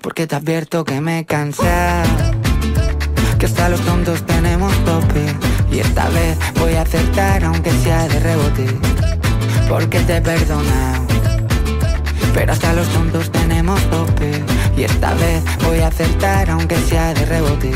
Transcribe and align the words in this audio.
Porque 0.00 0.26
te 0.26 0.36
advierto 0.36 0.84
que 0.84 1.00
me 1.00 1.24
cansé. 1.26 1.62
Que 3.38 3.46
hasta 3.46 3.68
los 3.68 3.80
tontos 3.82 4.24
tenemos 4.24 4.72
tope. 4.84 5.26
Y 5.70 5.80
esta 5.80 6.08
vez 6.10 6.38
voy 6.58 6.74
a 6.74 6.82
aceptar 6.82 7.44
aunque 7.44 7.70
sea 7.70 8.08
de 8.08 8.20
rebote. 8.20 8.66
Porque 9.68 10.00
te 10.00 10.16
he 10.16 10.20
perdonado. 10.20 11.06
Pero 12.34 12.52
hasta 12.52 12.72
los 12.72 12.88
tontos 12.88 13.30
tenemos 13.30 13.80
tope. 13.90 14.42
Y 14.76 14.84
esta 14.84 15.14
vez 15.14 15.42
voy 15.64 15.80
a 15.80 15.88
aceptar 15.88 16.50
aunque 16.50 16.76
sea 16.76 17.12
de 17.14 17.26
rebote. 17.26 17.72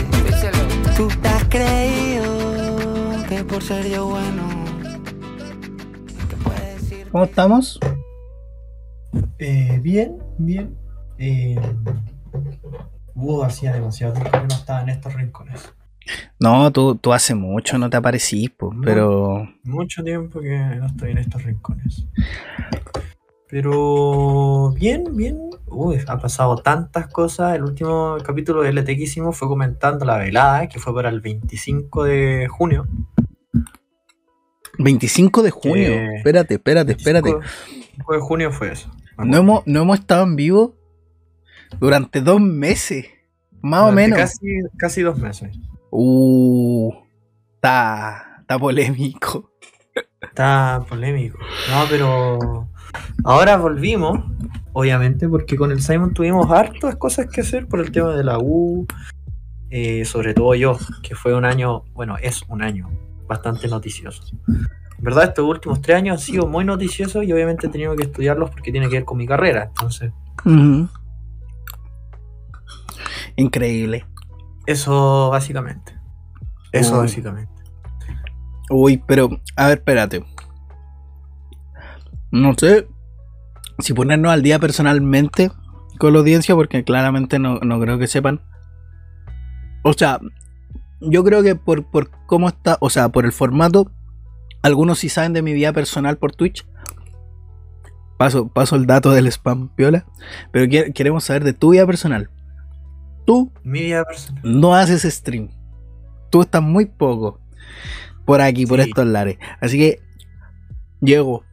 Tú 0.97 1.09
te 1.21 1.29
has 1.29 1.45
creído 1.45 3.25
que 3.29 3.45
por 3.45 3.63
ser 3.63 3.89
yo 3.89 4.07
bueno. 4.07 4.65
¿Cómo 7.11 7.25
estamos? 7.25 7.79
Eh, 9.39 9.79
bien, 9.83 10.19
bien. 10.39 10.77
Eh, 11.19 11.57
uh, 13.15 13.43
hacía 13.43 13.73
demasiado 13.73 14.15
tiempo 14.15 14.31
que 14.31 14.39
no 14.39 14.55
estaba 14.55 14.83
en 14.83 14.89
estos 14.91 15.15
rincones. 15.15 15.75
No, 16.39 16.71
tú, 16.71 16.97
tú 16.97 17.13
hace 17.13 17.35
mucho 17.35 17.79
no 17.79 17.89
te 17.89 17.97
aparecís, 17.97 18.51
po, 18.51 18.71
pero 18.83 19.49
Mucho 19.65 20.03
tiempo 20.03 20.41
que 20.41 20.59
no 20.59 20.87
estoy 20.87 21.13
en 21.13 21.19
estos 21.19 21.43
rincones. 21.45 22.07
Pero 23.49 24.73
bien, 24.73 25.17
bien. 25.17 25.39
Uy, 25.67 26.01
ha 26.07 26.19
pasado 26.19 26.57
tantas 26.57 27.07
cosas. 27.09 27.55
El 27.55 27.63
último 27.63 28.17
capítulo 28.25 28.63
de 28.63 28.73
LT 28.73 28.87
que 28.87 29.05
hicimos 29.05 29.37
fue 29.37 29.49
comentando 29.49 30.05
la 30.05 30.19
velada, 30.19 30.69
que 30.69 30.79
fue 30.79 30.95
para 30.95 31.09
el 31.09 31.21
25 31.21 32.05
de 32.05 32.49
junio. 32.49 32.87
25 34.79 35.43
de 35.43 35.51
junio. 35.51 35.93
Espérate, 36.17 36.55
espérate, 36.55 36.93
espérate. 36.93 37.33
25 37.33 38.13
de 38.13 38.21
junio 38.21 38.51
fue 38.51 38.73
eso. 38.73 38.91
No 39.19 39.37
hemos, 39.37 39.67
no 39.67 39.83
hemos 39.83 40.01
estado 40.01 40.25
en 40.25 40.37
vivo 40.37 40.75
durante 41.81 42.21
dos 42.21 42.41
meses. 42.41 43.07
Más 43.63 43.83
o 43.83 43.93
menos. 43.93 44.19
Casi, 44.19 44.47
casi 44.77 45.03
dos 45.03 45.19
meses. 45.19 45.57
Uh, 45.91 46.93
está, 47.55 48.39
está 48.41 48.59
polémico. 48.59 49.51
Está 50.21 50.85
polémico. 50.89 51.39
No, 51.71 51.85
pero 51.89 52.69
ahora 53.25 53.57
volvimos, 53.57 54.21
obviamente, 54.73 55.29
porque 55.29 55.57
con 55.57 55.71
el 55.71 55.81
Simon 55.81 56.13
tuvimos 56.13 56.51
hartas 56.51 56.97
cosas 56.97 57.27
que 57.27 57.41
hacer 57.43 57.67
por 57.69 57.81
el 57.81 57.91
tema 57.93 58.15
de 58.15 58.25
la 58.25 58.39
U. 58.39 58.87
eh, 59.71 60.05
sobre 60.05 60.35
todo 60.35 60.55
yo, 60.55 60.79
que 61.03 61.15
fue 61.15 61.35
un 61.35 61.45
año, 61.45 61.85
bueno, 61.95 62.17
es 62.21 62.43
un 62.49 62.63
año 62.63 62.89
bastante 63.27 63.67
noticioso. 63.69 64.23
En 64.47 65.03
verdad, 65.03 65.25
estos 65.25 65.45
últimos 65.45 65.81
tres 65.81 65.97
años 65.97 66.21
han 66.21 66.25
sido 66.25 66.47
muy 66.47 66.65
noticiosos 66.65 67.25
y 67.25 67.33
obviamente 67.33 67.67
he 67.67 67.71
tenido 67.71 67.97
que 67.97 68.05
estudiarlos 68.05 68.51
porque 68.51 68.71
tiene 68.71 68.89
que 68.89 68.97
ver 68.97 69.05
con 69.05 69.19
mi 69.19 69.27
carrera. 69.27 69.65
Entonces, 69.65 70.13
Ujú. 70.45 70.89
Increíble. 73.37 74.07
eso 74.67 75.31
básicamente. 75.31 75.99
Eso 76.73 76.95
Uy. 76.95 77.01
básicamente. 77.01 77.53
Uy, 78.71 79.03
pero, 79.07 79.29
a 79.57 79.69
ver, 79.69 79.79
espérate. 79.79 80.25
No 82.31 82.55
sé 82.55 82.89
si 83.79 83.93
ponernos 83.93 84.33
al 84.33 84.43
día 84.43 84.59
personalmente 84.59 85.51
con 85.99 86.13
la 86.13 86.19
audiencia, 86.21 86.55
porque 86.55 86.83
claramente 86.85 87.39
no, 87.39 87.59
no 87.61 87.81
creo 87.81 87.99
que 87.99 88.07
sepan. 88.07 88.41
O 89.83 89.93
sea, 89.93 90.19
yo 91.01 91.23
creo 91.25 91.43
que 91.43 91.55
por, 91.55 91.85
por 91.91 92.11
cómo 92.27 92.49
está, 92.49 92.79
o 92.81 92.91
sea, 92.91 93.11
por 93.11 93.25
el 93.27 93.33
formato, 93.33 93.91
algunos 94.63 94.99
sí 95.01 95.09
saben 95.09 95.33
de 95.35 95.43
mi 95.43 95.53
vida 95.53 95.73
personal 95.73 96.17
por 96.17 96.33
Twitch. 96.33 96.67
Paso, 98.19 98.49
paso 98.49 98.77
el 98.77 98.87
dato 98.87 99.11
del 99.11 99.27
spam, 99.27 99.69
piola. 99.75 100.07
Pero 100.53 100.69
que- 100.71 100.93
queremos 100.93 101.25
saber 101.25 101.45
de 101.45 101.53
tu 101.53 101.71
vida 101.73 101.87
personal. 101.87 102.31
Tú 103.25 103.51
Mi 103.63 103.81
vida 103.83 104.05
personal. 104.05 104.43
no 104.45 104.75
haces 104.75 105.03
stream. 105.03 105.49
Tú 106.31 106.43
estás 106.43 106.63
muy 106.63 106.87
poco 106.87 107.41
por 108.25 108.41
aquí, 108.41 108.67
por 108.67 108.81
Sí. 108.83 108.89
estos 108.89 109.07
lares. 109.07 109.39
Así 109.61 109.79
que, 109.79 110.01
Diego, 111.01 111.45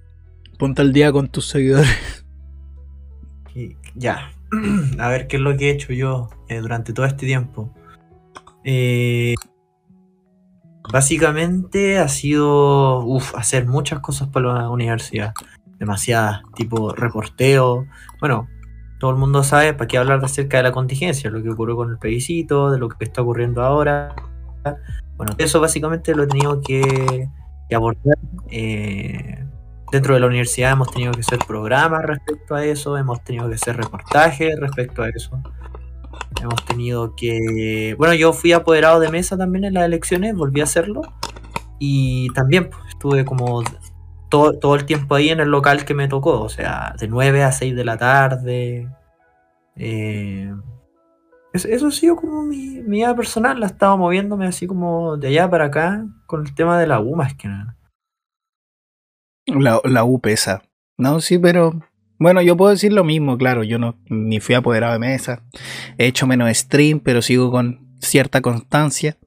ponte 0.57 0.81
al 0.81 0.91
día 0.93 1.11
con 1.11 1.27
tus 1.29 1.47
seguidores. 1.47 1.87
Y 3.55 3.75
ya. 3.95 4.31
A 4.99 5.09
ver 5.09 5.27
qué 5.27 5.35
es 5.37 5.41
lo 5.41 5.57
que 5.57 5.69
he 5.69 5.73
hecho 5.73 5.91
yo 5.93 6.29
eh, 6.47 6.59
durante 6.59 6.93
todo 6.93 7.05
este 7.05 7.25
tiempo. 7.25 7.73
Eh, 8.63 9.35
básicamente 10.91 11.99
ha 11.99 12.07
sido 12.07 13.05
uf, 13.05 13.35
hacer 13.35 13.65
muchas 13.67 13.99
cosas 13.99 14.29
para 14.29 14.53
la 14.53 14.69
universidad. 14.69 15.33
Demasiadas, 15.79 16.41
tipo 16.55 16.93
reporteo. 16.93 17.87
Bueno, 18.19 18.47
todo 19.01 19.09
el 19.09 19.17
mundo 19.17 19.41
sabe 19.43 19.73
para 19.73 19.87
qué 19.87 19.97
hablar 19.97 20.23
acerca 20.23 20.57
de 20.57 20.63
la 20.63 20.71
contingencia, 20.71 21.31
lo 21.31 21.41
que 21.41 21.49
ocurrió 21.49 21.75
con 21.75 21.89
el 21.89 21.97
plebiscito, 21.97 22.69
de 22.69 22.77
lo 22.77 22.87
que 22.87 23.03
está 23.03 23.23
ocurriendo 23.23 23.63
ahora. 23.63 24.13
Bueno, 25.17 25.33
eso 25.39 25.59
básicamente 25.59 26.13
lo 26.13 26.21
he 26.21 26.27
tenido 26.27 26.61
que, 26.61 27.27
que 27.67 27.75
abordar. 27.75 28.19
eh, 28.51 29.43
dentro 29.91 30.13
de 30.13 30.19
la 30.19 30.27
universidad 30.27 30.73
hemos 30.73 30.91
tenido 30.91 31.13
que 31.13 31.21
hacer 31.21 31.39
programas 31.47 32.03
respecto 32.03 32.53
a 32.53 32.63
eso, 32.63 32.95
hemos 32.95 33.23
tenido 33.23 33.49
que 33.49 33.55
hacer 33.55 33.75
reportajes 33.75 34.55
respecto 34.59 35.01
a 35.01 35.09
eso. 35.09 35.31
Hemos 36.39 36.63
tenido 36.65 37.15
que... 37.15 37.95
Bueno, 37.97 38.13
yo 38.13 38.33
fui 38.33 38.53
apoderado 38.53 38.99
de 38.99 39.09
mesa 39.09 39.35
también 39.35 39.65
en 39.65 39.73
las 39.73 39.85
elecciones, 39.85 40.35
volví 40.35 40.61
a 40.61 40.65
hacerlo. 40.65 41.01
Y 41.79 42.29
también 42.33 42.69
pues, 42.69 42.83
estuve 42.89 43.25
como 43.25 43.63
todo, 44.31 44.57
todo 44.57 44.75
el 44.75 44.85
tiempo 44.85 45.13
ahí 45.13 45.29
en 45.29 45.39
el 45.41 45.49
local 45.49 45.85
que 45.85 45.93
me 45.93 46.07
tocó, 46.07 46.41
o 46.41 46.49
sea, 46.49 46.95
de 46.99 47.07
9 47.07 47.43
a 47.43 47.51
6 47.51 47.75
de 47.75 47.85
la 47.85 47.97
tarde. 47.97 48.89
Eh, 49.75 50.51
es- 51.53 51.65
eso 51.65 51.87
ha 51.87 51.91
sido 51.91 52.15
como 52.15 52.43
mi, 52.43 52.81
mi 52.81 52.97
vida 52.97 53.15
personal, 53.15 53.59
la 53.59 53.67
estaba 53.67 53.95
moviéndome 53.97 54.47
así 54.47 54.65
como 54.67 55.17
de 55.17 55.27
allá 55.27 55.49
para 55.49 55.65
acá 55.65 56.05
con 56.25 56.45
el 56.47 56.55
tema 56.55 56.79
de 56.79 56.87
la 56.87 56.99
U 56.99 57.15
más 57.15 57.35
que 57.35 57.47
nada. 57.47 57.77
La, 59.47 59.81
la 59.83 60.03
U 60.03 60.19
pesa. 60.19 60.61
No, 60.97 61.19
sí, 61.19 61.37
pero. 61.39 61.73
Bueno, 62.19 62.41
yo 62.43 62.55
puedo 62.55 62.69
decir 62.71 62.93
lo 62.93 63.03
mismo, 63.03 63.37
claro. 63.37 63.63
Yo 63.63 63.79
no 63.79 63.97
ni 64.07 64.39
fui 64.39 64.53
apoderado 64.55 64.93
de 64.93 64.99
mesa. 64.99 65.43
He 65.97 66.05
hecho 66.05 66.27
menos 66.27 66.55
stream, 66.55 66.99
pero 66.99 67.21
sigo 67.21 67.51
con 67.51 67.97
cierta 67.99 68.41
constancia. 68.41 69.17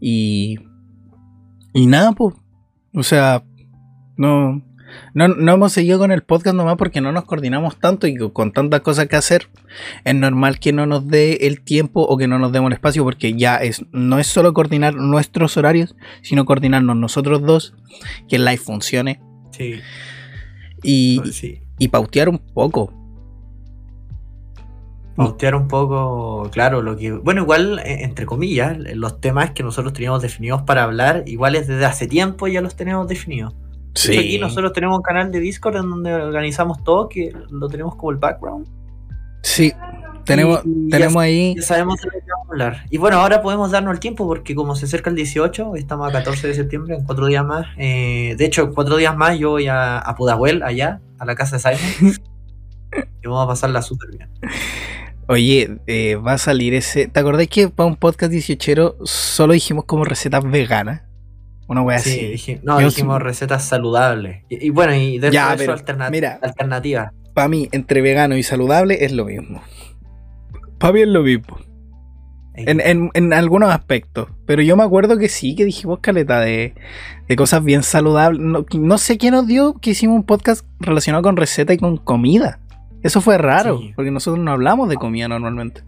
Y. 0.00 0.58
Y 1.72 1.86
nada, 1.86 2.12
pues. 2.12 2.34
O 2.94 3.04
sea, 3.04 3.44
no, 4.20 4.62
no. 5.14 5.28
No 5.28 5.52
hemos 5.52 5.72
seguido 5.72 5.98
con 5.98 6.10
el 6.12 6.22
podcast 6.22 6.56
nomás 6.56 6.76
porque 6.76 7.00
no 7.00 7.12
nos 7.12 7.24
coordinamos 7.24 7.78
tanto 7.78 8.06
y 8.06 8.16
con 8.32 8.52
tantas 8.52 8.80
cosas 8.80 9.06
que 9.06 9.16
hacer. 9.16 9.48
Es 10.04 10.14
normal 10.14 10.58
que 10.58 10.72
no 10.72 10.84
nos 10.86 11.06
dé 11.08 11.46
el 11.46 11.60
tiempo 11.62 12.02
o 12.02 12.16
que 12.16 12.26
no 12.28 12.38
nos 12.38 12.50
demos 12.52 12.68
el 12.68 12.74
espacio 12.74 13.04
porque 13.04 13.34
ya 13.34 13.56
es. 13.56 13.84
No 13.92 14.18
es 14.18 14.26
solo 14.26 14.52
coordinar 14.52 14.94
nuestros 14.94 15.56
horarios, 15.56 15.94
sino 16.22 16.44
coordinarnos 16.44 16.96
nosotros 16.96 17.42
dos. 17.42 17.74
Que 18.28 18.36
el 18.36 18.44
live 18.44 18.58
funcione 18.58 19.20
Sí, 19.52 19.80
y, 20.82 21.20
sí. 21.32 21.60
y 21.78 21.88
pautear 21.88 22.28
un 22.28 22.38
poco. 22.38 22.92
pautear 25.16 25.54
un 25.54 25.68
poco, 25.68 26.48
claro, 26.50 26.80
lo 26.82 26.96
que. 26.96 27.12
Bueno, 27.12 27.42
igual, 27.42 27.78
eh, 27.80 28.04
entre 28.04 28.24
comillas, 28.26 28.76
los 28.94 29.20
temas 29.20 29.50
que 29.50 29.62
nosotros 29.62 29.92
teníamos 29.92 30.22
definidos 30.22 30.62
para 30.62 30.84
hablar, 30.84 31.24
iguales 31.26 31.66
desde 31.66 31.84
hace 31.84 32.06
tiempo 32.06 32.48
ya 32.48 32.60
los 32.62 32.74
tenemos 32.74 33.06
definidos. 33.06 33.54
Hecho, 33.94 34.12
aquí 34.20 34.38
nosotros 34.38 34.72
tenemos 34.72 34.96
un 34.96 35.02
canal 35.02 35.30
de 35.32 35.40
Discord 35.40 35.76
en 35.76 35.90
donde 35.90 36.14
organizamos 36.14 36.82
todo, 36.84 37.08
que 37.08 37.32
lo 37.50 37.68
tenemos 37.68 37.96
como 37.96 38.10
el 38.12 38.16
background. 38.18 38.66
Sí, 39.42 39.72
tenemos, 40.24 40.60
Y- 40.64 40.68
y 40.86 40.90
ya 40.90 40.96
tenemos 40.98 41.22
ahí. 41.22 41.54
Ya 41.56 41.62
sabemos 41.62 42.00
de 42.00 42.06
lo 42.06 42.12
que 42.12 42.18
vamos 42.30 42.46
a 42.48 42.52
hablar. 42.52 42.84
Y 42.90 42.98
bueno, 42.98 43.18
ahora 43.18 43.42
podemos 43.42 43.70
darnos 43.70 43.92
el 43.94 44.00
tiempo 44.00 44.26
porque 44.26 44.54
como 44.54 44.74
se 44.76 44.84
acerca 44.86 45.10
el 45.10 45.16
18, 45.16 45.70
hoy 45.70 45.80
estamos 45.80 46.08
a 46.08 46.12
14 46.12 46.46
de 46.46 46.54
septiembre, 46.54 46.94
en 46.94 47.04
cuatro 47.04 47.26
días 47.26 47.44
más. 47.44 47.66
eh, 47.78 48.34
de 48.38 48.44
hecho, 48.44 48.62
en 48.62 48.74
cuatro 48.74 48.96
días 48.96 49.16
más 49.16 49.38
yo 49.38 49.50
voy 49.50 49.66
a, 49.68 49.98
a 49.98 50.14
Pudahuel, 50.14 50.62
allá, 50.62 51.00
a 51.18 51.24
la 51.24 51.34
casa 51.34 51.56
de 51.58 51.76
Simon. 51.76 52.14
y 53.22 53.26
vamos 53.26 53.44
a 53.44 53.48
pasarla 53.48 53.82
súper 53.82 54.10
bien. 54.10 54.28
Oye, 55.26 55.78
eh, 55.86 56.16
va 56.16 56.32
a 56.32 56.38
salir 56.38 56.74
ese. 56.74 57.06
¿Te 57.06 57.20
acordás 57.20 57.46
que 57.48 57.68
para 57.68 57.86
un 57.86 57.96
podcast 57.96 58.32
18 58.32 58.96
solo 59.04 59.52
dijimos 59.52 59.84
como 59.84 60.04
recetas 60.04 60.42
veganas? 60.48 61.02
Una 61.70 61.82
wea 61.82 61.98
Sí, 62.00 62.10
así. 62.10 62.26
dije- 62.26 62.60
no, 62.64 62.78
dijimos 62.78 63.22
recetas 63.22 63.64
saludables. 63.64 64.42
Y, 64.48 64.66
y 64.66 64.70
bueno, 64.70 64.94
y 64.94 65.12
dentro 65.18 65.30
Ya, 65.30 65.54
de 65.56 65.62
eso 65.64 65.72
alterna- 65.72 66.10
mira. 66.10 66.38
alternativas. 66.42 67.12
Para 67.32 67.48
mí, 67.48 67.68
entre 67.72 68.02
vegano 68.02 68.36
y 68.36 68.42
saludable 68.42 69.04
es 69.04 69.12
lo 69.12 69.24
mismo. 69.24 69.62
Para 70.78 70.92
mí 70.94 71.00
es 71.02 71.08
lo 71.08 71.22
mismo. 71.22 71.58
En, 72.54 72.80
en- 72.80 73.10
en 73.14 73.32
algunos 73.32 73.70
aspectos. 73.70 74.28
Pero 74.46 74.62
yo 74.62 74.76
me 74.76 74.82
acuerdo 74.82 75.16
que 75.16 75.28
sí, 75.28 75.54
que 75.54 75.64
dijimos 75.64 76.00
caleta 76.00 76.40
de, 76.40 76.74
de 77.28 77.36
cosas 77.36 77.62
bien 77.64 77.82
saludables. 77.84 78.40
No, 78.40 78.66
no 78.78 78.98
sé 78.98 79.16
qué 79.16 79.30
nos 79.30 79.46
dio 79.46 79.74
que 79.74 79.90
hicimos 79.90 80.16
un 80.16 80.24
podcast 80.24 80.66
relacionado 80.80 81.22
con 81.22 81.36
receta 81.36 81.72
y 81.72 81.78
con 81.78 81.96
comida. 81.98 82.58
Eso 83.02 83.20
fue 83.20 83.38
raro, 83.38 83.78
Sí. 83.78 83.92
porque 83.94 84.10
nosotros 84.10 84.44
no 84.44 84.50
hablamos 84.50 84.88
de 84.88 84.96
comida 84.96 85.28
normalmente. 85.28 85.82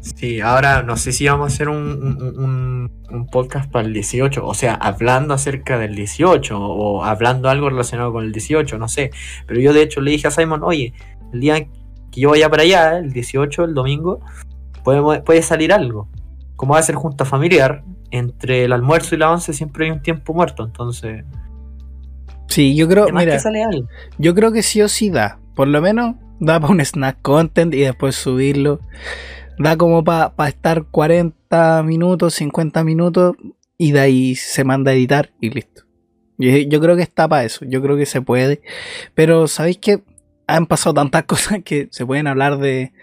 Sí, 0.00 0.40
ahora 0.40 0.82
no 0.82 0.96
sé 0.96 1.12
si 1.12 1.26
vamos 1.26 1.50
a 1.52 1.54
hacer 1.54 1.68
un, 1.68 1.76
un- 1.76 2.38
un- 2.38 2.90
un 3.10 3.26
podcast 3.26 3.70
para 3.70 3.86
el 3.86 3.92
18, 3.92 4.46
o 4.46 4.54
sea, 4.54 4.74
hablando 4.74 5.34
acerca 5.34 5.78
del 5.78 5.94
18 5.96 6.58
o 6.58 7.04
hablando 7.04 7.48
algo 7.48 7.68
relacionado 7.70 8.12
con 8.12 8.24
el 8.24 8.32
18, 8.32 8.78
no 8.78 8.88
sé. 8.88 9.10
Pero 9.46 9.60
yo 9.60 9.72
de 9.72 9.82
hecho 9.82 10.00
le 10.00 10.12
dije 10.12 10.28
a 10.28 10.30
Simon, 10.30 10.62
oye, 10.62 10.94
el 11.32 11.40
día 11.40 11.60
que 12.10 12.20
yo 12.20 12.30
vaya 12.30 12.48
para 12.48 12.62
allá, 12.62 12.98
el 12.98 13.12
18, 13.12 13.64
el 13.64 13.74
domingo, 13.74 14.20
puede, 14.84 15.20
puede 15.22 15.42
salir 15.42 15.72
algo. 15.72 16.08
Como 16.56 16.74
va 16.74 16.78
a 16.80 16.82
ser 16.82 16.94
junta 16.94 17.24
familiar, 17.24 17.82
entre 18.12 18.64
el 18.64 18.72
almuerzo 18.72 19.14
y 19.14 19.18
la 19.18 19.30
once 19.30 19.52
siempre 19.52 19.86
hay 19.86 19.90
un 19.90 20.02
tiempo 20.02 20.32
muerto, 20.34 20.64
entonces... 20.64 21.24
Sí, 22.48 22.74
yo 22.76 22.88
creo, 22.88 23.06
mira, 23.12 23.32
que 23.32 23.38
sale 23.40 23.62
algo. 23.62 23.86
yo 24.18 24.34
creo 24.34 24.50
que 24.52 24.62
sí 24.62 24.82
o 24.82 24.88
sí 24.88 25.10
da. 25.10 25.38
Por 25.54 25.68
lo 25.68 25.80
menos 25.80 26.16
da 26.40 26.58
para 26.58 26.72
un 26.72 26.80
snack 26.80 27.18
content 27.22 27.72
y 27.74 27.80
después 27.80 28.16
subirlo. 28.16 28.80
Da 29.60 29.76
como 29.76 30.02
para 30.02 30.48
estar 30.48 30.84
40 30.84 31.82
minutos, 31.82 32.32
50 32.36 32.82
minutos 32.82 33.36
y 33.76 33.92
de 33.92 34.00
ahí 34.00 34.34
se 34.34 34.64
manda 34.64 34.90
a 34.90 34.94
editar 34.94 35.32
y 35.38 35.50
listo. 35.50 35.82
Yo, 36.38 36.80
creo 36.80 36.96
que 36.96 37.02
está 37.02 37.28
para 37.28 37.44
eso, 37.44 37.66
yo 37.66 37.82
creo 37.82 37.98
que 37.98 38.06
se 38.06 38.22
puede. 38.22 38.62
Pero 39.14 39.48
sabéis 39.48 39.76
que 39.76 40.02
han 40.46 40.64
pasado 40.64 40.94
tantas 40.94 41.24
cosas 41.26 41.58
que 41.62 41.88
se 41.90 42.06
pueden 42.06 42.26
hablar 42.26 42.56
de 42.56 42.94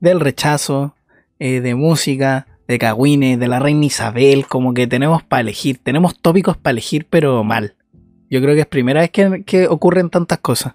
del 0.00 0.20
rechazo, 0.20 0.94
eh, 1.38 1.62
de 1.62 1.74
música, 1.74 2.46
de 2.68 2.78
Cagüines, 2.78 3.38
de 3.38 3.48
la 3.48 3.58
reina 3.58 3.86
Isabel, 3.86 4.46
como 4.46 4.74
que 4.74 4.86
tenemos 4.86 5.22
para 5.22 5.40
elegir, 5.40 5.78
tenemos 5.78 6.20
tópicos 6.20 6.58
para 6.58 6.72
elegir, 6.72 7.06
pero 7.08 7.42
mal. 7.42 7.74
Yo 8.28 8.42
creo 8.42 8.54
que 8.54 8.60
es 8.60 8.66
primera 8.66 9.00
vez 9.00 9.10
que 9.10 9.66
ocurren 9.66 10.10
tantas 10.10 10.40
cosas. 10.40 10.74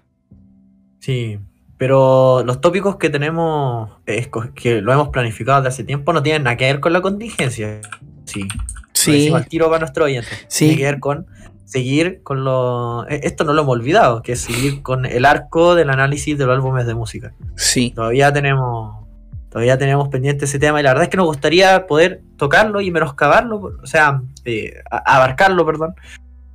Sí, 0.98 1.38
pero 1.78 2.42
los 2.44 2.60
tópicos 2.60 2.96
que 2.96 3.10
tenemos, 3.10 3.90
esco- 4.06 4.52
que 4.54 4.80
lo 4.80 4.92
hemos 4.92 5.08
planificado 5.10 5.60
desde 5.62 5.68
hace 5.74 5.84
tiempo, 5.84 6.12
no 6.12 6.22
tienen 6.22 6.44
nada 6.44 6.56
que 6.56 6.64
ver 6.64 6.80
con 6.80 6.92
la 6.92 7.00
contingencia. 7.02 7.80
Sí, 8.24 8.48
Sí, 8.92 9.30
al 9.32 9.46
tiro 9.46 9.66
para 9.66 9.80
nuestro 9.80 10.04
oyente. 10.06 10.28
Sí. 10.48 10.66
Tiene 10.66 10.76
que 10.78 10.84
ver 10.84 11.00
con 11.00 11.26
seguir 11.64 12.22
con 12.22 12.44
lo. 12.44 13.06
eh, 13.08 13.20
Esto 13.24 13.44
no 13.44 13.52
lo 13.52 13.62
hemos 13.62 13.72
olvidado, 13.76 14.22
que 14.22 14.32
es 14.32 14.40
seguir 14.40 14.82
con 14.82 15.04
el 15.04 15.24
arco 15.26 15.74
del 15.74 15.90
análisis 15.90 16.36
de 16.38 16.46
los 16.46 16.54
álbumes 16.54 16.86
de 16.86 16.94
música. 16.94 17.32
sí, 17.56 17.92
Todavía 17.94 18.32
tenemos. 18.32 19.04
Todavía 19.50 19.78
tenemos 19.78 20.08
pendiente 20.08 20.44
ese 20.44 20.58
tema 20.58 20.80
y 20.80 20.82
la 20.82 20.90
verdad 20.90 21.04
es 21.04 21.08
que 21.08 21.16
nos 21.16 21.26
gustaría 21.26 21.86
poder 21.86 22.20
tocarlo 22.36 22.80
y 22.82 22.90
menoscabarlo, 22.90 23.56
o 23.82 23.86
sea, 23.86 24.20
eh, 24.44 24.74
abarcarlo, 24.90 25.64
perdón. 25.64 25.94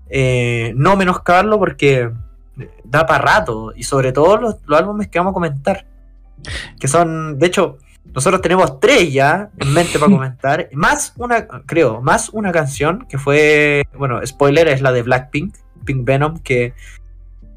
Eh, 0.09 0.73
no 0.75 0.95
menoscabarlo 0.97 1.57
porque 1.57 2.11
da 2.83 3.05
para 3.05 3.23
rato 3.23 3.73
y 3.75 3.83
sobre 3.83 4.11
todo 4.11 4.37
los, 4.37 4.55
los 4.65 4.79
álbumes 4.79 5.07
que 5.07 5.19
vamos 5.19 5.31
a 5.31 5.33
comentar. 5.33 5.85
Que 6.79 6.87
son, 6.87 7.37
de 7.37 7.47
hecho, 7.47 7.77
nosotros 8.13 8.41
tenemos 8.41 8.79
tres 8.79 9.11
ya 9.13 9.49
en 9.57 9.73
mente 9.73 9.99
para 9.99 10.11
comentar, 10.17 10.69
más 10.73 11.13
una, 11.17 11.47
creo, 11.65 12.01
más 12.01 12.29
una 12.29 12.51
canción 12.51 13.05
que 13.07 13.17
fue, 13.17 13.83
bueno, 13.97 14.19
spoiler, 14.25 14.67
es 14.67 14.81
la 14.81 14.91
de 14.91 15.03
Blackpink, 15.03 15.55
Pink 15.85 16.05
Venom, 16.05 16.39
que 16.39 16.73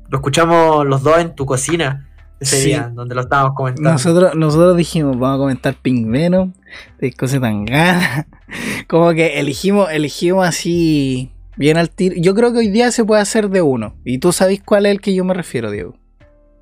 lo 0.08 0.18
escuchamos 0.18 0.86
los 0.86 1.02
dos 1.02 1.18
en 1.18 1.34
tu 1.34 1.46
cocina 1.46 2.08
ese 2.40 2.56
Sí. 2.56 2.66
día, 2.66 2.90
donde 2.92 3.14
lo 3.14 3.22
estábamos 3.22 3.54
comentando. 3.54 3.90
nosotros, 3.90 4.34
nosotros 4.34 4.76
dijimos, 4.76 5.18
vamos 5.18 5.36
a 5.36 5.38
comentar 5.38 5.74
Pink 5.74 6.10
Venom, 6.10 6.52
de 6.98 7.12
cosas 7.12 7.40
tan 7.40 7.64
ganas. 7.64 8.26
Como 8.88 9.12
que 9.12 9.40
elegimos, 9.40 9.90
elegimos 9.90 10.46
así, 10.46 11.32
bien 11.56 11.76
al 11.76 11.90
tiro. 11.90 12.14
Yo 12.18 12.34
creo 12.34 12.52
que 12.52 12.58
hoy 12.58 12.68
día 12.68 12.90
se 12.90 13.04
puede 13.04 13.22
hacer 13.22 13.48
de 13.50 13.62
uno. 13.62 13.96
Y 14.04 14.18
tú 14.18 14.32
sabes 14.32 14.60
cuál 14.64 14.86
es 14.86 14.92
el 14.92 15.00
que 15.00 15.14
yo 15.14 15.24
me 15.24 15.34
refiero, 15.34 15.70
Diego. 15.70 15.96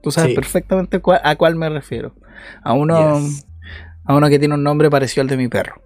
Tú 0.03 0.11
sabes 0.11 0.31
Sí. 0.31 0.35
perfectamente 0.35 1.01
cuál- 1.01 1.21
a 1.25 1.37
cuál 1.37 1.55
me 1.57 1.69
refiero. 1.69 2.15
A 2.63 2.73
uno, 2.73 3.19
Yes. 3.21 3.47
a 4.05 4.17
uno 4.17 4.29
que 4.29 4.39
tiene 4.39 4.55
un 4.55 4.63
nombre 4.65 4.91
parecido 4.91 5.23
al 5.23 5.29
de 5.29 5.37
mi 5.37 5.49
perro. 5.49 5.81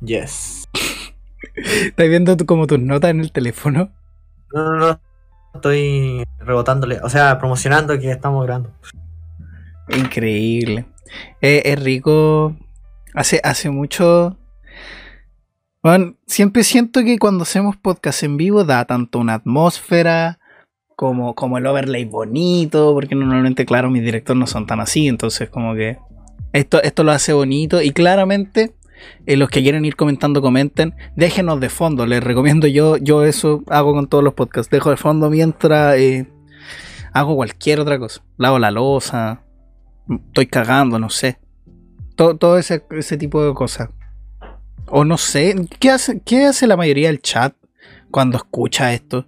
Yes. 0.00 0.68
¿Estás 1.56 2.08
viendo 2.08 2.36
tú 2.36 2.46
como 2.46 2.66
tus 2.66 2.78
notas 2.78 3.10
en 3.10 3.20
el 3.20 3.32
teléfono? 3.32 3.90
No, 4.54 4.62
no, 4.64 4.76
no. 4.78 5.00
Estoy 5.54 6.24
rebotándole, 6.38 6.98
o 7.02 7.08
sea, 7.10 7.38
promocionando 7.38 7.98
que 7.98 8.10
estamos 8.10 8.44
grabando. 8.44 8.72
Increíble. 9.88 10.86
Eh, 11.40 11.62
es 11.66 11.82
rico. 11.82 12.56
Hace, 13.14 13.40
hace 13.44 13.68
mucho. 13.70 14.38
Bueno, 15.82 16.14
siempre 16.28 16.62
siento 16.62 17.02
que 17.02 17.18
cuando 17.18 17.42
hacemos 17.42 17.76
podcast 17.76 18.22
en 18.22 18.36
vivo 18.36 18.62
da 18.62 18.84
tanto 18.84 19.18
una 19.18 19.34
atmósfera 19.34 20.38
como, 20.94 21.34
como 21.34 21.58
el 21.58 21.66
overlay 21.66 22.04
bonito, 22.04 22.92
porque 22.94 23.16
normalmente, 23.16 23.66
claro, 23.66 23.90
mis 23.90 24.04
directores 24.04 24.38
no 24.38 24.46
son 24.46 24.64
tan 24.64 24.78
así, 24.78 25.08
entonces 25.08 25.50
como 25.50 25.74
que 25.74 25.98
esto, 26.52 26.80
esto 26.84 27.02
lo 27.02 27.10
hace 27.10 27.32
bonito 27.32 27.82
y 27.82 27.90
claramente 27.90 28.76
eh, 29.26 29.36
los 29.36 29.50
que 29.50 29.60
quieren 29.60 29.84
ir 29.84 29.96
comentando, 29.96 30.40
comenten, 30.40 30.94
déjenos 31.16 31.58
de 31.58 31.68
fondo, 31.68 32.06
les 32.06 32.22
recomiendo 32.22 32.68
yo, 32.68 32.96
yo 32.98 33.24
eso 33.24 33.64
hago 33.66 33.92
con 33.92 34.06
todos 34.06 34.22
los 34.22 34.34
podcasts, 34.34 34.70
dejo 34.70 34.90
de 34.90 34.96
fondo 34.96 35.30
mientras 35.30 35.96
eh, 35.96 36.28
hago 37.12 37.34
cualquier 37.34 37.80
otra 37.80 37.98
cosa, 37.98 38.22
lavo 38.36 38.60
la 38.60 38.70
losa, 38.70 39.42
estoy 40.28 40.46
cagando, 40.46 41.00
no 41.00 41.10
sé. 41.10 41.40
Todo, 42.14 42.36
todo 42.36 42.56
ese, 42.56 42.84
ese 42.90 43.16
tipo 43.16 43.44
de 43.44 43.52
cosas. 43.52 43.88
O 44.86 45.04
no 45.04 45.16
sé, 45.16 45.54
¿qué 45.78 45.90
hace, 45.90 46.20
¿qué 46.20 46.46
hace 46.46 46.66
la 46.66 46.76
mayoría 46.76 47.08
del 47.08 47.20
chat 47.22 47.54
cuando 48.10 48.36
escucha 48.36 48.92
esto? 48.92 49.26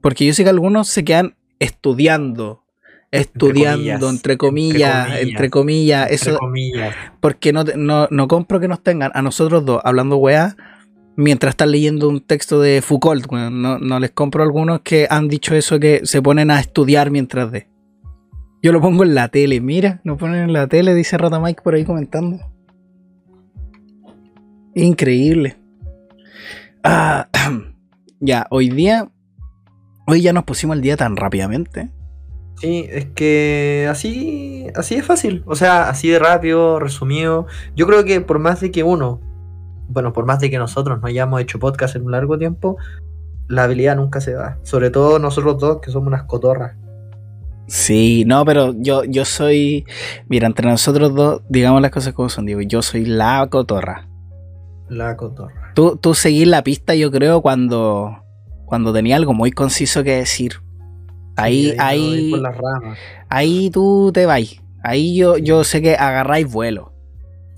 Porque 0.00 0.26
yo 0.26 0.34
sé 0.34 0.44
que 0.44 0.50
algunos 0.50 0.88
se 0.88 1.04
quedan 1.04 1.36
estudiando, 1.58 2.64
estudiando, 3.10 4.10
entre 4.10 4.36
comillas, 4.36 5.06
comillas, 5.06 5.22
entre 5.22 5.50
comillas, 5.50 6.02
Entre 6.10 6.14
eso, 6.16 6.38
comillas. 6.38 6.94
porque 7.20 7.52
no, 7.52 7.64
no, 7.64 8.08
no 8.10 8.28
compro 8.28 8.60
que 8.60 8.68
nos 8.68 8.82
tengan 8.82 9.10
a 9.14 9.22
nosotros 9.22 9.64
dos 9.64 9.80
hablando 9.84 10.16
weá 10.16 10.56
mientras 11.16 11.52
están 11.52 11.70
leyendo 11.70 12.08
un 12.08 12.20
texto 12.20 12.60
de 12.60 12.82
Foucault. 12.82 13.30
No, 13.30 13.78
no 13.78 14.00
les 14.00 14.10
compro 14.10 14.42
a 14.42 14.46
algunos 14.46 14.80
que 14.80 15.06
han 15.08 15.28
dicho 15.28 15.54
eso 15.54 15.78
que 15.80 16.00
se 16.04 16.20
ponen 16.20 16.50
a 16.50 16.60
estudiar 16.60 17.10
mientras 17.10 17.50
de. 17.50 17.68
Yo 18.62 18.72
lo 18.72 18.80
pongo 18.80 19.04
en 19.04 19.14
la 19.14 19.28
tele, 19.28 19.60
mira, 19.60 20.00
lo 20.04 20.16
ponen 20.16 20.44
en 20.44 20.52
la 20.52 20.66
tele, 20.66 20.94
dice 20.94 21.16
Rata 21.18 21.38
Mike 21.38 21.62
por 21.62 21.74
ahí 21.74 21.84
comentando. 21.84 22.40
Increíble. 24.74 25.56
Ah, 26.82 27.28
ya, 28.20 28.46
hoy 28.50 28.68
día. 28.70 29.08
Hoy 30.06 30.20
ya 30.20 30.32
nos 30.32 30.44
pusimos 30.44 30.76
el 30.76 30.82
día 30.82 30.96
tan 30.96 31.16
rápidamente. 31.16 31.90
Sí, 32.60 32.86
es 32.90 33.06
que 33.06 33.86
así, 33.90 34.66
así 34.74 34.94
es 34.96 35.04
fácil. 35.04 35.42
O 35.46 35.54
sea, 35.54 35.88
así 35.88 36.08
de 36.08 36.18
rápido, 36.18 36.78
resumido. 36.78 37.46
Yo 37.74 37.86
creo 37.86 38.04
que 38.04 38.20
por 38.20 38.38
más 38.38 38.60
de 38.60 38.70
que 38.70 38.82
uno, 38.82 39.20
bueno, 39.88 40.12
por 40.12 40.26
más 40.26 40.40
de 40.40 40.50
que 40.50 40.58
nosotros 40.58 41.00
no 41.00 41.06
hayamos 41.06 41.40
hecho 41.40 41.58
podcast 41.58 41.96
en 41.96 42.04
un 42.04 42.12
largo 42.12 42.38
tiempo, 42.38 42.76
la 43.48 43.64
habilidad 43.64 43.96
nunca 43.96 44.20
se 44.20 44.34
va. 44.34 44.58
Sobre 44.62 44.90
todo 44.90 45.18
nosotros 45.18 45.58
dos, 45.58 45.80
que 45.80 45.90
somos 45.90 46.08
unas 46.08 46.24
cotorras. 46.24 46.76
Sí, 47.66 48.24
no, 48.26 48.44
pero 48.44 48.74
yo, 48.76 49.04
yo 49.04 49.24
soy. 49.24 49.86
Mira, 50.28 50.46
entre 50.46 50.68
nosotros 50.68 51.14
dos, 51.14 51.42
digamos 51.48 51.80
las 51.80 51.90
cosas 51.90 52.12
como 52.12 52.28
son, 52.28 52.44
digo, 52.46 52.60
yo 52.60 52.82
soy 52.82 53.06
la 53.06 53.46
cotorra. 53.50 54.06
La 54.88 55.16
cotorra. 55.16 55.72
Tú, 55.74 55.96
tú 55.96 56.14
seguís 56.14 56.46
la 56.46 56.62
pista, 56.62 56.94
yo 56.94 57.10
creo, 57.10 57.40
cuando, 57.40 58.22
cuando 58.66 58.92
tenía 58.92 59.16
algo 59.16 59.32
muy 59.34 59.50
conciso 59.50 60.04
que 60.04 60.16
decir. 60.16 60.60
Ahí, 61.36 61.70
Sí, 61.70 61.76
ahí, 61.78 62.30
las 62.30 62.56
ramas. 62.56 62.98
ahí 63.28 63.70
tú 63.70 64.10
te 64.14 64.26
vas. 64.26 64.42
Ahí 64.82 65.16
yo, 65.16 65.36
yo 65.38 65.64
sé 65.64 65.82
que 65.82 65.94
agarráis 65.96 66.50
vuelo. 66.52 66.92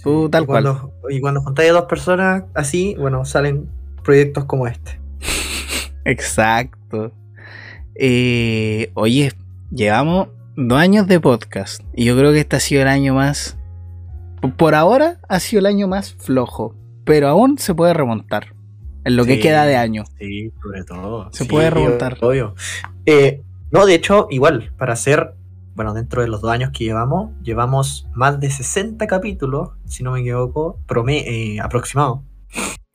Tú 0.03 0.29
tal 0.31 0.45
y 0.45 0.47
cual. 0.47 0.63
cuando, 0.65 0.93
Y 1.11 1.21
cuando 1.21 1.43
juntáis 1.43 1.71
a 1.71 1.73
dos 1.75 1.85
personas 1.87 2.45
así, 2.55 2.95
bueno, 2.99 3.25
salen 3.25 3.69
proyectos 4.05 4.45
como 4.45 4.67
este. 4.69 5.01
Exacto. 6.05 7.13
Eh, 7.97 8.91
oye, 8.95 9.33
llevamos 9.71 10.29
dos 10.57 10.79
años 10.79 11.07
de 11.09 11.19
podcast. 11.21 11.83
Y 11.95 12.05
yo 12.05 12.17
creo 12.17 12.33
que 12.33 12.41
este 12.41 12.57
ha 12.57 12.61
sido 12.61 12.83
el 12.83 12.89
año 12.89 13.15
más. 13.15 13.57
Por 14.57 14.75
ahora 14.75 15.19
ha 15.29 15.41
sido 15.41 15.61
el 15.61 15.67
año 15.67 15.89
más 15.89 16.13
flojo. 16.15 16.75
Pero 17.07 17.29
aún 17.29 17.57
se 17.57 17.75
puede 17.75 17.95
remontar. 17.95 18.55
En 19.05 19.17
lo 19.17 19.25
que 19.25 19.39
queda 19.39 19.65
de 19.65 19.77
año. 19.77 20.03
Sí, 20.19 20.53
sobre 20.61 20.83
todo. 20.83 21.31
Se 21.33 21.45
Sí, 21.45 21.49
puede 21.49 21.71
remontar. 21.71 22.19
Obvio. 22.21 22.55
Eh, 23.07 23.43
no, 23.71 23.87
de 23.87 23.95
hecho, 23.95 24.27
igual, 24.31 24.73
para 24.77 24.95
hacer, 24.95 25.35
bueno, 25.77 25.95
dentro 25.95 26.23
de 26.23 26.29
los 26.29 26.41
dos 26.41 26.51
años 26.51 26.73
que 26.73 26.83
llevamos, 26.83 27.31
llevamos 27.43 28.09
más 28.13 28.41
de 28.41 28.51
60 28.51 29.07
capítulos, 29.07 29.71
si 29.85 30.03
no 30.03 30.11
me 30.11 30.21
equivoco, 30.21 30.81
prome 30.89 31.19
eh, 31.19 31.61
aproximado. 31.61 32.25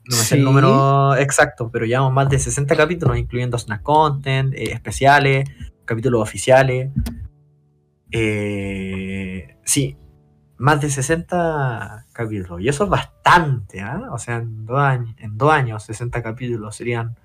No 0.03 0.18
me 0.18 0.24
sé 0.24 0.36
el 0.36 0.44
número 0.44 1.15
exacto, 1.15 1.70
pero 1.72 1.86
llevamos 1.86 2.12
más 2.12 2.27
de 2.27 2.39
60 2.39 2.75
capítulos, 2.75 3.18
incluyendo 3.18 3.58
snack 3.58 3.82
content, 3.82 4.53
eh, 4.53 4.74
especiales, 4.74 5.48
capítulos 5.86 6.22
oficiales. 6.22 6.89
Eh, 8.12 9.56
sí, 9.63 9.96
más 10.62 10.80
de 10.80 10.89
60 10.91 12.06
capítulos. 12.13 12.62
Y 12.62 12.70
eso 12.70 12.84
es 12.84 12.89
bastante, 12.89 13.82
¿ah? 13.82 14.10
O 14.12 14.18
sea, 14.20 14.38
en 14.38 14.65
dos, 14.65 14.80
años, 14.80 15.15
en 15.18 15.36
dos 15.38 15.51
años, 15.51 15.84
60 15.84 16.22
capítulos 16.22 16.75
serían. 16.75 17.15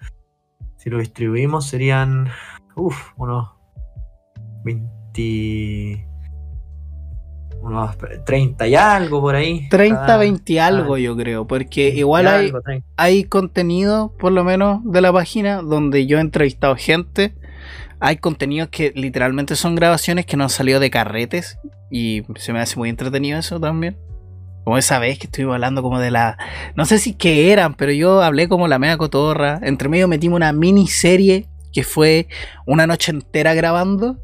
Si 0.76 0.88
lo 0.88 0.98
distribuimos, 0.98 1.66
serían. 1.66 2.28
Uf, 2.74 3.12
unos. 3.16 3.50
20. 4.64 6.06
Unos 7.60 7.96
30 8.24 8.68
y 8.68 8.74
algo 8.74 9.20
por 9.20 9.34
ahí. 9.34 9.68
30, 9.68 10.00
Cada- 10.06 10.16
20 10.18 10.60
algo, 10.60 10.88
cada- 10.94 10.98
yo 11.00 11.16
creo. 11.16 11.46
Porque 11.46 11.88
igual 11.88 12.24
20 12.24 12.38
hay, 12.40 12.46
algo, 12.46 12.60
30. 12.62 12.86
hay 12.96 13.24
contenido, 13.24 14.14
por 14.18 14.32
lo 14.32 14.44
menos 14.44 14.80
de 14.84 15.00
la 15.00 15.12
página, 15.12 15.62
donde 15.62 16.06
yo 16.06 16.18
he 16.18 16.20
entrevistado 16.20 16.76
gente. 16.76 17.34
Hay 18.00 18.16
contenidos 18.18 18.68
que 18.68 18.92
literalmente 18.94 19.56
son 19.56 19.74
grabaciones 19.74 20.26
que 20.26 20.36
no 20.36 20.44
han 20.44 20.50
salido 20.50 20.80
de 20.80 20.90
carretes. 20.90 21.58
Y 21.90 22.22
se 22.36 22.52
me 22.52 22.60
hace 22.60 22.76
muy 22.76 22.88
entretenido 22.88 23.38
eso 23.38 23.60
también. 23.60 23.96
Como 24.64 24.78
esa 24.78 24.98
vez 24.98 25.18
que 25.18 25.26
estuvimos 25.26 25.54
hablando 25.54 25.80
como 25.82 26.00
de 26.00 26.10
la... 26.10 26.36
No 26.74 26.84
sé 26.86 26.98
si 26.98 27.14
qué 27.14 27.52
eran, 27.52 27.74
pero 27.74 27.92
yo 27.92 28.20
hablé 28.22 28.48
como 28.48 28.66
la 28.66 28.78
mega 28.80 28.96
cotorra. 28.96 29.60
Entre 29.62 29.88
medio 29.88 30.08
metimos 30.08 30.36
una 30.36 30.52
miniserie 30.52 31.46
que 31.72 31.84
fue 31.84 32.26
una 32.66 32.86
noche 32.88 33.12
entera 33.12 33.54
grabando. 33.54 34.18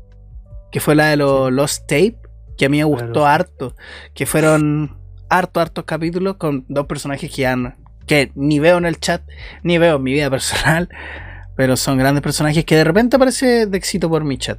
Que 0.73 0.81
fue 0.81 0.97
la 0.97 1.07
de 1.07 1.17
los 1.17 1.53
Lost 1.53 1.83
Tape. 1.87 2.17
Que 2.59 2.65
a 2.67 2.69
mí 2.69 2.79
me 2.79 2.85
gustó 2.85 3.07
Claro. 3.13 3.27
harto. 3.27 3.77
Que 4.15 4.27
fueron 4.27 4.99
harto, 5.29 5.61
hartos 5.61 5.85
capítulos 5.85 6.37
con 6.37 6.65
dos 6.69 6.87
personajes 6.87 7.31
que 7.31 7.43
ya 7.43 7.55
no- 7.57 7.75
que 8.07 8.33
ni 8.35 8.59
veo 8.59 8.79
en 8.79 8.85
el 8.85 8.99
chat, 8.99 9.23
ni 9.63 9.79
veo 9.79 9.97
en 9.97 10.03
mi 10.03 10.13
vida 10.13 10.29
personal. 10.31 10.89
Pero 11.57 11.77
son 11.77 11.99
grandes 11.99 12.23
personajes 12.23 12.65
que 12.65 12.75
de 12.77 12.83
repente 12.85 13.15
aparece 13.17 13.67
de 13.67 13.79
éxito 13.79 14.09
por 14.09 14.25
mi 14.25 14.39
chat. 14.39 14.59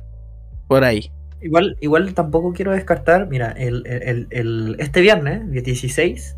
Por 0.70 0.86
ahí. 0.86 1.12
Igual, 1.44 1.78
igual 1.82 2.14
tampoco 2.14 2.54
quiero 2.54 2.72
descartar, 2.72 3.28
mira, 3.28 3.52
el, 3.52 3.84
el- 3.86 4.28
el- 4.32 4.76
este 4.80 5.02
viernes, 5.02 5.42
el 5.42 5.64
16, 5.64 6.38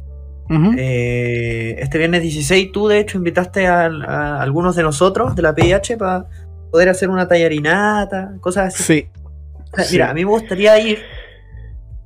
Ujú. 0.50 0.74
eh, 0.78 1.76
este 1.80 1.98
viernes 1.98 2.22
16 2.24 2.72
tú 2.72 2.88
de 2.88 3.00
hecho 3.00 3.18
invitaste 3.18 3.68
a, 3.68 3.86
a 3.86 4.42
algunos 4.42 4.76
de 4.76 4.84
nosotros 4.84 5.36
de 5.36 5.42
la 5.42 5.54
PIH 5.56 5.98
para 5.98 6.26
poder 6.72 6.90
hacer 6.90 7.10
una 7.10 7.28
tallarinata, 7.28 8.34
cosas 8.42 8.74
así. 8.74 8.84
Sí. 8.84 9.10
O 9.72 9.76
sea, 9.76 9.86
sí. 9.86 9.94
Mira, 9.96 10.10
a 10.10 10.14
mí 10.14 10.26
me 10.26 10.32
gustaría 10.32 10.80
ir. 10.80 11.00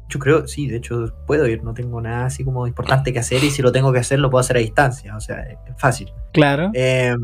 Yo 0.10 0.18
creo, 0.20 0.48
sí, 0.48 0.68
de 0.68 0.77
hecho 0.77 1.13
puedo 1.27 1.48
ir, 1.48 1.63
no 1.63 1.74
tengo 1.74 2.01
nada 2.01 2.25
así 2.25 2.44
como 2.44 2.65
importante 2.65 3.13
que 3.13 3.20
hacer 3.20 3.44
y 3.44 3.51
si 3.51 3.62
lo 3.62 3.72
tengo 3.72 3.94
que 3.94 4.00
hacer 4.00 4.20
lo 4.20 4.29
puedo 4.32 4.39
hacer 4.41 4.58
a 4.58 4.60
distancia, 4.60 5.15
o 5.15 5.20
sea, 5.20 5.41
es 5.44 5.58
fácil. 5.77 6.12
Claro. 6.34 6.72
Eh, 6.74 7.15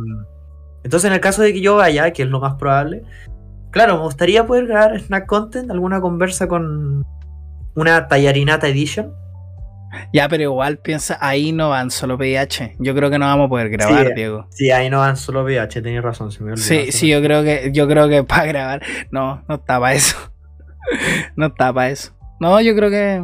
entonces, 0.83 1.07
en 1.07 1.13
el 1.13 1.19
caso 1.19 1.41
de 1.41 1.51
que 1.51 1.61
yo 1.61 1.77
vaya, 1.77 2.11
que 2.13 2.21
es 2.23 2.29
lo 2.29 2.39
más 2.39 2.53
probable, 2.55 3.01
claro, 3.75 3.97
me 3.97 4.03
gustaría 4.03 4.47
poder 4.47 4.67
grabar 4.67 4.97
snack 4.99 5.25
content, 5.25 5.69
alguna 5.69 5.99
conversa 5.99 6.47
con 6.47 7.05
una 7.75 8.07
tallarinata 8.07 8.67
edition. 8.69 9.13
Ya, 10.13 10.27
pero 10.29 10.43
igual 10.43 10.77
piensa, 10.77 11.17
ahí 11.21 11.51
no 11.51 11.69
van 11.69 11.91
solo 11.91 12.17
PH. 12.17 12.75
Yo 12.79 12.95
creo 12.95 13.09
que 13.09 13.19
no 13.19 13.25
vamos 13.25 13.47
a 13.47 13.49
poder 13.49 13.69
grabar, 13.69 14.07
Sí, 14.07 14.13
Diego. 14.15 14.47
Sí, 14.49 14.71
ahí 14.71 14.89
no 14.89 14.99
van 14.99 15.17
solo 15.17 15.43
VH, 15.43 15.81
tenías 15.81 16.03
razón, 16.03 16.31
se 16.31 16.41
me 16.43 16.51
olvidó. 16.53 16.65
Sí, 16.65 16.91
sí, 16.93 17.09
yo 17.09 17.21
creo 17.21 17.43
que, 17.43 17.69
yo 17.73 17.85
creo 17.87 18.07
que 18.07 18.23
para 18.23 18.45
grabar. 18.45 18.81
No, 19.11 19.43
no 19.47 19.55
está 19.55 19.79
para 19.79 19.93
eso. 19.93 20.15
No 21.35 21.47
está 21.47 21.73
para 21.73 21.89
eso. 21.89 22.13
No, 22.39 22.61
yo 22.61 22.75
creo 22.75 22.89
que 22.91 23.23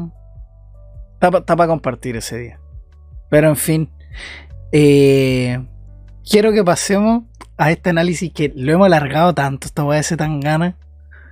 está 1.22 1.56
para 1.56 1.68
compartir 1.68 2.16
ese 2.18 2.38
día. 2.40 2.60
Pero 3.30 3.50
en 3.50 3.56
fin. 3.56 3.90
eh, 4.72 5.64
quiero 6.28 6.52
que 6.52 6.64
pasemos 6.64 7.24
a 7.62 7.70
este 7.70 7.92
análisis 7.92 8.34
que 8.34 8.52
lo 8.56 8.74
hemos 8.74 8.88
alargado 8.88 9.36
tanto, 9.36 9.68
esta 9.68 9.84
weá 9.84 10.02
de 10.02 10.18
tan 10.18 10.40
gana. 10.40 10.76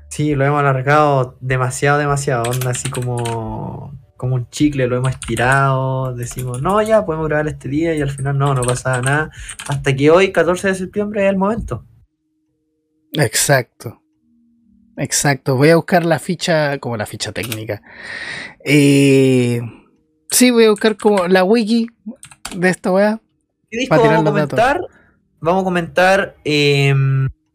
Sí, 0.10 0.36
lo 0.36 0.46
hemos 0.46 0.60
alargado 0.60 1.36
demasiado, 1.40 1.98
demasiado. 1.98 2.44
Onda 2.44 2.70
así 2.70 2.88
como, 2.92 3.98
como 4.16 4.36
un 4.36 4.48
chicle, 4.52 4.86
lo 4.86 4.98
hemos 4.98 5.10
estirado. 5.10 6.14
Decimos, 6.14 6.62
no, 6.62 6.80
ya 6.84 7.04
podemos 7.04 7.28
grabar 7.28 7.48
este 7.48 7.68
día 7.68 7.96
y 7.96 8.02
al 8.02 8.12
final 8.12 8.38
no, 8.38 8.54
no 8.54 8.62
pasaba 8.62 9.02
nada. 9.02 9.32
Hasta 9.68 9.96
que 9.96 10.12
hoy, 10.12 10.32
14 10.32 10.68
de 10.68 10.76
septiembre, 10.76 11.26
es 11.26 11.32
el 11.32 11.38
momento. 11.38 11.84
Exacto. 13.14 14.00
Exacto. 14.98 15.56
Voy 15.56 15.70
a 15.70 15.78
buscar 15.78 16.06
la 16.06 16.20
ficha, 16.20 16.78
como 16.78 16.96
la 16.96 17.08
ficha 17.08 17.32
técnica. 17.32 17.82
Eh, 18.64 19.62
sí, 20.30 20.52
voy 20.52 20.66
a 20.66 20.70
buscar 20.70 20.96
como 20.96 21.28
la 21.28 21.44
wiki 21.44 21.88
de 22.56 22.70
esta 22.70 22.92
weá. 22.92 23.20
¿Qué 23.72 23.80
disco 23.80 23.96
vamos 23.96 24.12
a 24.12 24.22
los 24.22 24.50
datos. 24.50 24.99
Vamos 25.42 25.62
a 25.62 25.64
comentar 25.64 26.36
eh, 26.44 26.94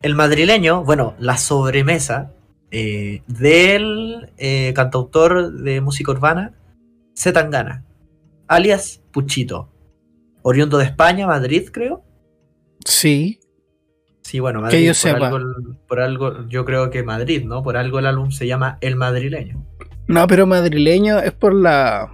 el 0.01 0.15
madrileño, 0.15 0.85
bueno, 0.85 1.15
la 1.19 1.37
sobremesa 1.37 2.33
eh, 2.71 3.23
del 3.27 4.33
eh, 4.39 4.73
cantautor 4.75 5.53
de 5.53 5.81
música 5.81 6.13
urbana, 6.13 6.55
Zetangana, 7.17 7.85
alias 8.49 9.03
Puchito, 9.13 9.71
oriundo 10.43 10.79
de 10.79 10.85
España, 10.85 11.27
Madrid, 11.27 11.69
creo. 11.71 12.03
Sí. 12.85 13.41
Sí, 14.23 14.41
bueno, 14.41 14.61
Que 14.61 14.65
Madrid. 14.65 14.87
yo 14.87 14.89
por, 14.89 14.95
sepa. 14.97 15.27
Algo, 15.29 15.39
por 15.87 16.01
algo, 16.01 16.49
yo 16.49 16.65
creo 16.65 16.91
que 16.91 17.03
Madrid, 17.03 17.45
¿no? 17.45 17.63
Por 17.63 17.77
algo 17.77 17.99
el 17.99 18.07
álbum 18.07 18.31
se 18.31 18.47
llama 18.47 18.79
El 18.81 18.97
Madrileño. 18.97 19.63
No, 20.07 20.27
pero 20.27 20.47
madrileño 20.47 21.19
es 21.19 21.33
por 21.33 21.55
la. 21.55 22.11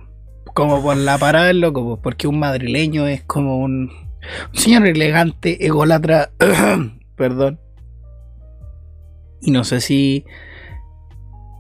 Como 0.54 0.82
por 0.82 0.96
la 0.96 1.16
parada 1.18 1.46
del 1.46 1.60
loco, 1.60 2.00
porque 2.02 2.26
un 2.26 2.38
madrileño 2.40 3.06
es 3.06 3.22
como 3.22 3.58
un, 3.58 3.90
un 4.52 4.58
señor 4.58 4.86
elegante, 4.86 5.64
ególatra. 5.66 6.30
perdón. 7.16 7.58
Y 9.40 9.50
no 9.50 9.64
sé 9.64 9.80
si. 9.80 10.24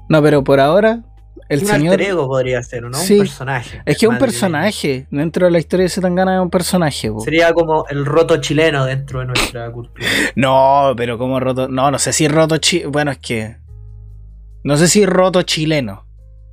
No, 0.08 0.22
pero 0.22 0.42
por 0.44 0.60
ahora, 0.60 1.02
el 1.48 1.60
un 1.60 1.66
señor. 1.66 1.92
alter 1.92 2.08
ego 2.08 2.26
podría 2.26 2.62
ser, 2.62 2.82
¿no? 2.82 2.94
Sí. 2.94 3.14
Un 3.14 3.20
personaje. 3.20 3.82
Es 3.86 3.98
que 3.98 4.06
es 4.06 4.10
un 4.12 4.18
personaje. 4.18 5.06
Dentro 5.10 5.46
de 5.46 5.52
la 5.52 5.58
historia 5.58 5.84
de 5.84 5.90
Zetangana 5.90 6.36
es 6.36 6.42
un 6.42 6.50
personaje. 6.50 7.10
po. 7.10 7.20
Sería 7.20 7.52
como 7.52 7.86
el 7.88 8.04
roto 8.04 8.36
chileno 8.38 8.84
dentro 8.84 9.20
de 9.20 9.26
nuestra 9.26 9.70
cultura. 9.70 10.06
No, 10.36 10.94
pero 10.96 11.16
como 11.18 11.40
roto. 11.40 11.68
No, 11.68 11.90
no 11.90 11.98
sé 11.98 12.12
si 12.12 12.28
roto 12.28 12.58
chi. 12.58 12.84
Bueno, 12.84 13.10
es 13.10 13.18
que. 13.18 13.56
No 14.62 14.76
sé 14.76 14.88
si 14.88 15.06
roto 15.06 15.42
chileno. 15.42 16.06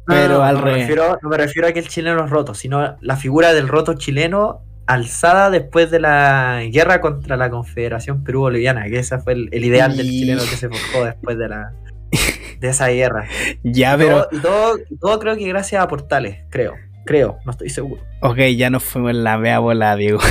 Pero 0.06 0.36
no, 0.38 0.44
al 0.44 0.56
no 0.56 0.62
revés. 0.62 0.88
refiero, 0.88 1.18
no 1.22 1.30
me 1.30 1.36
refiero 1.38 1.68
a 1.68 1.74
que 1.74 1.80
el 1.80 1.90
chileno 1.90 2.24
es 2.24 2.30
roto, 2.30 2.54
sino 2.54 2.96
la 3.02 3.18
figura 3.18 3.54
del 3.54 3.68
roto 3.68 3.96
chileno 3.96 4.62
alzada 4.88 5.50
después 5.50 5.92
de 5.92 6.00
la 6.00 6.62
guerra 6.72 7.02
contra 7.02 7.38
la 7.38 7.50
Confederación 7.50 8.24
Perú-Boliviana, 8.24 8.86
que 8.86 9.00
ese 9.00 9.20
fue 9.20 9.34
el, 9.34 9.50
el 9.52 9.66
ideal 9.66 9.96
del 9.98 10.08
chileno 10.10 10.42
que 10.42 10.56
se 10.56 10.70
forjó 10.70 11.06
después 11.06 11.38
de 11.38 11.50
la 11.50 11.74
de 12.60 12.68
esa 12.70 12.88
guerra. 12.88 13.28
Ya, 13.64 13.98
pero. 13.98 14.28
todo, 14.42 14.78
todo, 15.00 15.20
creo 15.20 15.36
que 15.38 15.48
gracias 15.48 15.84
a 15.84 15.88
Portales, 15.88 16.40
creo, 16.50 16.74
creo, 17.06 17.38
no 17.46 17.52
estoy 17.52 17.70
seguro. 17.70 18.02
Ok, 18.22 18.38
ya 18.56 18.70
nos 18.70 18.84
fuimos 18.84 19.12
en 19.12 19.24
la 19.24 19.38
mea 19.38 19.60
bola, 19.60 19.96
Diego. 19.96 20.20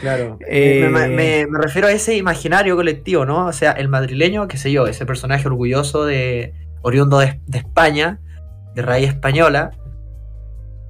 Claro. 0.00 0.38
Eh, 0.48 0.88
Me, 0.90 1.08
me- 1.08 1.46
me 1.46 1.58
refiero 1.60 1.86
a 1.88 1.92
ese 1.92 2.16
imaginario 2.16 2.74
colectivo, 2.74 3.24
¿no? 3.24 3.46
O 3.46 3.52
sea, 3.52 3.72
el 3.72 3.88
madrileño, 3.88 4.48
qué 4.48 4.56
sé 4.56 4.72
yo, 4.72 4.86
ese 4.88 5.06
personaje 5.06 5.46
orgulloso 5.46 6.04
de 6.04 6.52
oriundo 6.82 7.18
de, 7.18 7.40
de 7.46 7.58
España, 7.58 8.18
de 8.74 8.82
raíz 8.82 9.08
española. 9.08 9.70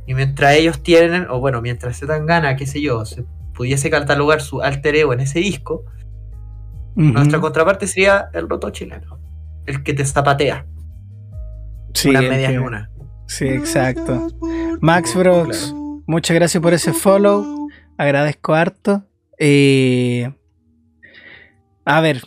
Y 0.09 0.15
mientras 0.15 0.55
ellos 0.55 0.83
tienen, 0.83 1.27
o 1.29 1.39
bueno, 1.39 1.61
mientras 1.61 1.99
Zetangana, 2.01 2.57
qué 2.57 2.67
sé 2.67 2.81
yo, 2.81 3.05
se 3.05 3.25
pudiese 3.55 3.91
catalogar 3.91 4.41
su 4.41 4.63
alter 4.63 4.97
ego 4.97 5.13
en 5.13 5.21
ese 5.21 5.39
disco, 5.41 5.85
nuestra 6.95 7.41
contraparte 7.41 7.87
sería 7.87 8.31
el 8.33 8.49
roto 8.49 8.71
chileno. 8.71 9.21
El 9.67 9.83
que 9.83 9.93
te 9.93 10.05
zapatea, 10.07 10.67
Sí, 11.93 12.09
una 12.09 12.21
el 12.21 12.31
media 12.31 12.49
que- 12.49 12.55
luna. 12.57 12.91
Sí, 13.27 13.47
exacto. 13.49 14.29
Max 14.81 15.15
Brooks, 15.15 15.75
muchas 16.07 16.35
gracias 16.35 16.63
por 16.63 16.73
ese 16.73 16.95
follow. 16.95 17.69
Agradezco 17.99 18.55
harto. 18.55 19.05
Eh, 19.39 20.33
a 21.85 22.01
ver, 22.01 22.23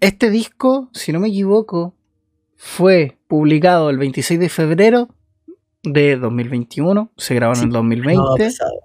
este 0.00 0.30
disco, 0.30 0.88
si 0.94 1.12
no 1.12 1.20
me 1.20 1.28
equivoco, 1.28 1.94
fue 2.56 3.18
publicado 3.28 3.90
el 3.90 3.98
26 3.98 4.40
de 4.40 4.48
febrero 4.48 5.08
de 5.84 6.16
2021. 6.16 7.12
Se 7.16 7.34
grabó 7.34 7.52
en 7.54 7.58
Sí, 7.60 7.64
el 7.66 7.70
2020. 7.70 8.16
No, 8.16 8.34
pesado. 8.36 8.80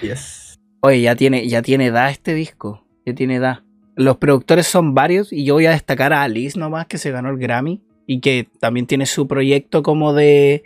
Yes. 0.00 0.60
Oye, 0.80 1.00
ya 1.00 1.16
tiene, 1.16 1.48
ya 1.48 1.62
tiene 1.62 1.86
edad 1.86 2.10
este 2.10 2.34
disco. 2.34 2.84
Ya 3.06 3.14
tiene 3.14 3.36
edad. 3.36 3.60
Los 3.94 4.16
productores 4.16 4.66
son 4.66 4.94
varios 4.94 5.32
y 5.32 5.44
yo 5.44 5.54
voy 5.54 5.66
a 5.66 5.70
destacar 5.70 6.12
a 6.12 6.22
Alice 6.22 6.58
nomás 6.58 6.86
que 6.86 6.98
se 6.98 7.10
ganó 7.10 7.30
el 7.30 7.38
Grammy 7.38 7.82
y 8.06 8.20
que 8.20 8.48
también 8.58 8.86
tiene 8.86 9.06
su 9.06 9.28
proyecto 9.28 9.82
como 9.82 10.12
de, 10.12 10.64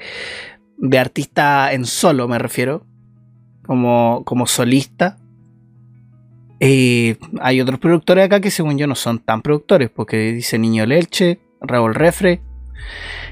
de 0.78 0.98
artista 0.98 1.72
en 1.72 1.84
solo, 1.84 2.28
me 2.28 2.38
refiero. 2.38 2.84
Como, 3.66 4.22
como 4.24 4.46
solista. 4.46 5.18
Eh, 6.60 7.16
hay 7.40 7.60
otros 7.60 7.78
productores 7.80 8.24
acá 8.24 8.40
que 8.40 8.50
según 8.50 8.78
yo 8.78 8.86
no 8.86 8.94
son 8.94 9.18
tan 9.18 9.42
productores 9.42 9.90
porque 9.90 10.32
dice 10.32 10.58
Niño 10.58 10.86
Leche, 10.86 11.40
Raúl 11.60 11.94
Refre. 11.94 12.40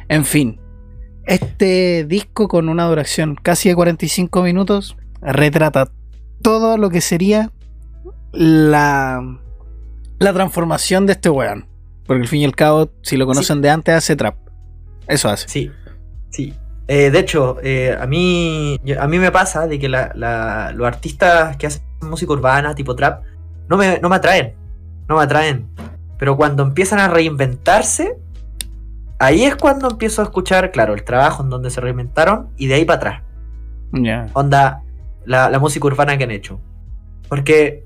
En 0.09 0.25
fin, 0.25 0.61
este 1.27 2.05
disco 2.05 2.49
con 2.49 2.69
una 2.69 2.85
duración 2.87 3.35
casi 3.35 3.69
de 3.69 3.75
45 3.75 4.43
minutos 4.43 4.97
retrata 5.21 5.91
todo 6.43 6.77
lo 6.77 6.91
que 6.91 7.01
sería 7.01 7.51
la, 8.33 9.39
la 10.19 10.33
transformación 10.33 11.07
de 11.07 11.13
este 11.15 11.31
weón. 11.31 11.67
Porque 12.07 12.23
al 12.23 12.29
fin 12.29 12.41
y 12.41 12.45
al 12.45 12.55
cabo, 12.55 12.91
si 13.03 13.17
lo 13.17 13.27
conocen 13.27 13.63
de 13.63 13.71
antes, 13.71 13.95
hace 13.95 14.17
trap. 14.17 14.37
Eso 15.09 15.29
hace. 15.31 15.49
Sí, 15.49 15.71
sí. 16.31 16.53
Eh, 16.87 17.11
de 17.11 17.19
hecho, 17.19 17.57
eh, 17.63 17.97
a, 17.99 18.07
mí, 18.07 18.79
a 19.01 19.07
mí 19.09 19.19
me 19.19 19.31
pasa 19.33 19.67
de 19.67 19.79
que 19.79 19.89
la- 19.89 20.13
la- 20.15 20.73
los 20.75 20.87
artistas 20.87 21.57
que 21.57 21.67
hacen 21.67 21.83
música 22.03 22.33
urbana, 22.35 22.75
tipo 22.75 22.95
trap, 22.95 23.23
no 23.69 23.79
me, 23.79 23.99
no 24.01 24.11
me 24.11 24.17
atraen. 24.17 24.55
No 25.09 25.17
me 25.17 25.23
atraen. 25.23 25.67
Pero 26.19 26.37
cuando 26.37 26.63
empiezan 26.63 26.99
a 26.99 27.09
reinventarse, 27.09 28.19
ahí 29.25 29.45
es 29.45 29.57
cuando 29.57 29.91
empiezo 29.91 30.23
a 30.23 30.25
escuchar, 30.25 30.71
claro, 30.71 30.95
el 30.95 31.05
trabajo 31.05 31.43
en 31.43 31.51
donde 31.51 31.71
se 31.71 31.81
reinventaron 31.81 32.51
y 32.57 32.67
de 32.67 32.75
ahí 32.75 32.85
para 32.85 32.97
atrás. 32.97 33.23
Ya. 33.93 34.27
Onda, 34.33 34.83
la, 35.25 35.51
la 35.51 35.59
música 35.59 35.87
urbana 35.87 36.17
que 36.17 36.25
han 36.25 36.31
hecho. 36.31 36.61
Porque 37.29 37.85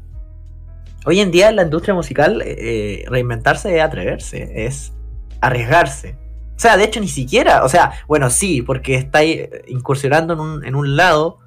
hoy 1.05 1.21
en 1.21 1.31
día 1.31 1.49
en 1.49 1.57
la 1.57 1.63
industria 1.63 1.95
musical, 1.95 2.43
eh, 2.43 2.57
eh, 2.59 3.05
reinventarse 3.09 3.77
es 3.77 3.83
atreverse, 3.83 4.67
es 4.67 4.93
arriesgarse. 5.41 6.17
O 6.57 6.61
sea, 6.61 6.77
de 6.77 6.85
hecho, 6.85 7.01
ni 7.01 7.09
siquiera. 7.09 7.65
O 7.65 7.69
sea, 7.69 7.93
bueno, 8.09 8.31
sí, 8.31 8.63
porque 8.63 8.97
estáis 8.97 9.49
incursionando 9.69 10.35
en 10.35 10.41
un, 10.41 10.65
en 10.65 10.75
un 10.75 10.97
lado 10.97 11.39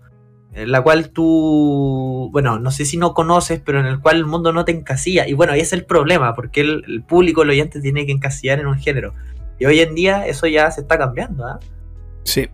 en 0.54 0.72
la 0.72 0.82
cual 0.82 1.10
tú, 1.10 2.30
bueno, 2.32 2.60
no 2.60 2.72
sé 2.72 2.86
si 2.86 2.98
no 2.98 3.14
conoces, 3.14 3.62
pero 3.64 3.80
en 3.80 3.86
el 3.86 4.00
cual 4.00 4.18
el 4.18 4.26
mundo 4.26 4.52
no 4.54 4.66
te 4.66 4.72
encasilla. 4.72 5.28
Y 5.28 5.34
bueno, 5.34 5.54
ahí 5.54 5.60
es 5.62 5.74
el 5.74 5.86
problema, 5.86 6.34
porque 6.34 6.62
el, 6.62 6.84
el 6.88 7.04
público, 7.04 7.44
el 7.44 7.50
oyente, 7.50 7.82
tiene 7.82 8.06
que 8.06 8.12
encasillar 8.12 8.60
en 8.60 8.68
un 8.68 8.78
género. 8.78 9.14
Y 9.62 9.66
hoy 9.66 9.80
en 9.80 9.94
día 9.94 10.26
eso 10.26 10.48
ya 10.48 10.72
se 10.72 10.82
está 10.82 10.98
cambiando, 10.98 11.46
¿ah? 11.46 11.60
Sí. 12.24 12.50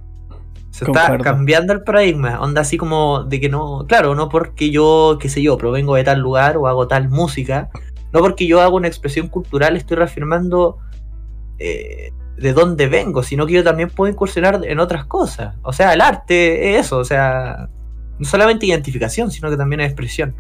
Se 0.72 0.84
está 0.84 1.18
cambiando 1.20 1.72
el 1.72 1.82
paradigma, 1.82 2.42
onda 2.42 2.60
así 2.60 2.76
como 2.76 3.24
de 3.24 3.40
que 3.40 3.48
no, 3.48 3.86
claro, 3.88 4.14
no 4.14 4.28
porque 4.28 4.72
yo, 4.72 5.18
qué 5.18 5.30
sé 5.30 5.42
yo, 5.42 5.58
provengo 5.58 5.96
de 5.96 6.04
tal 6.04 6.20
lugar 6.20 6.58
o 6.58 6.68
hago 6.68 6.90
tal 6.90 7.08
música, 7.08 7.70
no 8.12 8.20
porque 8.20 8.46
yo 8.46 8.60
hago 8.60 8.76
una 8.76 8.90
expresión 8.90 9.30
cultural 9.30 9.78
estoy 9.78 9.96
reafirmando 9.96 10.80
eh, 11.60 12.12
de 12.36 12.52
dónde 12.52 12.88
vengo, 12.88 13.24
sino 13.24 13.48
que 13.48 13.54
yo 13.54 13.64
también 13.64 13.90
puedo 13.90 14.12
incursionar 14.12 14.60
en 14.66 14.78
otras 14.82 15.06
cosas. 15.06 15.56
O 15.62 15.72
sea, 15.72 15.94
el 15.94 16.02
arte 16.02 16.72
es 16.72 16.88
eso, 16.88 16.98
o 16.98 17.06
sea, 17.06 17.70
no 18.20 18.26
solamente 18.26 18.66
identificación, 18.66 19.32
sino 19.32 19.50
que 19.50 19.56
también 19.56 19.80
es 19.80 19.88
expresión. 19.88 20.36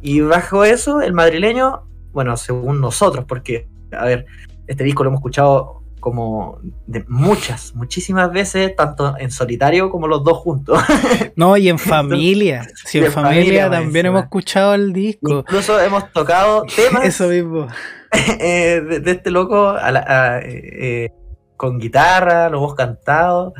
Y 0.00 0.20
bajo 0.20 0.64
eso, 0.64 1.00
el 1.00 1.12
madrileño, 1.12 1.88
bueno, 2.12 2.36
según 2.36 2.80
nosotros, 2.80 3.24
porque, 3.26 3.66
a 3.90 4.04
ver, 4.04 4.26
este 4.72 4.84
disco 4.84 5.04
lo 5.04 5.10
hemos 5.10 5.20
escuchado 5.20 5.78
como 6.00 6.58
de 6.88 7.04
muchas, 7.08 7.74
muchísimas 7.76 8.32
veces, 8.32 8.74
tanto 8.74 9.14
en 9.18 9.30
solitario 9.30 9.88
como 9.88 10.08
los 10.08 10.24
dos 10.24 10.36
juntos. 10.38 10.78
No, 11.36 11.56
y 11.56 11.68
en 11.68 11.78
familia. 11.78 12.66
Si 12.84 12.98
Y 12.98 13.00
en 13.02 13.06
en 13.06 13.12
familia 13.12 13.70
también 13.70 14.06
hemos 14.06 14.24
escuchado 14.24 14.74
el 14.74 14.92
disco. 14.92 15.38
Incluso 15.40 15.80
hemos 15.80 16.12
tocado 16.12 16.64
temas 16.76 17.04
Eso 17.04 17.28
mismo. 17.28 17.68
eh, 18.40 18.82
de, 18.86 19.00
de 19.00 19.10
este 19.12 19.30
loco 19.30 19.68
a 19.70 19.90
la- 19.92 20.04
a, 20.06 20.38
eh, 20.40 21.04
eh, 21.04 21.10
con 21.56 21.78
guitarra, 21.78 22.48
lo 22.50 22.58
hemos 22.58 22.74
cantado. 22.74 23.52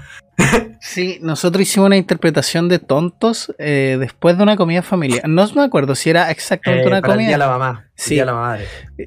Sí, 0.81 1.19
nosotros 1.23 1.63
hicimos 1.63 1.87
una 1.87 1.97
interpretación 1.97 2.69
de 2.69 2.79
tontos 2.81 3.55
eh, 3.59 3.97
después 4.01 4.37
de 4.37 4.43
una 4.43 4.57
comida 4.57 4.83
familiar. 4.83 5.29
No 5.29 5.47
me 5.55 5.63
acuerdo 5.63 5.95
si 5.95 6.11
era 6.11 6.31
exactamente 6.31 6.85
eh, 6.85 6.89
una 6.89 7.01
para 7.01 7.13
el 7.15 7.19
Día 7.21 7.29
de 7.29 7.33
comida. 7.35 7.47
la 7.47 7.59
Mamá. 7.59 7.85
el 7.87 7.93
Sí. 7.95 8.15
Día 8.15 8.23
de 8.23 8.27
la 8.27 8.35
Madre. 8.35 8.65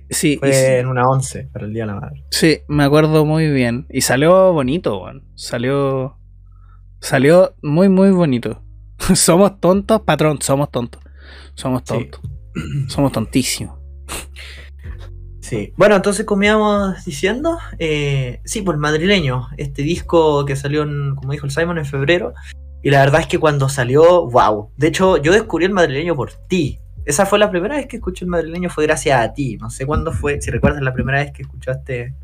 Sí, 0.10 0.34
y- 0.34 0.38
Fue 0.38 0.80
en 0.80 0.88
una 0.88 1.08
once 1.10 1.50
para 1.52 1.66
el 1.66 1.74
Día 1.74 1.84
de 1.84 1.88
la 1.88 2.00
Madre. 2.00 2.24
sí, 2.32 2.60
me 2.70 2.84
acuerdo 2.86 3.26
muy 3.26 3.52
bien. 3.52 3.86
Y 3.90 4.02
salió 4.02 4.54
bonito. 4.54 5.04
Salió. 5.36 6.18
Salió 7.02 7.56
muy, 7.62 7.90
muy 7.90 8.12
bonito. 8.12 8.64
somos 9.14 9.60
tontos, 9.60 10.02
patrón, 10.02 10.40
somos 10.42 10.72
tontos. 10.72 11.02
Somos 11.56 11.82
Sí. 11.86 11.94
tontos. 11.94 12.22
Somos 12.88 13.12
tontísimos. 13.12 13.78
Sí. 15.46 15.74
Bueno, 15.78 15.96
entonces, 15.96 16.26
como 16.26 16.44
íbamos 16.44 17.06
diciendo, 17.06 17.60
eh, 17.78 18.40
sí, 18.46 18.64
pues 18.64 18.76
el 18.76 18.82
madrileño, 18.82 19.50
este 19.58 19.84
disco 19.84 20.44
que 20.44 20.56
salió, 20.56 20.82
en, 20.82 21.14
como 21.14 21.34
dijo 21.34 21.46
el 21.46 21.52
Simon, 21.52 21.78
en 21.78 21.86
febrero. 21.86 22.34
Y 22.82 22.90
la 22.90 23.02
verdad 23.02 23.22
es 23.22 23.28
que 23.28 23.38
cuando 23.38 23.70
salió, 23.70 24.28
wow. 24.28 24.72
De 24.76 24.88
hecho, 24.88 25.18
yo 25.18 25.32
descubrí 25.32 25.66
el 25.66 25.72
madrileño 25.72 26.16
por 26.16 26.34
ti. 26.48 26.80
Esa 27.06 27.28
fue 27.28 27.38
la 27.38 27.52
primera 27.52 27.76
vez 27.76 27.86
que 27.86 27.98
escuché 27.98 28.26
el 28.26 28.32
madrileño, 28.32 28.72
fue 28.72 28.88
gracias 28.88 29.22
a 29.22 29.34
ti. 29.34 29.58
No 29.58 29.70
sé 29.70 29.86
cuándo 29.86 30.12
fue, 30.12 30.42
si 30.42 30.50
recuerdas 30.50 30.82
la 30.82 30.96
primera 30.96 31.20
vez 31.20 31.32
que 31.32 31.44
escuchaste 31.44 32.16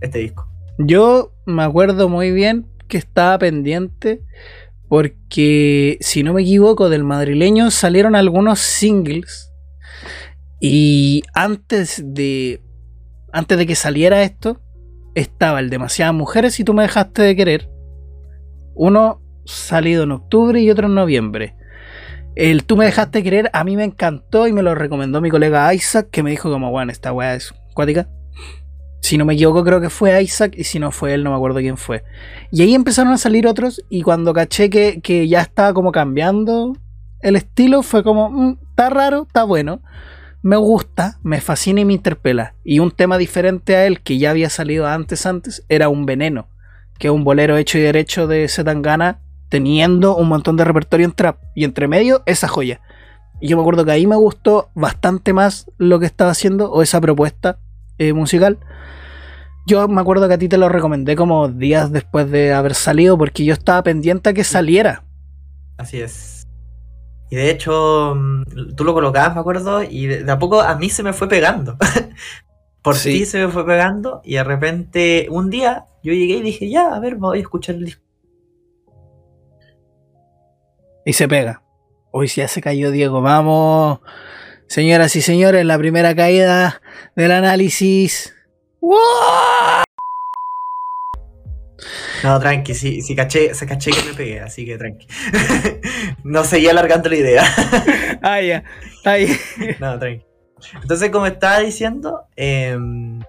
este 0.00 0.18
disco. 0.20 0.48
Yo 0.78 1.32
me 1.46 1.64
acuerdo 1.64 2.08
muy 2.08 2.30
bien 2.30 2.68
que 2.86 2.98
estaba 2.98 3.38
pendiente 3.38 4.22
porque, 4.88 5.98
si 6.00 6.22
no 6.22 6.32
me 6.32 6.42
equivoco, 6.42 6.90
del 6.90 7.02
madrileño 7.02 7.72
salieron 7.72 8.14
algunos 8.14 8.60
singles 8.60 9.50
y 10.60 11.22
antes 11.34 12.02
de 12.04 12.62
antes 13.32 13.58
de 13.58 13.66
que 13.66 13.74
saliera 13.74 14.22
esto 14.22 14.60
estaba 15.14 15.60
el 15.60 15.70
demasiadas 15.70 16.14
mujeres 16.14 16.58
y 16.60 16.64
tú 16.64 16.74
me 16.74 16.82
dejaste 16.82 17.22
de 17.22 17.36
querer. 17.36 17.70
Uno 18.74 19.20
salido 19.44 20.04
en 20.04 20.12
octubre 20.12 20.60
y 20.60 20.70
otro 20.70 20.86
en 20.86 20.94
noviembre. 20.94 21.56
El 22.34 22.64
tú 22.64 22.76
me 22.76 22.84
dejaste 22.84 23.18
de 23.18 23.24
querer 23.24 23.50
a 23.52 23.64
mí 23.64 23.76
me 23.76 23.84
encantó 23.84 24.46
y 24.46 24.52
me 24.52 24.62
lo 24.62 24.74
recomendó 24.74 25.20
mi 25.20 25.30
colega 25.30 25.72
Isaac 25.72 26.08
que 26.10 26.22
me 26.22 26.30
dijo 26.30 26.50
como, 26.50 26.70
bueno, 26.70 26.92
esta 26.92 27.12
weá 27.12 27.34
es 27.34 27.54
cuática. 27.74 28.08
Si 29.00 29.16
no 29.16 29.24
me 29.24 29.34
equivoco, 29.34 29.62
creo 29.62 29.80
que 29.80 29.88
fue 29.88 30.20
Isaac, 30.20 30.54
y 30.56 30.64
si 30.64 30.80
no 30.80 30.90
fue 30.90 31.14
él, 31.14 31.22
no 31.22 31.30
me 31.30 31.36
acuerdo 31.36 31.60
quién 31.60 31.76
fue. 31.76 32.02
Y 32.50 32.62
ahí 32.62 32.74
empezaron 32.74 33.12
a 33.12 33.18
salir 33.18 33.46
otros, 33.46 33.80
y 33.88 34.02
cuando 34.02 34.34
caché 34.34 34.68
que, 34.68 35.00
que 35.00 35.28
ya 35.28 35.42
estaba 35.42 35.72
como 35.72 35.92
cambiando 35.92 36.72
el 37.20 37.36
estilo, 37.36 37.82
fue 37.82 38.02
como, 38.02 38.30
"Mm, 38.30 38.58
está 38.70 38.90
raro, 38.90 39.22
está 39.28 39.44
bueno, 39.44 39.80
me 40.46 40.56
gusta, 40.56 41.18
me 41.24 41.40
fascina 41.40 41.80
y 41.80 41.84
me 41.84 41.94
interpela. 41.94 42.54
Y 42.62 42.78
un 42.78 42.92
tema 42.92 43.18
diferente 43.18 43.74
a 43.74 43.84
él, 43.84 44.00
que 44.00 44.16
ya 44.16 44.30
había 44.30 44.48
salido 44.48 44.86
antes, 44.86 45.26
antes, 45.26 45.64
era 45.68 45.88
Un 45.88 46.06
Veneno, 46.06 46.46
que 47.00 47.08
es 47.08 47.12
un 47.12 47.24
bolero 47.24 47.56
hecho 47.56 47.78
y 47.78 47.80
derecho 47.80 48.28
de 48.28 48.46
Zetangana, 48.46 49.18
teniendo 49.48 50.16
un 50.16 50.28
montón 50.28 50.56
de 50.56 50.62
repertorio 50.62 51.04
en 51.04 51.10
trap, 51.10 51.38
y 51.56 51.64
entre 51.64 51.88
medio, 51.88 52.22
esa 52.26 52.46
joya. 52.46 52.80
Y 53.40 53.48
yo 53.48 53.56
me 53.56 53.62
acuerdo 53.62 53.84
que 53.84 53.90
ahí 53.90 54.06
me 54.06 54.14
gustó 54.14 54.70
bastante 54.76 55.32
más 55.32 55.68
lo 55.78 55.98
que 55.98 56.06
estaba 56.06 56.30
haciendo, 56.30 56.70
o 56.70 56.80
esa 56.80 57.00
propuesta 57.00 57.58
eh, 57.98 58.12
musical. 58.12 58.60
Yo 59.66 59.88
me 59.88 60.00
acuerdo 60.00 60.28
que 60.28 60.34
a 60.34 60.38
ti 60.38 60.48
te 60.48 60.58
lo 60.58 60.68
recomendé 60.68 61.16
como 61.16 61.48
días 61.48 61.90
después 61.90 62.30
de 62.30 62.52
haber 62.52 62.76
salido 62.76 63.18
porque 63.18 63.44
yo 63.44 63.52
estaba 63.52 63.82
pendiente 63.82 64.30
a 64.30 64.32
que 64.32 64.44
saliera. 64.44 65.02
Así 65.76 66.00
es. 66.00 66.35
Y 67.30 67.36
de 67.36 67.50
hecho, 67.50 68.14
mm, 68.16 68.74
tú 68.76 68.84
lo 68.84 68.94
colocabas, 68.94 69.34
me 69.34 69.40
acuerdo, 69.40 69.82
y 69.82 70.06
de, 70.06 70.24
de 70.24 70.32
a 70.32 70.38
poco 70.38 70.60
a 70.60 70.76
mí 70.76 70.88
se 70.90 71.02
me 71.02 71.12
fue 71.12 71.28
pegando. 71.28 71.76
Por 72.82 72.94
Sí. 72.94 73.10
ti 73.18 73.26
se 73.26 73.44
me 73.44 73.48
fue 73.52 73.66
pegando, 73.66 74.20
y 74.24 74.34
de 74.34 74.44
repente, 74.44 75.26
un 75.30 75.50
día, 75.50 75.86
yo 76.04 76.12
llegué 76.12 76.34
y 76.36 76.42
dije, 76.42 76.70
ya, 76.70 76.94
a 76.94 77.00
ver, 77.00 77.16
voy 77.16 77.38
a 77.38 77.42
escuchar 77.42 77.74
el 77.74 77.86
disco. 77.86 78.02
Y 81.04 81.12
se 81.12 81.26
pega. 81.28 81.62
Hoy 82.12 82.28
ya 82.28 82.48
se 82.48 82.60
cayó 82.60 82.90
Diego. 82.90 83.20
Vamos. 83.22 84.00
Señoras 84.68 85.14
y 85.16 85.22
señores, 85.22 85.64
la 85.64 85.78
primera 85.78 86.14
caída 86.16 86.80
del 87.14 87.30
análisis. 87.32 88.34
¡Wow! 88.80 88.96
No, 92.24 92.38
tranqui, 92.40 92.74
sí, 92.74 93.02
sí 93.02 93.14
caché, 93.14 93.54
se 93.54 93.66
caché 93.66 93.90
que 93.90 94.02
me 94.08 94.14
pegué, 94.14 94.40
así 94.40 94.64
que 94.64 94.78
tranqui. 94.78 95.06
no 96.24 96.44
seguía 96.44 96.70
alargando 96.70 97.08
la 97.08 97.16
idea. 97.16 97.44
Ah, 98.22 98.40
ya. 98.40 98.64
No, 99.80 99.98
tranqui. 99.98 100.24
Entonces, 100.82 101.10
como 101.10 101.26
estaba 101.26 101.60
diciendo, 101.60 102.22
em, 102.34 103.20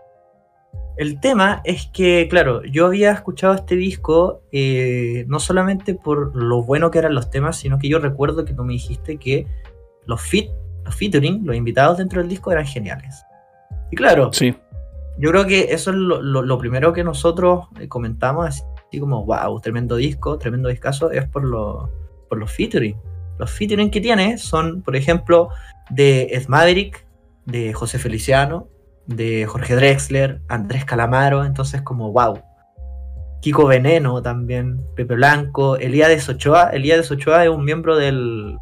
el 0.98 1.20
tema 1.20 1.62
es 1.66 1.88
que, 1.94 2.28
claro, 2.30 2.64
yo 2.64 2.88
había 2.88 3.12
escuchado 3.12 3.54
este 3.54 3.76
disco 3.76 4.42
eh, 4.52 5.26
no 5.28 5.40
solamente 5.40 5.94
por 5.94 6.36
lo 6.36 6.64
bueno 6.64 6.90
que 6.90 7.00
eran 7.00 7.14
los 7.14 7.30
temas, 7.30 7.58
sino 7.58 7.78
que 7.78 7.90
yo 7.90 8.00
recuerdo 8.00 8.46
que 8.46 8.54
tú 8.54 8.64
me 8.64 8.74
dijiste 8.74 9.18
que 9.18 9.46
los 10.06 10.22
fit, 10.22 10.50
los 10.86 10.96
featuring, 10.96 11.46
los 11.46 11.56
invitados 11.56 12.00
dentro 12.00 12.22
del 12.22 12.30
disco 12.30 12.52
eran 12.52 12.66
geniales. 12.66 13.24
Y 13.92 13.96
claro, 13.96 14.32
Sí. 14.34 14.56
Yo 15.20 15.32
creo 15.32 15.46
que 15.48 15.74
eso 15.74 15.92
es 15.92 15.98
lo, 15.98 16.58
primero 16.60 16.94
que 16.94 17.04
nosotros 17.04 17.68
eh, 17.80 17.88
comentamos, 17.88 18.48
así 18.48 19.00
como, 19.00 19.26
wow, 19.26 19.60
tremendo 19.60 19.96
disco, 19.96 20.38
tremendo 20.38 20.70
discazo, 20.70 21.12
es 21.12 21.28
por, 21.28 21.44
lo, 21.44 21.90
por 22.30 22.38
los 22.38 22.52
featuring. 22.52 22.96
Los 23.40 23.52
featuring 23.52 23.90
que 23.90 24.02
tiene 24.02 24.38
son, 24.38 24.84
por 24.84 24.96
ejemplo, 24.96 25.50
de 25.90 26.24
Ed 26.32 26.46
de 27.46 27.74
José 27.74 27.98
Feliciano, 27.98 28.68
de 29.08 29.46
Jorge 29.46 29.76
Drexler, 29.76 30.42
Andrés 30.50 30.86
Calamaro, 30.86 31.46
entonces 31.46 31.82
como, 31.82 32.12
wow. 32.12 32.40
Kiko 33.42 33.68
Veneno 33.68 34.22
también, 34.22 34.82
Pepe 34.96 35.16
Blanco, 35.16 35.78
Elías 35.78 36.28
Ochoa. 36.28 36.70
Elías 36.72 37.10
Ochoa 37.10 37.44
es 37.44 37.50
un 37.50 37.64
miembro 37.64 37.96
del 37.96 38.58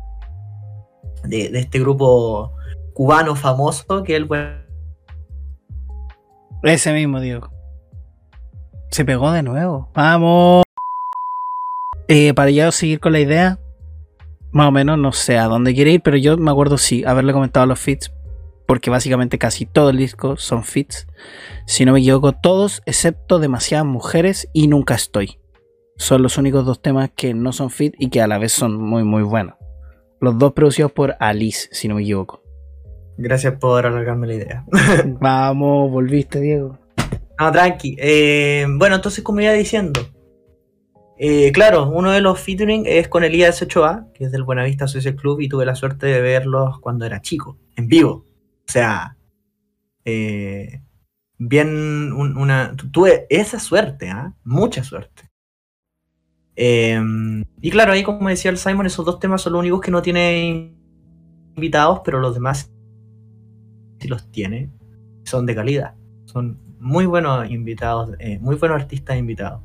de, 1.23 1.49
de 1.49 1.59
este 1.59 1.79
grupo 1.79 2.53
cubano 2.93 3.35
famoso 3.35 4.03
que 4.03 4.15
él 4.15 4.25
bueno, 4.25 4.64
Ese 6.65 6.93
mismo, 6.93 7.21
Diego. 7.21 7.51
Se 8.89 9.05
pegó 9.05 9.31
de 9.31 9.43
nuevo. 9.43 9.91
Vamos. 9.93 10.63
Eh, 12.07 12.33
para 12.33 12.49
ya 12.49 12.71
seguir 12.71 12.99
con 12.99 13.11
la 13.11 13.19
idea, 13.19 13.59
más 14.51 14.69
o 14.69 14.71
menos 14.71 14.97
no 14.97 15.11
sé 15.11 15.37
a 15.37 15.45
dónde 15.45 15.75
quiere 15.75 15.91
ir, 15.91 16.01
pero 16.01 16.17
yo 16.17 16.37
me 16.37 16.49
acuerdo 16.49 16.79
sí 16.79 17.03
haberle 17.05 17.33
comentado 17.33 17.67
los 17.67 17.79
fits, 17.79 18.11
porque 18.65 18.89
básicamente 18.89 19.37
casi 19.37 19.67
todo 19.67 19.91
el 19.91 19.97
disco 19.97 20.37
son 20.37 20.63
fits. 20.63 21.05
Si 21.67 21.85
no 21.85 21.93
me 21.93 21.99
equivoco, 21.99 22.31
todos 22.31 22.81
excepto 22.87 23.37
demasiadas 23.37 23.85
mujeres 23.85 24.49
y 24.51 24.67
nunca 24.67 24.95
estoy. 24.95 25.37
Son 25.97 26.23
los 26.23 26.39
únicos 26.39 26.65
dos 26.65 26.81
temas 26.81 27.11
que 27.15 27.35
no 27.35 27.53
son 27.53 27.69
fit 27.69 27.93
y 27.99 28.09
que 28.09 28.21
a 28.21 28.27
la 28.27 28.39
vez 28.39 28.53
son 28.53 28.75
muy 28.75 29.03
muy 29.03 29.21
buenos. 29.21 29.53
Los 30.19 30.39
dos 30.39 30.53
producidos 30.53 30.91
por 30.91 31.15
Alice, 31.19 31.69
si 31.71 31.87
no 31.87 31.93
me 31.93 32.01
equivoco. 32.01 32.44
Gracias 33.17 33.53
por 33.59 33.85
alargarme 33.85 34.27
la 34.27 34.33
idea. 34.33 34.65
Vamos, 35.19 35.89
volviste, 35.91 36.39
Diego. 36.41 36.77
No, 37.39 37.51
tranqui. 37.51 37.95
Eh, 37.99 38.65
bueno, 38.77 38.95
entonces, 38.95 39.23
como 39.23 39.41
iba 39.41 39.51
diciendo, 39.53 40.01
eh, 41.17 41.51
claro, 41.53 41.89
uno 41.89 42.11
de 42.11 42.21
los 42.21 42.39
featuring 42.39 42.83
es 42.85 43.07
con 43.07 43.23
Elías 43.23 43.61
Ochoa, 43.61 44.07
que 44.13 44.25
es 44.25 44.31
del 44.31 44.43
Buenavista 44.43 44.87
Social 44.87 45.15
Club, 45.15 45.39
y 45.41 45.49
tuve 45.49 45.65
la 45.65 45.75
suerte 45.75 46.07
de 46.07 46.21
verlos 46.21 46.79
cuando 46.79 47.05
era 47.05 47.21
chico, 47.21 47.57
en 47.75 47.87
vivo. 47.87 48.25
O 48.67 48.71
sea, 48.71 49.17
eh, 50.03 50.81
bien 51.37 52.11
un- 52.13 52.37
una. 52.37 52.75
tu- 52.75 52.89
Tuve 52.91 53.27
esa 53.29 53.59
suerte, 53.59 54.09
¿ah? 54.09 54.33
Mucha 54.43 54.83
suerte. 54.83 55.29
Eh, 56.57 56.97
y 57.61 57.69
claro, 57.71 57.91
ahí 57.93 58.03
como 58.03 58.29
decía 58.29 58.49
el 58.51 58.57
Simon, 58.57 58.85
esos 58.85 59.05
dos 59.05 59.19
temas 59.19 59.41
son 59.41 59.53
los 59.53 59.59
únicos 59.59 59.81
que 59.81 59.91
no 59.91 60.01
tiene 60.01 60.73
invitados, 61.55 62.01
pero 62.05 62.19
los 62.19 62.33
demás 62.33 62.71
los 64.07 64.31
tiene. 64.31 64.69
Son 65.23 65.45
de 65.45 65.55
calidad. 65.55 65.95
Son 66.25 66.59
muy 66.79 67.05
buenos 67.05 67.49
invitados, 67.49 68.11
eh, 68.19 68.37
muy 68.39 68.55
buenos 68.55 68.81
artistas 68.81 69.17
invitados. 69.17 69.61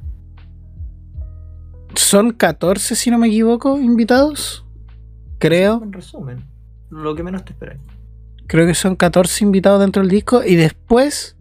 Son 1.94 2.32
14, 2.32 2.94
si 2.94 3.10
no 3.10 3.18
me 3.18 3.28
equivoco, 3.28 3.78
invitados. 3.78 4.64
Creo. 5.38 5.82
En 5.82 5.92
resumen, 5.92 6.44
lo 6.88 7.14
que 7.14 7.22
menos 7.22 7.44
te 7.44 7.52
esperáis. 7.52 7.80
Creo 8.46 8.66
que 8.66 8.74
son 8.74 8.96
14 8.96 9.44
invitados 9.44 9.80
dentro 9.80 10.02
del 10.02 10.10
disco. 10.10 10.42
Y 10.44 10.56
después, 10.56 11.36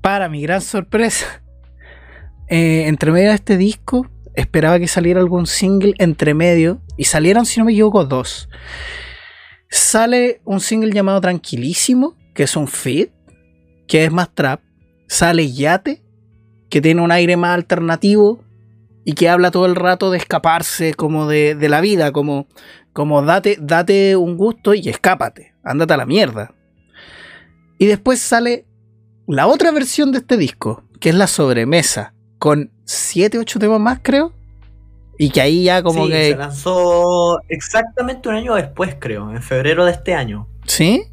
para 0.00 0.28
mi 0.28 0.42
gran 0.42 0.60
sorpresa, 0.60 1.42
eh, 2.48 2.84
entre 2.86 3.10
medio 3.10 3.30
de 3.30 3.34
este 3.34 3.56
disco, 3.56 4.06
esperaba 4.34 4.78
que 4.78 4.88
saliera 4.88 5.20
algún 5.20 5.46
single 5.46 5.94
entre 5.98 6.34
medio. 6.34 6.80
Y 6.96 7.04
salieron, 7.04 7.46
si 7.46 7.58
no 7.60 7.66
me 7.66 7.72
equivoco, 7.72 8.04
dos. 8.04 8.48
Sale 9.68 10.40
un 10.44 10.60
single 10.60 10.92
llamado 10.92 11.20
Tranquilísimo, 11.20 12.16
que 12.34 12.44
es 12.44 12.56
un 12.56 12.68
feat, 12.68 13.10
que 13.86 14.04
es 14.04 14.12
más 14.12 14.34
trap. 14.34 14.60
Sale 15.08 15.52
Yate, 15.52 16.02
que 16.70 16.80
tiene 16.80 17.02
un 17.02 17.12
aire 17.12 17.36
más 17.36 17.54
alternativo 17.54 18.42
y 19.04 19.12
que 19.14 19.28
habla 19.28 19.50
todo 19.50 19.66
el 19.66 19.76
rato 19.76 20.10
de 20.10 20.18
escaparse 20.18 20.94
como 20.94 21.28
de, 21.28 21.54
de 21.54 21.68
la 21.68 21.80
vida, 21.80 22.12
como, 22.12 22.46
como 22.92 23.22
date, 23.22 23.58
date 23.60 24.16
un 24.16 24.36
gusto 24.36 24.74
y 24.74 24.88
escápate, 24.88 25.54
ándate 25.62 25.94
a 25.94 25.98
la 25.98 26.06
mierda. 26.06 26.54
Y 27.78 27.86
después 27.86 28.20
sale 28.20 28.66
la 29.26 29.46
otra 29.46 29.70
versión 29.72 30.12
de 30.12 30.18
este 30.18 30.36
disco, 30.36 30.84
que 31.00 31.10
es 31.10 31.14
la 31.14 31.26
sobremesa, 31.26 32.14
con 32.38 32.70
7, 32.84 33.38
8 33.38 33.58
temas 33.58 33.80
más, 33.80 34.00
creo. 34.02 34.32
Y 35.18 35.30
que 35.30 35.40
ahí 35.40 35.64
ya 35.64 35.82
como 35.82 36.04
Sí, 36.06 36.10
que... 36.12 36.30
se 36.32 36.36
lanzó 36.36 37.40
exactamente 37.48 38.28
un 38.28 38.34
año 38.34 38.54
después, 38.54 38.96
creo, 38.98 39.30
en 39.30 39.42
febrero 39.42 39.84
de 39.84 39.92
este 39.92 40.14
año. 40.14 40.48
¿Sí? 40.66 41.04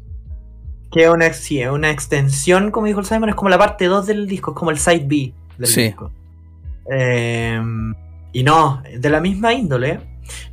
Que 0.90 1.04
es 1.04 1.10
una, 1.10 1.32
sí, 1.32 1.60
es 1.62 1.70
una 1.70 1.90
extensión, 1.90 2.70
como 2.70 2.86
dijo 2.86 3.00
el 3.00 3.06
Simon, 3.06 3.28
es 3.30 3.34
como 3.34 3.48
la 3.48 3.58
parte 3.58 3.86
2 3.86 4.06
del 4.06 4.26
disco, 4.26 4.50
es 4.52 4.56
como 4.56 4.70
el 4.70 4.78
side 4.78 5.04
B 5.06 5.32
del 5.58 5.66
Sí. 5.68 5.82
disco. 5.84 6.10
Eh, 6.90 7.60
y 8.32 8.42
no, 8.42 8.82
de 8.98 9.10
la 9.10 9.20
misma 9.20 9.52
índole. 9.54 10.00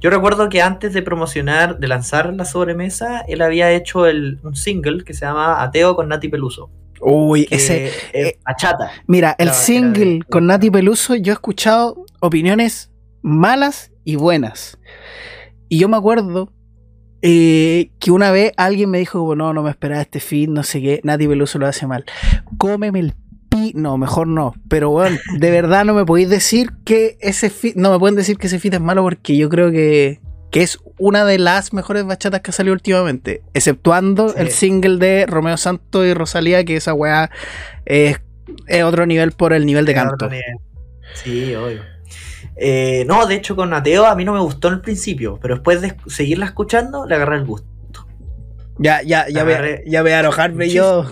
Yo 0.01 0.09
recuerdo 0.09 0.49
que 0.49 0.61
antes 0.61 0.93
de 0.93 1.01
promocionar, 1.01 1.79
de 1.79 1.87
lanzar 1.87 2.33
la 2.33 2.45
sobremesa, 2.45 3.21
él 3.27 3.41
había 3.41 3.71
hecho 3.71 4.05
el, 4.07 4.39
un 4.43 4.55
single 4.55 5.03
que 5.03 5.13
se 5.13 5.25
llama 5.25 5.61
Ateo 5.63 5.95
con 5.95 6.07
Nati 6.09 6.27
Peluso. 6.29 6.69
Uy, 7.01 7.47
ese... 7.49 7.87
es 7.87 7.93
eh. 8.13 8.39
Mira, 9.07 9.35
el 9.37 9.47
Era- 9.47 9.51
era 9.51 9.53
single 9.53 10.05
de- 10.19 10.21
con 10.29 10.47
Nati 10.47 10.69
Peluso, 10.69 11.15
yo 11.15 11.31
he 11.31 11.33
escuchado 11.33 12.05
opiniones 12.19 12.91
malas 13.21 13.91
y 14.03 14.15
buenas. 14.15 14.77
Y 15.67 15.79
yo 15.79 15.87
me 15.89 15.97
acuerdo 15.97 16.51
eh, 17.21 17.91
que 17.99 18.11
una 18.11 18.31
vez 18.31 18.53
alguien 18.57 18.89
me 18.89 18.97
dijo, 18.99 19.19
como, 19.19 19.35
no, 19.35 19.53
no 19.53 19.61
me 19.63 19.69
esperaba 19.69 20.01
este 20.01 20.19
feed, 20.19 20.49
no 20.49 20.63
sé 20.63 20.81
qué, 20.81 21.01
Nati 21.03 21.27
Peluso 21.27 21.59
lo 21.59 21.67
hace 21.67 21.85
mal. 21.85 22.05
Cómeme 22.57 22.99
el 22.99 23.13
pi. 23.49 23.73
No, 23.75 23.97
mejor 23.97 24.27
no. 24.27 24.53
Pero 24.69 24.89
bueno, 24.89 25.17
de 25.37 25.51
verdad 25.51 25.85
no 25.85 25.93
me 25.93 26.05
podéis 26.05 26.29
decir 26.29 26.71
que 26.85 27.17
ese 27.19 27.49
feed, 27.49 27.75
no 27.75 27.91
me 27.91 27.99
pueden 27.99 28.15
decir 28.15 28.37
que 28.37 28.47
ese 28.47 28.59
feed 28.59 28.75
es 28.75 28.81
malo 28.81 29.03
porque 29.03 29.35
yo 29.35 29.49
creo 29.49 29.69
que, 29.71 30.19
que 30.51 30.61
es 30.61 30.79
una 30.97 31.25
de 31.25 31.37
las 31.39 31.73
mejores 31.73 32.05
bachatas 32.05 32.41
que 32.41 32.51
ha 32.51 32.53
salido 32.53 32.73
últimamente. 32.73 33.41
Exceptuando 33.53 34.29
Sí. 34.29 34.35
el 34.37 34.49
single 34.51 34.97
de 34.97 35.25
Romeo 35.25 35.57
Santos 35.57 36.05
y 36.05 36.13
Rosalía, 36.13 36.63
que 36.63 36.77
esa 36.77 36.93
weá 36.93 37.29
es, 37.85 38.19
es 38.67 38.83
otro 38.83 39.05
nivel 39.05 39.33
por 39.33 39.53
el 39.53 39.65
nivel 39.65 39.85
de 39.85 39.93
canto. 39.93 40.29
Sí, 41.15 41.53
obvio. 41.55 41.81
Eh, 42.61 43.05
no, 43.07 43.25
de 43.25 43.35
hecho 43.35 43.55
con 43.55 43.73
Ateo 43.73 44.05
a 44.05 44.15
mí 44.15 44.25
no 44.25 44.33
me 44.33 44.39
gustó 44.41 44.67
en 44.67 44.75
el 44.75 44.81
principio, 44.81 45.39
pero 45.41 45.55
después 45.55 45.81
de 45.81 45.95
seguirla 46.07 46.45
escuchando 46.45 47.05
le 47.05 47.15
agarré 47.15 47.37
el 47.37 47.45
gusto. 47.45 47.67
Ya, 48.77 49.01
ya, 49.01 49.27
ya, 49.29 49.43
voy, 49.43 49.53
a- 49.53 49.55
Agarré 49.57 49.83
ya 49.87 50.01
voy 50.01 50.11
a 50.11 50.19
enojarme 50.21 50.69
yo. 50.69 51.05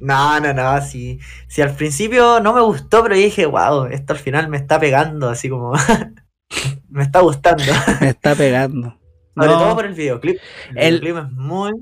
No, 0.00 0.40
no, 0.40 0.52
no, 0.52 0.80
sí. 0.82 1.20
Sí, 1.48 1.62
al 1.62 1.74
principio 1.76 2.40
no 2.40 2.52
me 2.52 2.60
gustó, 2.60 3.02
pero 3.02 3.14
dije, 3.14 3.46
wow, 3.46 3.84
esto 3.86 4.12
al 4.14 4.18
final 4.18 4.48
me 4.48 4.56
está 4.56 4.80
pegando, 4.80 5.28
así 5.28 5.48
como 5.48 5.72
me 6.90 7.02
está 7.02 7.20
gustando. 7.20 7.62
Me 8.00 8.08
está 8.10 8.34
pegando. 8.34 8.98
Sobre 9.34 9.48
No. 9.48 9.58
todo 9.58 9.74
por 9.76 9.86
el 9.86 9.94
videoclip. 9.94 10.38
El, 10.74 10.94
El- 10.96 11.00
videoclip 11.00 11.24
es 11.30 11.32
muy, 11.38 11.72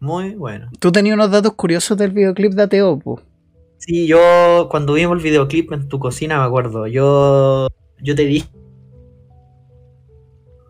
muy 0.00 0.34
bueno. 0.34 0.70
Tú 0.80 0.92
tenías 0.92 1.14
unos 1.14 1.30
datos 1.30 1.52
curiosos 1.54 1.96
del 1.96 2.10
videoclip 2.10 2.52
de 2.52 2.62
Ateo, 2.64 2.98
po. 2.98 3.22
Sí, 3.78 4.06
yo 4.06 4.68
cuando 4.70 4.92
vimos 4.94 5.16
el 5.16 5.22
videoclip 5.22 5.72
en 5.72 5.88
tu 5.88 5.98
cocina, 5.98 6.38
me 6.38 6.44
acuerdo, 6.44 6.86
yo, 6.86 7.66
yo 8.02 8.14
te 8.14 8.22
dije 8.22 8.48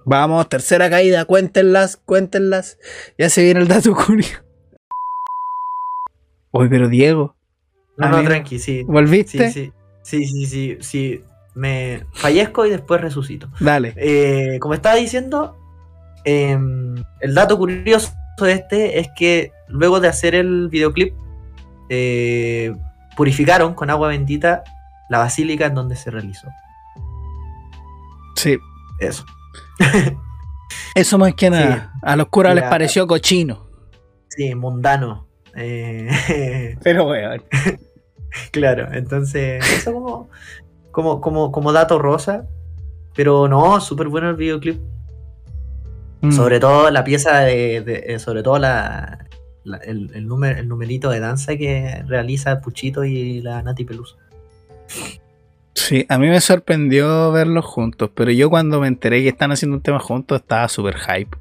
Vamos, 0.05 0.49
tercera 0.49 0.91
caída, 0.91 1.25
cuéntenlas, 1.25 1.97
cuéntenlas. 1.97 2.79
Ya 3.19 3.31
se 3.31 3.45
viene 3.45 3.61
el 3.61 3.69
dato 3.69 3.95
curioso. 4.07 4.41
Uy, 6.51 6.69
pero 6.69 6.89
Diego, 6.89 7.35
No, 7.97 8.09
no, 8.09 8.23
tranqui, 8.23 8.59
sí. 8.59 8.83
¿volviste? 8.83 9.51
Sí, 9.51 9.73
sí, 10.03 10.25
sí, 10.25 10.27
sí, 10.27 10.47
sí, 10.47 10.79
sí. 10.81 11.25
Me 11.55 12.05
fallezco 12.13 12.67
y 12.67 12.71
después 12.71 13.01
resucito. 13.01 13.49
Dale. 13.61 13.95
Eh, 13.97 14.59
como 14.59 14.75
estaba 14.75 14.97
diciendo, 14.97 15.57
em, 16.25 16.97
el 17.21 17.35
dato 17.35 17.59
curioso 17.59 18.13
de 18.41 18.53
este 18.53 18.99
es 18.99 19.09
que 19.17 19.53
luego 19.69 20.01
de 20.01 20.09
hacer 20.09 20.35
el 20.35 20.69
videoclip, 20.69 21.15
eh, 21.91 22.75
purificaron 23.17 23.75
con 23.75 23.91
agua 23.91 24.09
bendita 24.09 24.65
la 25.11 25.19
basílica 25.19 25.67
en 25.67 25.75
donde 25.75 25.95
se 25.97 26.11
realizó. 26.11 26.49
Sí. 28.37 28.59
Eso. 28.99 29.25
Eso 30.95 31.19
más 31.19 31.35
que 31.35 31.51
nada. 31.51 31.93
A 32.03 32.17
los 32.17 32.29
curas 32.29 32.55
les 32.55 32.65
pareció 32.65 33.07
cochino. 33.07 33.67
Sí, 34.29 34.55
mundano. 34.55 35.27
Eh, 35.55 36.77
Pero 36.83 37.09
weón. 37.09 37.43
claro, 38.53 38.89
entonces, 38.93 39.63
eso 39.71 39.93
como, 39.93 40.31
como, 40.91 41.21
como, 41.21 41.53
como 41.53 41.73
dato 41.73 41.99
rosa. 41.99 42.47
Pero 43.15 43.49
no, 43.49 43.81
súper 43.81 44.09
bueno 44.09 44.31
el 44.31 44.37
videoclip. 44.37 44.81
Mm. 46.23 46.33
Sobre 46.33 46.61
todo 46.61 46.91
la 46.91 47.05
pieza 47.05 47.41
de, 47.41 47.81
de- 47.83 48.05
eh, 48.15 48.19
sobre 48.19 48.43
todo 48.43 48.59
la, 48.59 49.27
la- 49.65 49.77
el, 49.79 50.11
el, 50.15 50.29
el 50.45 50.69
numerito 50.69 51.11
de 51.11 51.21
danza 51.21 51.57
que 51.57 52.03
realiza 52.07 52.61
Puchito 52.61 53.05
y 53.05 53.43
la 53.43 53.61
Nati 53.63 53.85
Peluso. 53.85 54.17
Sí, 55.75 56.05
a 56.09 56.19
mí 56.19 56.29
me 56.29 56.41
sorprendió 56.41 57.33
verlos 57.33 57.65
juntos, 57.65 58.11
pero 58.15 58.31
yo 58.31 58.51
cuando 58.51 58.81
me 58.81 58.89
enteré 58.89 59.23
que 59.23 59.29
están 59.29 59.53
haciendo 59.53 59.77
un 59.77 59.83
tema 59.83 59.99
juntos 60.01 60.41
estaba 60.41 60.69
súper 60.69 60.97
hype. 60.99 61.37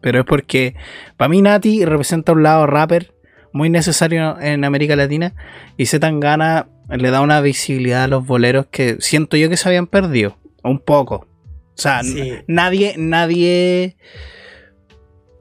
Pero 0.00 0.20
es 0.20 0.26
porque 0.26 0.74
para 1.16 1.28
mí 1.28 1.40
Nati 1.42 1.84
representa 1.84 2.32
un 2.32 2.42
lado 2.42 2.66
rapper 2.66 3.14
muy 3.52 3.70
necesario 3.70 4.38
en 4.40 4.64
América 4.64 4.96
Latina 4.96 5.34
y 5.76 5.86
Zetangana 5.86 6.66
le 6.88 7.10
da 7.10 7.20
una 7.20 7.40
visibilidad 7.40 8.04
a 8.04 8.08
los 8.08 8.26
boleros 8.26 8.66
que 8.66 8.96
siento 9.00 9.36
yo 9.36 9.48
que 9.48 9.56
se 9.56 9.68
habían 9.68 9.86
perdido, 9.86 10.36
un 10.64 10.80
poco. 10.80 11.26
O 11.74 11.80
sea, 11.80 12.02
Sí. 12.02 12.32
nadie, 12.48 12.94
nadie... 12.98 13.96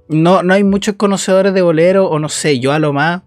No, 0.08 0.44
no 0.44 0.54
hay 0.54 0.64
muchos 0.64 0.96
conocedores 0.96 1.54
de 1.54 1.62
bolero, 1.62 2.08
o 2.10 2.20
no 2.20 2.28
sé, 2.30 2.60
yo 2.60 2.74
a 2.74 2.80
lo 2.80 2.92
más 2.94 3.22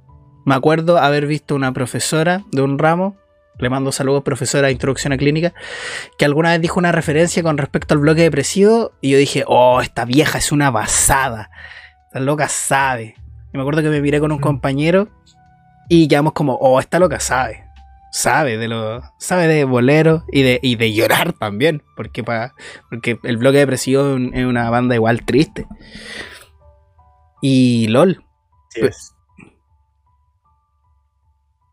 me 0.44 0.54
acuerdo 0.54 0.98
haber 0.98 1.26
visto 1.26 1.54
una 1.54 1.72
profesora 1.72 2.42
de 2.52 2.60
un 2.62 2.78
ramo, 2.78 3.16
le 3.58 3.70
mando 3.70 3.92
saludos 3.92 4.22
profesora 4.22 4.66
de 4.66 4.72
introducción 4.72 5.12
a 5.12 5.16
clínica, 5.16 5.54
que 6.18 6.24
alguna 6.24 6.50
vez 6.50 6.60
dijo 6.60 6.78
una 6.78 6.92
referencia 6.92 7.42
con 7.42 7.56
respecto 7.58 7.94
al 7.94 8.00
bloque 8.00 8.22
depresivo 8.22 8.92
y 9.00 9.10
yo 9.10 9.18
dije, 9.18 9.44
oh, 9.46 9.80
esta 9.80 10.04
vieja 10.04 10.38
es 10.38 10.52
una 10.52 10.70
basada, 10.70 11.50
esta 12.06 12.20
loca 12.20 12.48
sabe. 12.48 13.14
Y 13.52 13.56
me 13.56 13.60
acuerdo 13.62 13.82
que 13.82 13.88
me 13.90 14.00
miré 14.00 14.18
con 14.20 14.32
un 14.32 14.40
compañero 14.40 15.08
y 15.88 16.08
quedamos 16.08 16.32
como, 16.32 16.54
oh, 16.54 16.80
esta 16.80 16.98
loca 16.98 17.20
sabe. 17.20 17.62
Sabe 18.10 18.58
de 18.58 18.68
lo. 18.68 19.02
Sabe 19.18 19.48
de 19.48 19.64
bolero 19.64 20.24
y 20.30 20.42
de, 20.42 20.60
y 20.62 20.76
de 20.76 20.92
llorar 20.92 21.32
también. 21.32 21.82
Porque 21.96 22.22
pa- 22.22 22.54
porque 22.88 23.18
el 23.24 23.36
bloque 23.38 23.58
depresivo 23.58 24.02
es 24.08 24.14
un- 24.14 24.34
es 24.34 24.44
una 24.46 24.70
banda 24.70 24.94
igual 24.94 25.24
triste. 25.24 25.66
Y 27.42 27.88
LOL. 27.88 28.24
Sí, 28.70 28.80
es. 28.82 29.14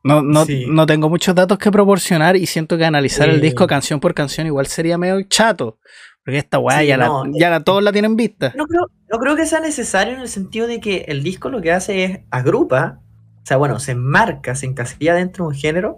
No, 0.03 0.21
no, 0.23 0.45
Sí. 0.45 0.65
no 0.67 0.85
tengo 0.85 1.09
muchos 1.09 1.35
datos 1.35 1.57
que 1.59 1.71
proporcionar 1.71 2.35
y 2.35 2.45
siento 2.47 2.77
que 2.77 2.85
analizar 2.85 3.29
el 3.29 3.37
Eh. 3.37 3.41
disco 3.41 3.67
canción 3.67 3.99
por 3.99 4.13
canción 4.13 4.47
igual 4.47 4.65
sería 4.67 4.97
medio 4.97 5.21
chato. 5.23 5.77
Porque 6.23 6.37
esta 6.39 6.59
weá 6.59 6.79
Sí, 6.79 6.87
ya, 6.87 6.97
no, 6.97 7.25
la, 7.25 7.31
ya 7.39 7.49
la- 7.49 7.63
todos 7.63 7.83
la 7.83 7.91
tienen 7.91 8.15
vista. 8.15 8.53
No 8.55 8.65
creo, 8.65 8.87
no 9.11 9.17
creo 9.19 9.35
que 9.35 9.45
sea 9.45 9.59
necesario 9.59 10.13
en 10.13 10.21
el 10.21 10.27
sentido 10.27 10.67
de 10.67 10.79
que 10.79 11.05
el 11.07 11.23
disco 11.23 11.49
lo 11.49 11.61
que 11.61 11.71
hace 11.71 12.03
es 12.03 12.19
agrupa, 12.29 12.99
o 13.43 13.45
sea, 13.45 13.57
bueno, 13.57 13.79
se 13.79 13.93
enmarca, 13.93 14.53
se 14.55 14.67
encasilla 14.67 15.15
dentro 15.15 15.45
de 15.45 15.49
un 15.49 15.55
género 15.55 15.97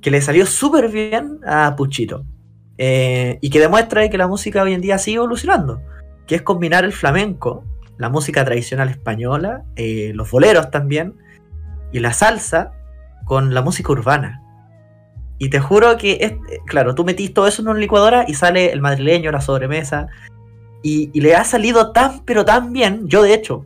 que 0.00 0.10
le 0.10 0.20
salió 0.22 0.46
súper 0.46 0.88
bien 0.88 1.38
a 1.46 1.74
Puchito. 1.76 2.24
Eh, 2.78 3.38
y 3.42 3.50
que 3.50 3.60
demuestra 3.60 4.08
que 4.08 4.16
la 4.18 4.26
música 4.26 4.62
hoy 4.62 4.72
en 4.72 4.80
día 4.80 4.96
sigue 4.98 5.18
evolucionando, 5.18 5.82
que 6.26 6.34
es 6.34 6.42
combinar 6.42 6.84
el 6.84 6.92
flamenco, 6.92 7.64
la 7.98 8.08
música 8.08 8.44
tradicional 8.44 8.88
española, 8.88 9.64
eh, 9.76 10.12
los 10.14 10.30
boleros 10.30 10.70
también, 10.70 11.14
y 11.92 12.00
la 12.00 12.12
salsa 12.14 12.72
con 13.24 13.54
la 13.54 13.62
música 13.62 13.92
urbana. 13.92 14.42
Y 15.38 15.50
te 15.50 15.58
juro 15.58 15.96
que, 15.96 16.38
claro, 16.66 16.94
tú 16.94 17.04
metís 17.04 17.34
todo 17.34 17.46
eso 17.48 17.62
en 17.62 17.68
una 17.68 17.78
licuadora 17.78 18.24
y 18.28 18.34
sale 18.34 18.72
el 18.72 18.80
madrileño, 18.80 19.32
la 19.32 19.40
sobremesa. 19.40 20.06
Y, 20.82 21.18
le 21.20 21.34
ha 21.34 21.44
salido 21.44 21.92
tan, 21.92 22.24
pero 22.24 22.44
tan 22.44 22.72
bien. 22.72 23.08
Yo, 23.08 23.22
de 23.22 23.34
hecho, 23.34 23.64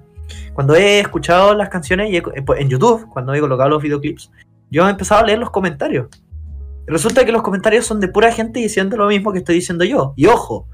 cuando 0.54 0.74
he 0.74 1.00
escuchado 1.00 1.54
las 1.54 1.68
canciones 1.68 2.10
y 2.10 2.16
he- 2.16 2.22
en 2.58 2.68
YouTube, 2.68 3.06
cuando 3.10 3.34
he 3.34 3.40
colocado 3.40 3.68
los 3.70 3.82
videoclips, 3.82 4.30
yo 4.70 4.86
he 4.86 4.90
empezado 4.90 5.22
a 5.22 5.26
leer 5.26 5.38
los 5.38 5.50
comentarios. 5.50 6.08
Resulta 6.86 7.24
que 7.24 7.32
los 7.32 7.42
comentarios 7.42 7.84
son 7.84 8.00
de 8.00 8.08
pura 8.08 8.32
gente 8.32 8.60
diciendo 8.60 8.96
lo 8.96 9.08
mismo 9.08 9.32
que 9.32 9.38
estoy 9.38 9.56
diciendo 9.56 9.84
yo. 9.84 10.12
Y 10.16 10.26
ojo, 10.26 10.68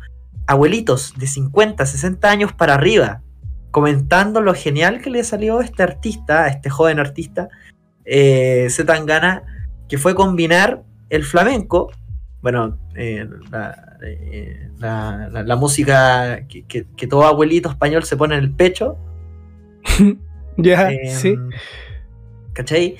abuelitos 0.46 1.14
de 1.16 1.26
50, 1.26 1.84
60 1.86 2.30
años 2.30 2.52
para 2.52 2.74
arriba, 2.74 3.22
comentando 3.70 4.40
lo 4.40 4.54
genial 4.54 5.00
que 5.00 5.10
le 5.10 5.24
salió 5.24 5.58
a 5.60 5.64
este 5.64 5.82
artista, 5.82 6.44
a 6.44 6.48
este 6.48 6.68
joven 6.70 7.00
artista, 7.00 7.48
eh, 8.04 8.68
Zetangana, 8.70 9.42
que 9.88 9.98
fue 9.98 10.14
combinar 10.14 10.82
el 11.10 11.24
flamenco, 11.24 11.90
bueno, 12.40 12.78
eh, 12.96 13.26
la, 13.50 13.98
eh, 14.04 14.68
la- 14.78 15.28
la- 15.30 15.42
la 15.42 15.56
música 15.56 16.46
que, 16.48 16.64
que- 16.66 16.86
que 16.96 17.06
todo 17.06 17.24
abuelito 17.26 17.68
español 17.70 18.02
se 18.04 18.16
pone 18.16 18.36
en 18.36 18.44
el 18.44 18.50
pecho, 18.52 18.96
Ya, 20.56 20.90
Em, 20.92 21.08
sí. 21.08 21.34
¿Cachai? 22.52 22.96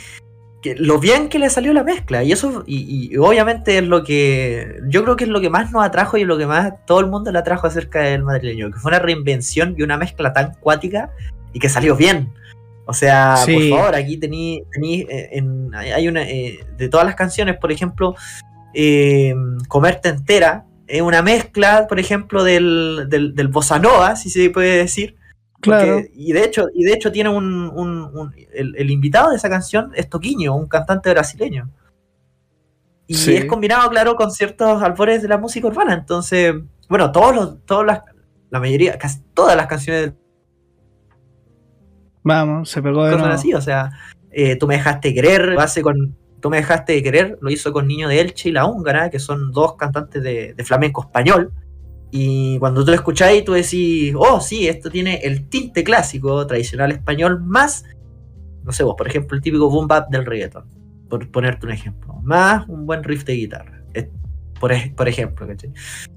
Que 0.63 0.75
lo 0.77 0.99
bien 0.99 1.29
que 1.29 1.39
le 1.39 1.51
salió 1.51 1.73
la 1.73 1.83
mezcla. 1.85 2.23
Y 2.23 2.33
eso, 2.33 2.63
y, 2.67 3.11
y 3.13 3.17
obviamente 3.19 3.79
es 3.79 3.85
lo 3.87 4.05
que. 4.05 4.79
Yo 4.89 5.03
creo 5.03 5.17
que 5.17 5.25
es 5.25 5.31
lo 5.31 5.41
que 5.41 5.51
más 5.51 5.71
nos 5.73 5.85
atrajo 5.85 6.17
y 6.17 6.25
lo 6.25 6.39
que 6.39 6.47
más 6.47 6.73
todo 6.87 7.01
el 7.01 7.09
mundo 7.09 7.31
le 7.33 7.39
atrajo 7.39 7.67
acerca 7.67 8.01
del 8.01 8.23
madrileño. 8.23 8.71
Que 8.71 8.79
fue 8.79 8.91
una 8.91 9.01
reinvención 9.01 9.75
y 9.77 9.83
una 9.83 9.99
mezcla 9.99 10.33
tan 10.33 10.55
cuática 10.61 11.11
y 11.53 11.59
que 11.59 11.69
salió 11.69 11.97
bien. 11.97 12.33
O 12.87 12.93
sea, 12.93 13.37
Sí. 13.37 13.55
por 13.71 13.79
favor, 13.79 13.95
aquí 13.95 14.17
tení, 14.17 14.63
tení, 14.73 15.03
eh, 15.03 15.29
en- 15.33 15.73
hay 15.75 16.09
una. 16.09 16.23
eh, 16.29 16.59
de 16.77 16.89
todas 16.89 17.07
las 17.07 17.15
canciones, 17.15 17.57
por 17.59 17.71
ejemplo, 17.73 18.15
eh, 18.75 19.35
Comerte 19.69 20.09
entera. 20.09 20.67
Es 20.87 21.01
una 21.01 21.23
mezcla, 21.23 21.87
por 21.89 21.99
ejemplo, 22.01 22.43
del, 22.45 23.07
del, 23.09 23.35
del 23.35 23.49
bossa 23.49 23.79
nova, 23.79 24.17
si 24.17 24.29
se 24.31 24.51
puede 24.51 24.79
decir. 24.79 25.17
Porque- 25.55 25.85
Claro. 25.85 26.01
y 26.13 26.33
de 26.33 26.45
hecho, 26.45 26.67
y 26.75 26.83
de 26.85 26.93
hecho 26.93 27.13
tiene 27.13 27.31
un, 27.31 27.69
un- 27.69 28.03
un- 28.19 28.35
el, 28.53 28.75
el 28.77 28.91
invitado 28.91 29.31
de 29.31 29.37
esa 29.37 29.49
canción 29.49 29.93
es 29.95 30.09
Toquiño, 30.09 30.57
un 30.57 30.67
cantante 30.67 31.09
brasileño. 31.11 31.71
Y 33.07 33.15
Sí. 33.15 33.35
es 33.37 33.45
combinado, 33.45 33.89
claro, 33.91 34.17
con 34.17 34.31
ciertos 34.33 34.83
albores 34.83 35.23
de 35.23 35.29
la 35.29 35.39
música 35.39 35.67
urbana. 35.69 35.95
Entonces, 35.95 36.55
bueno, 36.89 37.13
todos 37.13 37.35
los, 37.35 37.65
todas 37.65 37.87
las, 37.87 38.01
la 38.51 38.59
mayoría, 38.61 38.99
casi 38.99 39.21
todas 39.35 39.57
las 39.57 39.67
canciones 39.69 40.13
Vamos, 42.23 42.71
se 42.71 42.83
pegó 42.83 43.05
de 43.05 43.17
nuevo. 43.17 43.27
así. 43.27 43.55
O 43.55 43.61
sea, 43.61 43.91
eh, 44.31 44.57
tú 44.57 44.67
me 44.67 44.77
dejaste 44.77 45.15
querer, 45.15 45.49
lo 45.49 45.61
hace 45.61 45.83
con. 45.83 46.17
Tú 46.41 46.51
me 46.51 46.57
dejaste 46.57 46.95
de 46.95 47.03
querer, 47.05 47.39
lo 47.41 47.51
hizo 47.51 47.73
con 47.73 47.87
Niño 47.87 48.09
de 48.09 48.21
Elche 48.21 48.49
y 48.49 48.53
La 48.53 48.67
Húngara, 48.67 49.11
que 49.11 49.21
son 49.21 49.53
dos 49.53 49.77
cantantes 49.77 50.23
de, 50.23 50.55
de 50.55 50.65
flamenco 50.65 51.03
español. 51.03 51.53
Y 52.15 52.59
cuando 52.59 52.85
tú 52.85 52.91
lo 52.91 52.95
escucháis, 52.95 53.43
tú 53.43 53.53
decís, 53.53 54.13
oh, 54.15 54.39
sí, 54.39 54.69
esto 54.69 54.91
tiene 54.91 55.21
el 55.23 55.49
tinte 55.49 55.83
clásico, 55.83 56.47
tradicional 56.47 56.93
español, 56.93 57.41
más, 57.43 57.87
no 58.65 58.71
sé 58.71 58.85
vos, 58.85 58.97
por 58.99 59.09
ejemplo, 59.09 59.35
el 59.35 59.43
típico 59.43 59.71
boom 59.71 59.89
bap 59.89 60.11
del 60.11 60.27
reggaeton, 60.27 60.69
por 61.09 61.31
ponerte 61.31 61.65
un 61.65 61.73
ejemplo, 61.73 62.13
más 62.23 62.69
un 62.69 62.85
buen 62.85 63.03
riff 63.03 63.25
de 63.25 63.33
guitarra, 63.33 63.83
eh, 63.95 64.11
por, 64.61 64.73
por 64.95 65.09
ejemplo, 65.09 65.47
¿cachai? 65.47 65.73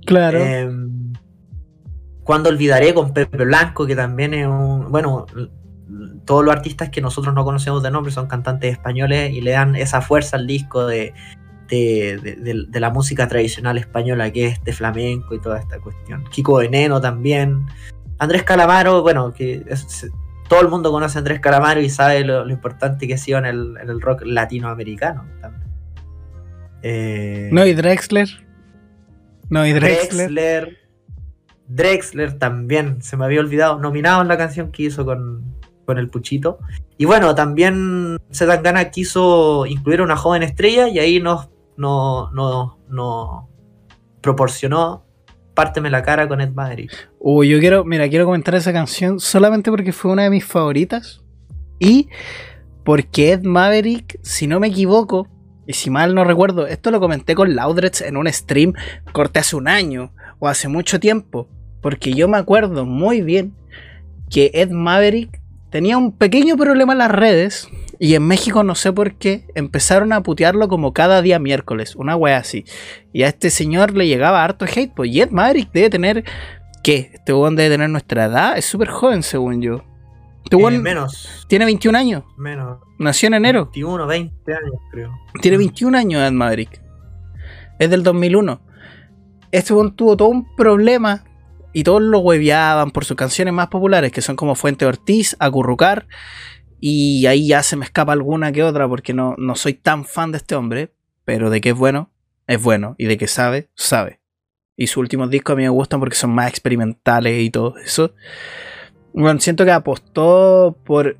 Claro. 0.05 0.37
Em, 0.37 1.13
cuando 2.25 2.49
olvidaré 2.49 2.93
con 2.93 3.13
Pepe 3.13 3.45
Blanco, 3.45 3.85
que 3.85 3.95
también 3.95 4.33
es 4.33 4.47
un. 4.47 4.91
Bueno, 4.91 5.25
todos 6.25 6.43
los 6.43 6.53
artistas 6.55 6.89
que 6.89 7.01
nosotros 7.01 7.33
no 7.35 7.45
conocemos 7.45 7.83
de 7.83 7.91
nombre 7.91 8.11
son 8.11 8.27
cantantes 8.27 8.71
españoles 8.71 9.31
y 9.31 9.41
le 9.41 9.51
dan 9.51 9.75
esa 9.75 10.01
fuerza 10.01 10.37
al 10.37 10.47
disco 10.47 10.85
de, 10.87 11.13
de, 11.69 12.19
de- 12.21 12.35
de- 12.35 12.65
de 12.67 12.79
la 12.79 12.89
música 12.89 13.27
tradicional 13.27 13.77
española, 13.77 14.31
que 14.31 14.47
es 14.47 14.53
este 14.53 14.73
flamenco 14.73 15.35
y 15.35 15.39
toda 15.39 15.59
esta 15.59 15.79
cuestión. 15.79 16.23
Kiko 16.31 16.57
Veneno 16.57 16.99
también. 16.99 17.65
Andrés 18.17 18.43
Calamaro, 18.43 19.01
bueno, 19.01 19.33
que 19.33 19.63
es- 19.67 20.09
todo 20.47 20.61
el 20.61 20.67
mundo 20.67 20.91
conoce 20.91 21.17
a 21.17 21.19
Andrés 21.19 21.39
Calamaro 21.39 21.81
y 21.81 21.89
sabe 21.89 22.23
lo, 22.23 22.45
lo 22.45 22.51
importante 22.53 23.07
que 23.07 23.15
ha 23.15 23.17
sido 23.17 23.39
en 23.39 23.45
el, 23.45 23.77
en 23.81 23.89
el 23.89 23.99
rock 24.01 24.21
latinoamericano 24.25 25.25
también. 25.41 25.63
Eh, 26.83 27.49
No, 27.51 27.65
y 27.65 27.73
Drexler. 27.73 28.27
No, 29.49 29.65
y 29.65 29.73
Drexler. 29.73 30.31
Drexler. 30.31 30.77
Drexler 31.67 32.33
también, 32.37 33.01
se 33.01 33.17
me 33.17 33.25
había 33.25 33.39
olvidado, 33.39 33.79
nominado 33.79 34.21
en 34.21 34.27
la 34.27 34.37
canción 34.37 34.71
que 34.71 34.83
hizo 34.83 35.03
con, 35.03 35.54
con 35.85 35.97
el 35.97 36.09
Puchito. 36.09 36.59
Y 36.97 37.05
bueno, 37.05 37.35
también 37.35 38.17
Zetangana 38.31 38.89
quiso 38.91 39.65
incluir 39.65 40.01
a 40.01 40.03
una 40.03 40.17
joven 40.17 40.43
estrella 40.43 40.87
y 40.87 40.99
ahí 40.99 41.19
nos, 41.19 41.49
no, 41.77 42.31
no, 42.31 42.79
no 42.89 43.49
proporcionó 44.21 45.05
Párteme 45.55 45.89
la 45.89 46.03
cara 46.03 46.27
con 46.27 46.41
Ed 46.41 46.51
Maverick. 46.51 47.09
Uy, 47.17 47.47
yo 47.47 47.59
quiero, 47.59 47.85
mira, 47.85 48.09
quiero 48.09 48.25
comentar 48.25 48.55
esa 48.55 48.73
canción 48.73 49.21
solamente 49.21 49.71
porque 49.71 49.93
fue 49.93 50.11
una 50.11 50.23
de 50.23 50.29
mis 50.29 50.43
favoritas. 50.43 51.23
Y 51.79 52.09
porque 52.83 53.31
Ed 53.31 53.43
Maverick, 53.43 54.19
si 54.21 54.47
no 54.47 54.59
me 54.59 54.67
equivoco, 54.67 55.29
y 55.65 55.73
si 55.73 55.89
mal 55.89 56.13
no 56.13 56.25
recuerdo, 56.25 56.67
esto 56.67 56.91
lo 56.91 56.99
comenté 56.99 57.35
con 57.35 57.55
Laudrets 57.55 58.01
en 58.01 58.17
un 58.17 58.31
stream 58.31 58.73
corte 59.13 59.39
hace 59.39 59.55
un 59.55 59.69
año 59.69 60.13
o 60.39 60.49
hace 60.49 60.67
mucho 60.67 60.99
tiempo. 60.99 61.47
Porque 61.81 62.13
yo 62.13 62.27
me 62.27 62.37
acuerdo 62.37 62.85
muy 62.85 63.21
bien 63.21 63.55
que 64.29 64.51
Ed 64.53 64.71
Maverick 64.71 65.41
tenía 65.75 65.97
un 65.97 66.13
pequeño 66.13 66.55
problema 66.55 66.93
en 66.93 66.99
las 66.99 67.11
redes. 67.11 67.67
Y 67.99 68.15
en 68.15 68.25
México 68.25 68.63
no 68.63 68.75
sé 68.75 68.93
por 68.93 69.15
qué 69.15 69.45
empezaron 69.55 70.13
a 70.13 70.23
putearlo 70.23 70.69
como 70.69 70.93
cada 70.93 71.21
día 71.21 71.37
miércoles, 71.37 71.97
una 71.97 72.15
wea 72.15 72.37
así. 72.37 72.63
Y 73.11 73.23
a 73.23 73.27
este 73.27 73.49
señor 73.49 73.93
le 73.93 74.07
llegaba 74.07 74.41
harto 74.41 74.63
hate, 74.63 74.93
pues 74.95 75.11
y 75.11 75.19
Ed 75.19 75.31
Maverick 75.31 75.73
debe 75.73 75.89
tener 75.89 76.23
¿Qué? 76.81 77.11
Este 77.13 77.33
weón 77.33 77.57
debe 77.57 77.71
tener 77.71 77.89
nuestra 77.89 78.23
edad. 78.23 78.57
Es 78.57 78.63
súper 78.63 78.87
joven, 78.87 79.21
según 79.21 79.61
yo. 79.61 79.83
Este 80.45 80.55
Eh, 80.55 80.79
menos, 80.79 81.45
tiene 81.49 81.65
21 81.65 81.97
años. 81.97 82.23
menos. 82.37 82.79
Nació 82.97 83.27
en 83.27 83.33
enero. 83.33 83.65
21, 83.65 84.07
20 84.07 84.53
años, 84.53 84.75
creo. 84.91 85.11
Tiene 85.41 85.57
21 85.57 85.97
años 85.97 86.21
Ed 86.21 86.31
Maverick. 86.31 86.81
Es 87.79 87.89
del 87.89 88.01
2001. 88.01 88.61
Este 89.51 89.73
weón 89.73 89.93
tuvo 89.93 90.15
todo 90.15 90.29
un 90.29 90.55
problema. 90.55 91.25
Y 91.75 91.83
todos 91.83 92.01
lo 92.01 92.19
hueveaban 92.19 92.91
por 92.91 93.03
sus 93.03 93.17
canciones 93.17 93.53
más 93.53 93.67
populares, 93.67 94.13
que 94.13 94.21
son 94.21 94.37
como 94.37 94.55
Fuente 94.55 94.85
Ortiz, 94.85 95.35
Acurrucar. 95.39 96.07
Y 96.79 97.25
ahí 97.25 97.47
ya 97.47 97.63
se 97.63 97.75
me 97.75 97.83
escapa 97.83 98.13
alguna 98.13 98.53
que 98.53 98.63
otra, 98.63 98.87
porque 98.87 99.13
no, 99.13 99.35
no 99.37 99.55
soy 99.55 99.73
tan 99.73 100.05
fan 100.05 100.31
de 100.31 100.37
este 100.37 100.55
hombre. 100.55 100.93
Pero 101.25 101.49
de 101.49 101.59
que 101.59 101.71
es 101.71 101.75
bueno, 101.75 102.11
es 102.47 102.63
bueno. 102.63 102.95
Y 102.97 103.07
de 103.07 103.17
que 103.17 103.27
sabe, 103.27 103.67
sabe. 103.75 104.21
Y 104.77 104.87
sus 104.87 104.97
últimos 104.97 105.29
discos 105.29 105.51
a 105.51 105.57
mí 105.57 105.63
me 105.63 105.69
gustan 105.69 105.99
porque 105.99 106.15
son 106.15 106.33
más 106.33 106.47
experimentales 106.47 107.41
y 107.41 107.49
todo 107.49 107.77
eso. 107.77 108.13
Bueno, 109.13 109.41
siento 109.41 109.65
que 109.65 109.71
apostó 109.71 110.77
por 110.85 111.17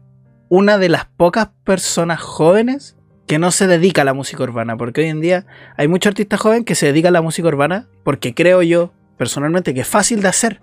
una 0.48 0.78
de 0.78 0.88
las 0.88 1.04
pocas 1.04 1.50
personas 1.66 2.22
jóvenes 2.22 2.96
que 3.28 3.40
no 3.40 3.52
se 3.52 3.68
dedica 3.68 4.04
a 4.04 4.06
la 4.06 4.14
música 4.14 4.44
urbana. 4.44 4.78
Porque 4.78 5.02
hoy 5.02 5.08
en 5.08 5.20
día 5.20 5.48
hay 5.76 5.90
muchos 5.90 6.12
artistas 6.12 6.40
jóvenes 6.40 6.64
que 6.64 6.76
se 6.76 6.86
dedican 6.86 7.10
a 7.10 7.20
la 7.20 7.22
música 7.22 7.50
urbana 7.50 7.90
porque 8.06 8.34
creo 8.34 8.62
yo, 8.62 8.94
personalmente, 9.18 9.74
que 9.74 9.82
es 9.82 9.88
fácil 9.88 10.22
de 10.22 10.28
hacer. 10.28 10.62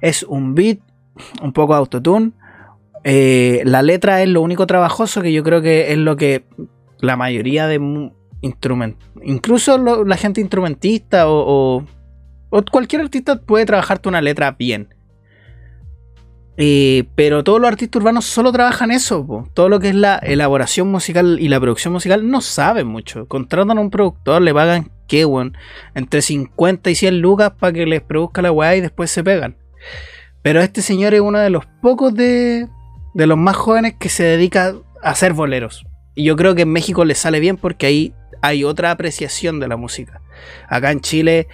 Es 0.00 0.22
un 0.22 0.54
beat, 0.54 0.78
un 1.42 1.52
poco 1.52 1.74
autotune. 1.74 2.32
eh, 3.04 3.62
la 3.64 3.82
letra 3.82 4.22
es 4.22 4.28
lo 4.28 4.40
único 4.42 4.66
trabajoso 4.66 5.22
que 5.22 5.32
yo 5.32 5.42
creo 5.42 5.60
que 5.60 5.92
es 5.92 5.98
lo 5.98 6.16
que 6.16 6.44
la 7.00 7.16
mayoría 7.16 7.66
de 7.66 7.78
mu- 7.80 8.12
instrument, 8.42 8.96
incluso 9.22 9.76
la 10.04 10.16
gente 10.16 10.40
instrumentista 10.40 11.28
o, 11.28 11.84
o- 12.50 12.62
cualquier 12.70 13.02
artista 13.02 13.40
puede 13.40 13.66
trabajarte 13.66 14.08
una 14.08 14.20
letra 14.20 14.52
bien. 14.52 14.94
Eh, 16.58 17.04
pero 17.14 17.42
todos 17.42 17.60
los 17.60 17.68
artistas 17.68 18.00
urbanos 18.00 18.26
solo 18.26 18.52
trabajan 18.52 18.90
eso, 18.90 19.48
todo 19.54 19.68
lo 19.70 19.80
que 19.80 19.88
es 19.88 19.94
la 19.94 20.16
elaboración 20.18 20.88
musical 20.90 21.38
y 21.40 21.48
la 21.48 21.58
producción 21.58 21.92
musical 21.94 22.28
no 22.30 22.40
saben 22.42 22.86
mucho. 22.86 23.26
Contratan 23.26 23.78
a 23.78 23.80
un 23.80 23.90
productor, 23.90 24.42
le 24.42 24.52
pagan 24.52 24.90
entre 25.94 26.22
50 26.22 26.90
y 26.90 26.94
100 26.94 27.20
lucas 27.20 27.52
para 27.58 27.72
que 27.72 27.86
les 27.86 28.00
produzca 28.02 28.42
la 28.42 28.52
weá 28.52 28.76
y 28.76 28.80
después 28.80 29.10
se 29.10 29.22
pegan. 29.22 29.56
Pero 30.42 30.60
este 30.60 30.82
señor 30.82 31.14
es 31.14 31.20
uno 31.20 31.38
de 31.38 31.50
los 31.50 31.66
pocos 31.80 32.14
de, 32.14 32.66
de 33.14 33.26
los 33.26 33.38
más 33.38 33.56
jóvenes 33.56 33.94
que 33.98 34.08
se 34.08 34.24
dedica 34.24 34.74
a 35.02 35.10
hacer 35.10 35.32
boleros. 35.32 35.84
Y 36.14 36.24
yo 36.24 36.36
creo 36.36 36.54
que 36.54 36.62
en 36.62 36.72
México 36.72 37.04
le 37.04 37.14
sale 37.14 37.40
bien 37.40 37.56
porque 37.56 37.86
ahí 37.86 38.14
hay 38.40 38.64
otra 38.64 38.90
apreciación 38.90 39.60
de 39.60 39.68
la 39.68 39.76
música. 39.76 40.20
Acá 40.68 40.90
en 40.90 41.00
Chile, 41.00 41.48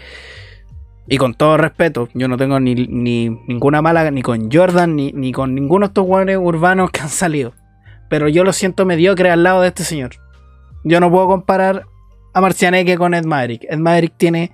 y 1.06 1.16
con 1.16 1.34
todo 1.34 1.56
respeto, 1.56 2.08
yo 2.14 2.28
no 2.28 2.36
tengo 2.36 2.60
ni, 2.60 2.74
ni 2.74 3.30
ninguna 3.46 3.80
mala 3.80 4.10
ni 4.10 4.22
con 4.22 4.50
Jordan 4.50 4.94
ni, 4.94 5.12
ni 5.12 5.32
con 5.32 5.54
ninguno 5.54 5.86
de 5.86 5.90
estos 5.90 6.04
guanes 6.04 6.38
urbanos 6.38 6.90
que 6.90 7.00
han 7.00 7.08
salido. 7.08 7.54
Pero 8.08 8.28
yo 8.28 8.44
lo 8.44 8.52
siento 8.52 8.84
mediocre 8.84 9.30
al 9.30 9.42
lado 9.42 9.62
de 9.62 9.68
este 9.68 9.84
señor. 9.84 10.16
Yo 10.84 11.00
no 11.00 11.10
puedo 11.10 11.26
comparar 11.26 11.84
a 12.38 12.40
Marcianeque 12.40 12.96
con 12.96 13.14
Ed 13.14 13.24
Maverick. 13.24 13.66
Ed 13.68 13.78
Maverick 13.78 14.14
tiene 14.16 14.52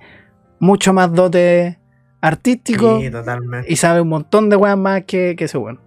mucho 0.59 0.91
más 0.91 1.13
dote 1.13 1.79
artístico 2.19 2.99
Sí, 2.99 3.11
y 3.67 3.75
sabe 3.75 4.01
un 4.01 4.09
montón 4.09 4.49
de 4.49 4.55
weas 4.55 4.77
más 4.77 5.03
que, 5.05 5.35
que 5.35 5.45
ese 5.45 5.57
weón. 5.59 5.79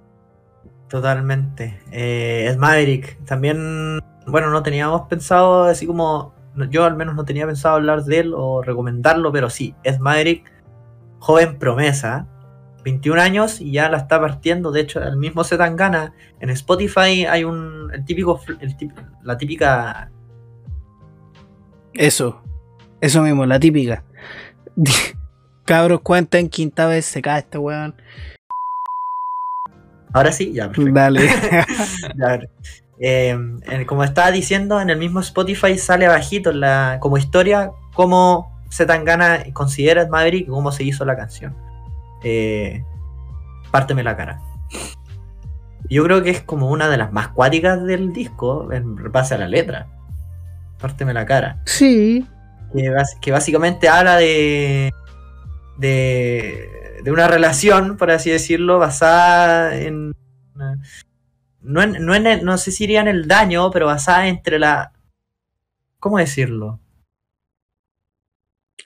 Totalmente. 0.89 1.81
Eh, 1.91 2.47
Ed 2.49 2.57
Maverick, 2.57 3.25
también 3.25 4.01
bueno, 4.27 4.51
no 4.51 4.63
teníamos 4.63 5.09
pensado 5.09 5.65
así 5.65 5.87
como, 5.87 6.35
yo 6.71 6.85
al 6.85 6.97
menos 6.97 7.17
no 7.17 7.25
tenía 7.25 7.47
pensado 7.47 7.77
hablar 7.77 8.05
de 8.05 8.21
él 8.21 8.33
o 8.35 8.63
recomendarlo, 8.63 9.33
pero 9.33 9.51
sí, 9.51 9.75
es 9.83 9.99
Maverick, 9.99 10.51
joven 11.19 11.59
promesa, 11.59 12.29
21 12.85 13.21
años 13.21 13.61
y 13.61 13.73
ya 13.73 13.89
la 13.89 13.99
está 13.99 14.21
partiendo, 14.21 14.71
de 14.71 14.83
hecho, 14.83 15.03
el 15.03 15.17
mismo 15.17 15.43
Zetangana, 15.43 16.15
en 16.41 16.51
Spotify 16.51 17.25
hay 17.25 17.45
un, 17.45 17.91
el 17.93 18.05
típico, 18.05 18.41
el 18.61 18.77
la 19.23 19.37
típica, 19.37 20.11
Eso. 21.95 22.43
Eso 23.01 23.23
mismo, 23.23 23.47
la 23.47 23.59
típica. 23.61 24.05
Cabros, 25.65 26.01
cuenten, 26.01 26.49
quinta 26.49 26.87
vez 26.87 27.05
se 27.05 27.21
cae 27.23 27.41
este 27.41 27.59
weón. 27.59 27.95
ahora 30.13 30.33
sí, 30.33 30.53
ya, 30.53 30.69
perfecto. 30.69 30.93
Dale. 30.95 31.29
Ya, 32.17 32.27
a. 32.27 32.51
Eh, 33.01 33.29
en- 33.31 33.85
como 33.87 34.03
estaba 34.03 34.31
diciendo, 34.31 34.81
en 34.81 34.91
el 34.91 34.99
mismo 34.99 35.21
Spotify 35.21 35.79
sale 35.79 36.07
abajito 36.07 36.51
en 36.51 36.61
la, 36.61 36.99
como 37.01 37.17
historia 37.19 37.71
cómo 37.95 38.53
Zetangana 38.73 39.45
considera 39.53 40.03
Ed 40.03 40.09
Maverick 40.09 40.47
y 40.49 40.51
cómo 40.51 40.73
se 40.73 40.85
hizo 40.85 41.05
la 41.05 41.17
canción. 41.17 41.55
Eh, 42.25 42.83
Párteme 43.71 44.03
la 44.03 44.17
cara. 44.17 44.41
Yo 45.91 46.03
creo 46.05 46.23
que 46.23 46.31
es 46.31 46.43
como 46.43 46.71
una 46.71 46.89
de 46.89 46.97
las 46.97 47.13
más 47.13 47.29
cuáticas 47.29 47.85
del 47.85 48.13
disco 48.13 48.73
en 48.73 49.13
base 49.13 49.35
a 49.35 49.39
la 49.39 49.49
letra. 49.49 49.89
Párteme 50.79 51.13
la 51.15 51.27
cara. 51.27 51.61
sí. 51.65 52.27
Que, 53.23 53.31
básicamente 53.31 53.89
habla 53.89 54.17
de, 54.17 54.93
de. 55.79 57.01
de 57.03 57.11
una 57.11 57.27
relación, 57.27 57.97
por 57.97 58.11
así 58.11 58.31
decirlo, 58.31 58.79
basada 58.79 59.75
en. 59.77 60.13
No, 61.63 61.83
en- 61.83 62.05
no, 62.05 62.15
en 62.15 62.27
el- 62.27 62.45
no 62.45 62.59
sé 62.59 62.71
si 62.71 62.85
iría 62.85 63.01
en 63.01 63.09
el 63.09 63.27
daño, 63.27 63.71
pero 63.71 63.87
basada 63.87 64.29
entre 64.29 64.59
la. 64.59 64.93
¿Cómo 65.99 66.19
decirlo? 66.19 66.79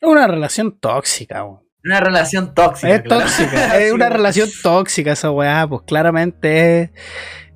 Es 0.01 0.09
una 0.09 0.27
relación 0.27 0.79
tóxica, 0.79 1.45
weón. 1.45 1.63
Una 1.85 1.99
relación 2.01 2.55
tóxica. 2.55 2.95
Es 2.95 3.03
claro. 3.03 3.23
tóxica, 3.25 3.79
es 3.81 3.93
una 3.93 4.09
relación 4.09 4.49
tóxica 4.63 5.13
esa 5.13 5.31
weá, 5.33 5.67
pues 5.69 5.83
claramente 5.83 6.83
es, 6.83 6.91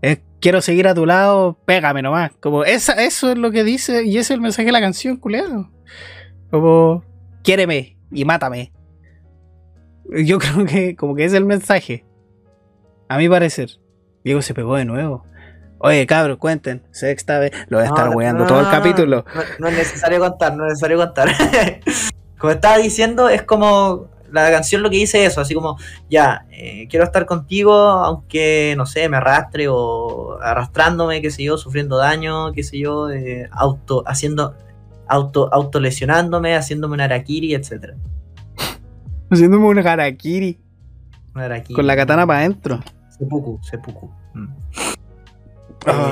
es 0.02 0.18
quiero 0.46 0.62
seguir 0.62 0.86
a 0.86 0.94
tu 0.94 1.06
lado, 1.06 1.58
pégame 1.64 2.02
nomás. 2.02 2.30
Como 2.38 2.62
esa, 2.62 2.92
eso 2.92 3.32
es 3.32 3.36
lo 3.36 3.50
que 3.50 3.64
dice 3.64 4.04
y 4.04 4.10
ese 4.10 4.20
es 4.20 4.30
el 4.30 4.40
mensaje 4.40 4.66
de 4.66 4.70
la 4.70 4.80
canción, 4.80 5.16
culiado. 5.16 5.72
Como 6.52 7.02
quiéreme 7.42 7.98
y 8.12 8.24
mátame. 8.24 8.72
Yo 10.04 10.38
creo 10.38 10.64
que 10.64 10.94
como 10.94 11.16
que 11.16 11.24
ese 11.24 11.34
es 11.34 11.40
el 11.40 11.46
mensaje. 11.46 12.04
A 13.08 13.18
mi 13.18 13.28
parecer. 13.28 13.70
Diego 14.22 14.40
se 14.40 14.54
pegó 14.54 14.76
de 14.76 14.84
nuevo. 14.84 15.24
Oye, 15.78 16.06
cabros, 16.06 16.38
cuenten. 16.38 16.86
Sexta 16.92 17.40
vez. 17.40 17.50
Lo 17.66 17.78
voy 17.78 17.86
a 17.86 17.88
estar 17.88 18.10
No, 18.10 18.16
weando 18.16 18.44
no, 18.44 18.48
todo 18.48 18.60
el 18.60 18.66
no, 18.66 18.70
capítulo. 18.70 19.24
No 19.58 19.66
es 19.66 19.76
necesario 19.76 20.20
contar, 20.20 20.56
no 20.56 20.64
es 20.66 20.74
necesario 20.74 20.96
contar. 20.98 21.28
como 22.38 22.52
estaba 22.52 22.78
diciendo, 22.78 23.28
es 23.28 23.42
como 23.42 24.10
la 24.42 24.50
canción 24.50 24.82
lo 24.82 24.90
que 24.90 24.96
dice 24.96 25.24
eso, 25.24 25.40
así 25.40 25.54
como, 25.54 25.78
ya, 26.10 26.46
eh, 26.50 26.86
quiero 26.88 27.04
estar 27.04 27.26
contigo, 27.26 27.72
aunque, 27.74 28.74
no 28.76 28.86
sé, 28.86 29.08
me 29.08 29.16
arrastre 29.16 29.66
o 29.68 30.38
arrastrándome, 30.42 31.22
qué 31.22 31.30
sé 31.30 31.42
yo, 31.44 31.56
sufriendo 31.58 31.96
daño, 31.96 32.52
qué 32.52 32.62
sé 32.62 32.78
yo, 32.78 33.10
eh, 33.10 33.48
auto, 33.52 34.02
haciendo, 34.06 34.54
auto, 35.08 35.52
autolesionándome, 35.52 36.56
haciéndome 36.56 36.94
un 36.94 37.00
harakiri, 37.00 37.54
etcétera. 37.54 37.94
Haciéndome 39.30 39.66
un 39.66 39.78
harakiri 39.78 40.60
Un 41.34 41.42
harakiri. 41.42 41.74
con 41.74 41.86
la 41.86 41.96
katana 41.96 42.26
para 42.26 42.40
adentro. 42.40 42.80
Seppuku, 43.18 43.58
seppuku. 43.62 44.10
Mm. 44.34 44.46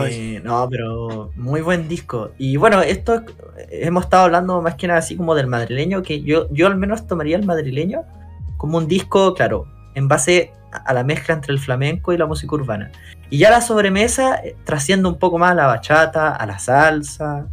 Eh, 0.08 0.40
no, 0.44 0.68
pero 0.70 1.30
muy 1.34 1.60
buen 1.60 1.88
disco. 1.88 2.30
Y 2.38 2.56
bueno, 2.56 2.80
esto 2.82 3.22
hemos 3.70 4.04
estado 4.04 4.24
hablando 4.24 4.62
más 4.62 4.76
que 4.76 4.86
nada 4.86 5.00
así 5.00 5.16
como 5.16 5.34
del 5.34 5.46
madrileño, 5.46 6.02
que 6.02 6.22
yo, 6.22 6.48
yo 6.52 6.66
al 6.66 6.76
menos 6.76 7.06
tomaría 7.06 7.36
el 7.36 7.44
madrileño 7.44 8.02
como 8.56 8.78
un 8.78 8.86
disco, 8.86 9.34
claro, 9.34 9.66
en 9.94 10.08
base 10.08 10.52
a 10.54 10.64
a 10.84 10.92
la 10.92 11.04
mezcla 11.04 11.34
entre 11.34 11.52
el 11.52 11.58
flamenco 11.58 12.12
y 12.12 12.18
la 12.18 12.26
música 12.26 12.54
urbana. 12.54 12.90
Y 13.30 13.38
ya 13.38 13.50
la 13.50 13.60
sobremesa 13.60 14.36
eh, 14.36 14.56
trasciende 14.64 15.08
un 15.08 15.18
poco 15.18 15.38
más 15.38 15.52
a 15.52 15.54
la 15.54 15.66
bachata, 15.66 16.34
a 16.34 16.46
la 16.46 16.58
salsa. 16.58 17.46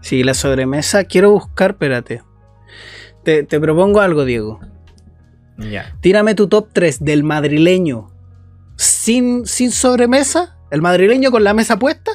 Sí, 0.00 0.22
la 0.22 0.34
sobremesa. 0.34 1.04
Quiero 1.04 1.30
buscar, 1.30 1.72
espérate. 1.72 2.22
Te, 3.22 3.42
te 3.42 3.60
propongo 3.60 4.00
algo, 4.00 4.24
Diego. 4.24 4.60
Ya. 5.56 5.96
Tírame 6.00 6.34
tu 6.34 6.48
top 6.48 6.68
3 6.72 7.04
del 7.04 7.24
madrileño 7.24 8.10
sin, 8.76 9.46
sin 9.46 9.70
sobremesa. 9.70 10.53
El 10.74 10.82
madrileño 10.82 11.30
con 11.30 11.44
la 11.44 11.54
mesa 11.54 11.78
puesta. 11.78 12.10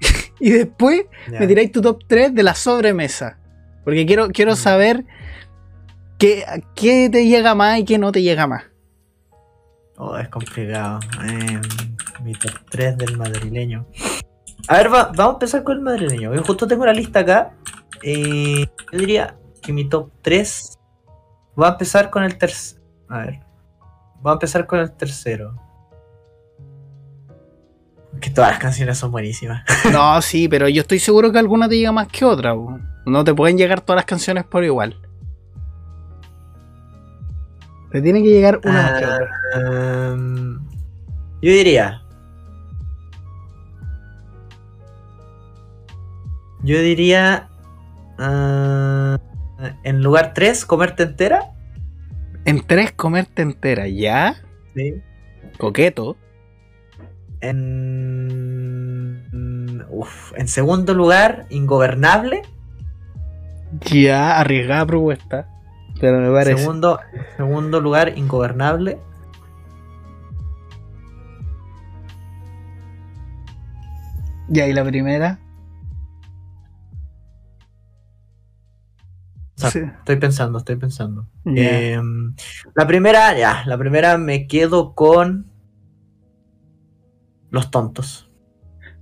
y 0.40 0.50
después 0.50 1.02
me 1.30 1.46
tiráis 1.46 1.72
tu 1.72 1.80
top 1.80 2.02
3 2.06 2.34
de 2.34 2.42
la 2.42 2.54
sobremesa. 2.54 3.38
Porque 3.84 4.04
quiero, 4.06 4.28
quiero 4.28 4.52
Mm. 4.52 4.56
saber 4.56 5.04
qué, 6.18 6.44
qué 6.74 7.08
te 7.10 7.26
llega 7.26 7.54
más 7.54 7.78
y 7.78 7.84
qué 7.84 7.98
no 7.98 8.12
te 8.12 8.22
llega 8.22 8.46
más. 8.46 8.64
Oh, 9.96 10.16
es 10.18 10.28
complicado. 10.28 11.00
Eh, 11.24 11.60
mi 12.22 12.32
top 12.34 12.52
3 12.70 12.98
del 12.98 13.16
madrileño. 13.16 13.86
A 14.68 14.76
ver, 14.78 14.92
va- 14.92 15.10
vamos 15.16 15.30
a 15.34 15.36
empezar 15.36 15.62
con 15.64 15.76
el 15.76 15.82
madrileño. 15.82 16.34
Yo 16.34 16.42
justo 16.44 16.66
tengo 16.66 16.84
la 16.84 16.92
lista 16.92 17.20
acá. 17.20 17.54
Eh, 18.02 18.66
yo 18.92 18.98
diría 18.98 19.36
que 19.62 19.72
mi 19.72 19.88
top 19.88 20.10
3 20.22 20.76
va 21.60 21.68
a 21.68 21.72
empezar 21.72 22.10
con 22.10 22.24
el 22.24 22.36
tercero. 22.36 22.82
A 23.08 23.18
ver. 23.20 23.40
Va 24.26 24.32
a 24.32 24.34
empezar 24.34 24.66
con 24.66 24.80
el 24.80 24.92
tercero. 24.92 25.54
Que 28.20 28.30
todas 28.30 28.50
las 28.50 28.58
canciones 28.58 28.98
son 28.98 29.10
buenísimas. 29.10 29.64
No, 29.92 30.20
sí, 30.22 30.48
pero 30.48 30.68
yo 30.68 30.82
estoy 30.82 30.98
seguro 30.98 31.32
que 31.32 31.38
alguna 31.38 31.68
te 31.68 31.76
llega 31.76 31.92
más 31.92 32.08
que 32.08 32.24
otra. 32.24 32.54
No 33.06 33.24
te 33.24 33.34
pueden 33.34 33.56
llegar 33.56 33.80
todas 33.80 33.98
las 33.98 34.06
canciones 34.06 34.44
por 34.44 34.64
igual. 34.64 34.96
Te 37.92 38.02
tiene 38.02 38.22
que 38.22 38.28
llegar 38.28 38.60
una 38.64 38.82
más 38.82 38.92
que 38.98 39.04
otra. 39.06 39.30
Em, 39.54 40.58
yo 41.40 41.52
diría. 41.52 42.02
Yo 46.62 46.80
diría. 46.80 47.48
ah, 48.18 49.18
en 49.84 50.02
lugar 50.02 50.32
3, 50.34 50.64
comerte 50.66 51.04
entera. 51.04 51.52
En 52.44 52.60
tres 52.64 52.92
comerte 52.92 53.42
entera, 53.42 53.88
¿ya? 53.88 54.36
Sí. 54.74 54.94
Coqueto. 55.58 56.16
En. 57.48 59.26
uf, 59.90 60.32
en 60.36 60.48
segundo 60.48 60.94
lugar, 60.94 61.46
ingobernable. 61.50 62.42
Ya, 63.90 64.38
arriesgada 64.38 64.86
propuesta. 64.86 65.48
Pero 66.00 66.20
me 66.20 66.30
parece. 66.30 66.58
Segundo, 66.58 67.00
segundo 67.36 67.80
lugar, 67.80 68.16
ingobernable. 68.16 68.98
Ya, 74.48 74.66
y 74.66 74.72
la 74.72 74.84
primera. 74.84 75.40
sea, 79.56 79.70
Sí. 79.70 79.80
Estoy 79.80 80.16
pensando, 80.16 80.58
estoy 80.58 80.76
pensando. 80.76 81.26
Em, 81.44 82.34
la 82.74 82.86
primera, 82.86 83.36
ya, 83.36 83.62
la 83.66 83.78
primera 83.78 84.18
me 84.18 84.46
quedo 84.46 84.94
con. 84.94 85.50
Los 87.50 87.70
tontos. 87.70 88.30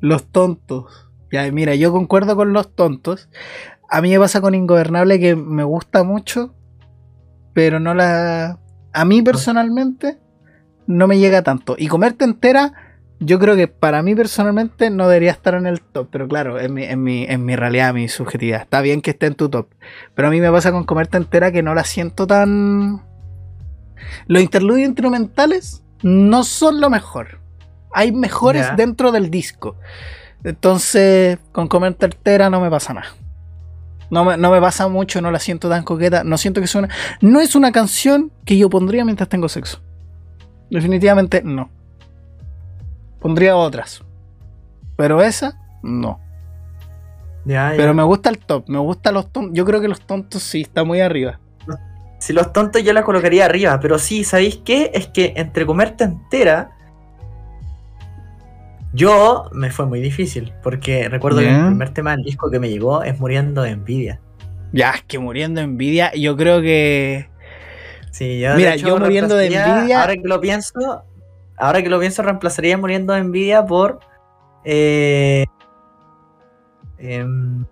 Los 0.01 0.27
tontos. 0.27 1.11
Ya, 1.33 1.51
mira, 1.51 1.75
yo 1.75 1.93
concuerdo 1.93 2.37
con 2.37 2.53
los 2.53 2.75
tontos. 2.75 3.29
A 3.89 4.01
mí 4.01 4.11
me 4.11 4.19
pasa 4.19 4.41
con 4.41 4.55
Ingobernable 4.55 5.19
que 5.19 5.37
me 5.37 5.65
gusta 5.65 6.05
mucho, 6.05 6.55
pero 7.53 7.81
no 7.81 7.95
la. 7.95 8.59
A 8.93 9.05
mí 9.05 9.23
personalmente 9.23 10.19
no 10.87 11.07
me 11.07 11.19
llega 11.19 11.43
tanto. 11.43 11.75
Y 11.79 11.89
comerte 11.89 12.25
entera, 12.25 12.73
yo 13.21 13.39
creo 13.39 13.57
que 13.57 13.69
para 13.69 14.03
mí 14.03 14.15
personalmente 14.15 14.91
no 14.91 15.09
debería 15.09 15.33
estar 15.33 15.55
en 15.55 15.67
el 15.67 15.81
top. 15.81 16.09
Pero 16.11 16.29
claro, 16.29 16.61
en 16.61 16.75
mi, 16.75 16.85
en 16.85 17.03
mi, 17.03 17.25
en 17.25 17.45
mi 17.45 17.57
realidad, 17.57 17.95
mi 17.95 18.09
subjetividad. 18.09 18.63
Está 18.63 18.81
bien 18.81 19.01
que 19.01 19.11
esté 19.11 19.27
en 19.27 19.35
tu 19.35 19.49
top. 19.49 19.69
Pero 20.15 20.29
a 20.29 20.31
mí 20.31 20.41
me 20.41 20.51
pasa 20.51 20.73
con 20.73 20.85
comerte 20.85 21.17
entera 21.17 21.53
que 21.53 21.63
no 21.63 21.75
la 21.75 21.85
siento 21.85 22.27
tan. 22.27 23.03
Los 24.27 24.43
interludios 24.43 24.89
instrumentales 24.89 25.83
no 26.03 26.45
son 26.45 26.81
lo 26.81 26.91
mejor. 26.91 27.44
Hay 27.95 28.13
mejores 28.13 28.67
dentro 28.77 29.13
del 29.13 29.31
disco. 29.31 29.77
Entonces, 30.43 31.39
con 31.53 31.69
comerte 31.69 32.07
entera 32.07 32.51
no 32.51 32.61
me 32.61 32.71
pasa 32.71 32.93
nada. 32.93 33.09
No 34.11 34.25
me, 34.25 34.37
no 34.37 34.51
me 34.51 34.61
pasa 34.61 34.89
mucho, 34.89 35.23
no 35.23 35.31
la 35.31 35.39
siento 35.39 35.69
tan 35.69 35.83
coqueta. 35.83 36.25
No 36.25 36.37
siento 36.37 36.61
que 36.61 36.67
sea 36.67 36.81
una. 36.81 36.95
No 37.21 37.41
es 37.41 37.55
una 37.55 37.73
canción 37.73 38.31
que 38.45 38.59
yo 38.59 38.69
pondría 38.69 39.05
mientras 39.05 39.29
tengo 39.29 39.49
sexo. 39.49 39.81
Definitivamente 40.71 41.43
no. 41.43 41.71
Pondría 43.21 43.57
otras. 43.57 44.03
Pero 44.97 45.23
esa, 45.23 45.59
no. 45.83 46.21
Ya, 47.45 47.71
ya. 47.71 47.77
Pero 47.77 47.95
me 47.95 48.03
gusta 48.03 48.29
el 48.31 48.39
top, 48.39 48.69
me 48.69 48.79
gusta 48.79 49.13
los 49.13 49.33
tontos. 49.33 49.57
Yo 49.57 49.65
creo 49.65 49.81
que 49.81 49.89
los 49.89 50.01
tontos 50.01 50.43
sí, 50.43 50.63
está 50.63 50.85
muy 50.85 51.01
arriba. 51.01 51.41
Si 52.19 52.33
los 52.33 52.53
tontos 52.55 52.83
yo 52.83 52.95
la 52.95 53.03
colocaría 53.03 53.45
arriba, 53.45 53.79
pero 53.81 53.99
sí, 53.99 54.25
¿sabéis 54.25 54.57
qué? 54.65 54.91
Es 54.95 55.09
que 55.09 55.35
entre 55.37 55.67
comerte 55.67 56.05
entera. 56.05 56.74
Yo 58.95 59.51
me 59.53 59.71
fue 59.71 59.87
muy 59.87 60.01
difícil, 60.01 60.53
porque 60.63 61.09
recuerdo 61.09 61.41
que 61.41 61.51
el 61.51 61.67
primer 61.67 61.91
tema 61.91 62.13
del 62.13 62.23
disco 62.25 62.51
que 62.51 62.61
me 62.61 62.71
llegó 62.71 63.03
es 63.03 63.19
Muriendo 63.19 63.63
de 63.63 63.71
Envidia. 63.71 64.21
Ya, 64.73 64.91
es 64.91 65.03
que 65.05 65.21
muriendo 65.21 65.61
de 65.61 65.67
envidia, 65.67 66.13
yo 66.15 66.37
creo 66.37 66.61
que. 66.61 67.29
Sí, 68.11 68.41
yo, 68.41 68.51
de 68.51 68.57
Mira, 68.57 68.75
hecho, 68.75 68.89
yo 68.89 68.99
muriendo 68.99 69.37
de 69.37 69.47
envidia- 69.47 70.01
Ahora 70.01 70.15
que 70.15 70.23
lo 70.29 70.41
pienso, 70.41 71.05
ahora 71.57 71.81
que 71.81 71.89
lo 71.89 72.01
pienso, 72.01 72.23
reemplazaría 72.23 72.77
Muriendo 72.77 73.13
de 73.13 73.21
Envidia 73.21 73.65
por 73.65 74.01
eh, 74.65 75.45
em, 76.99 77.65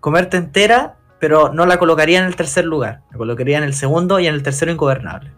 Comerte 0.00 0.38
entera, 0.38 0.96
pero 1.18 1.52
no 1.52 1.66
la 1.66 1.78
colocaría 1.78 2.20
en 2.20 2.24
el 2.26 2.36
tercer 2.36 2.64
lugar. 2.64 3.02
La 3.10 3.18
colocaría 3.18 3.58
en 3.58 3.64
el 3.64 3.74
segundo 3.74 4.18
y 4.18 4.26
en 4.26 4.34
el 4.34 4.42
tercero 4.42 4.72
Ingobernable. 4.72 5.30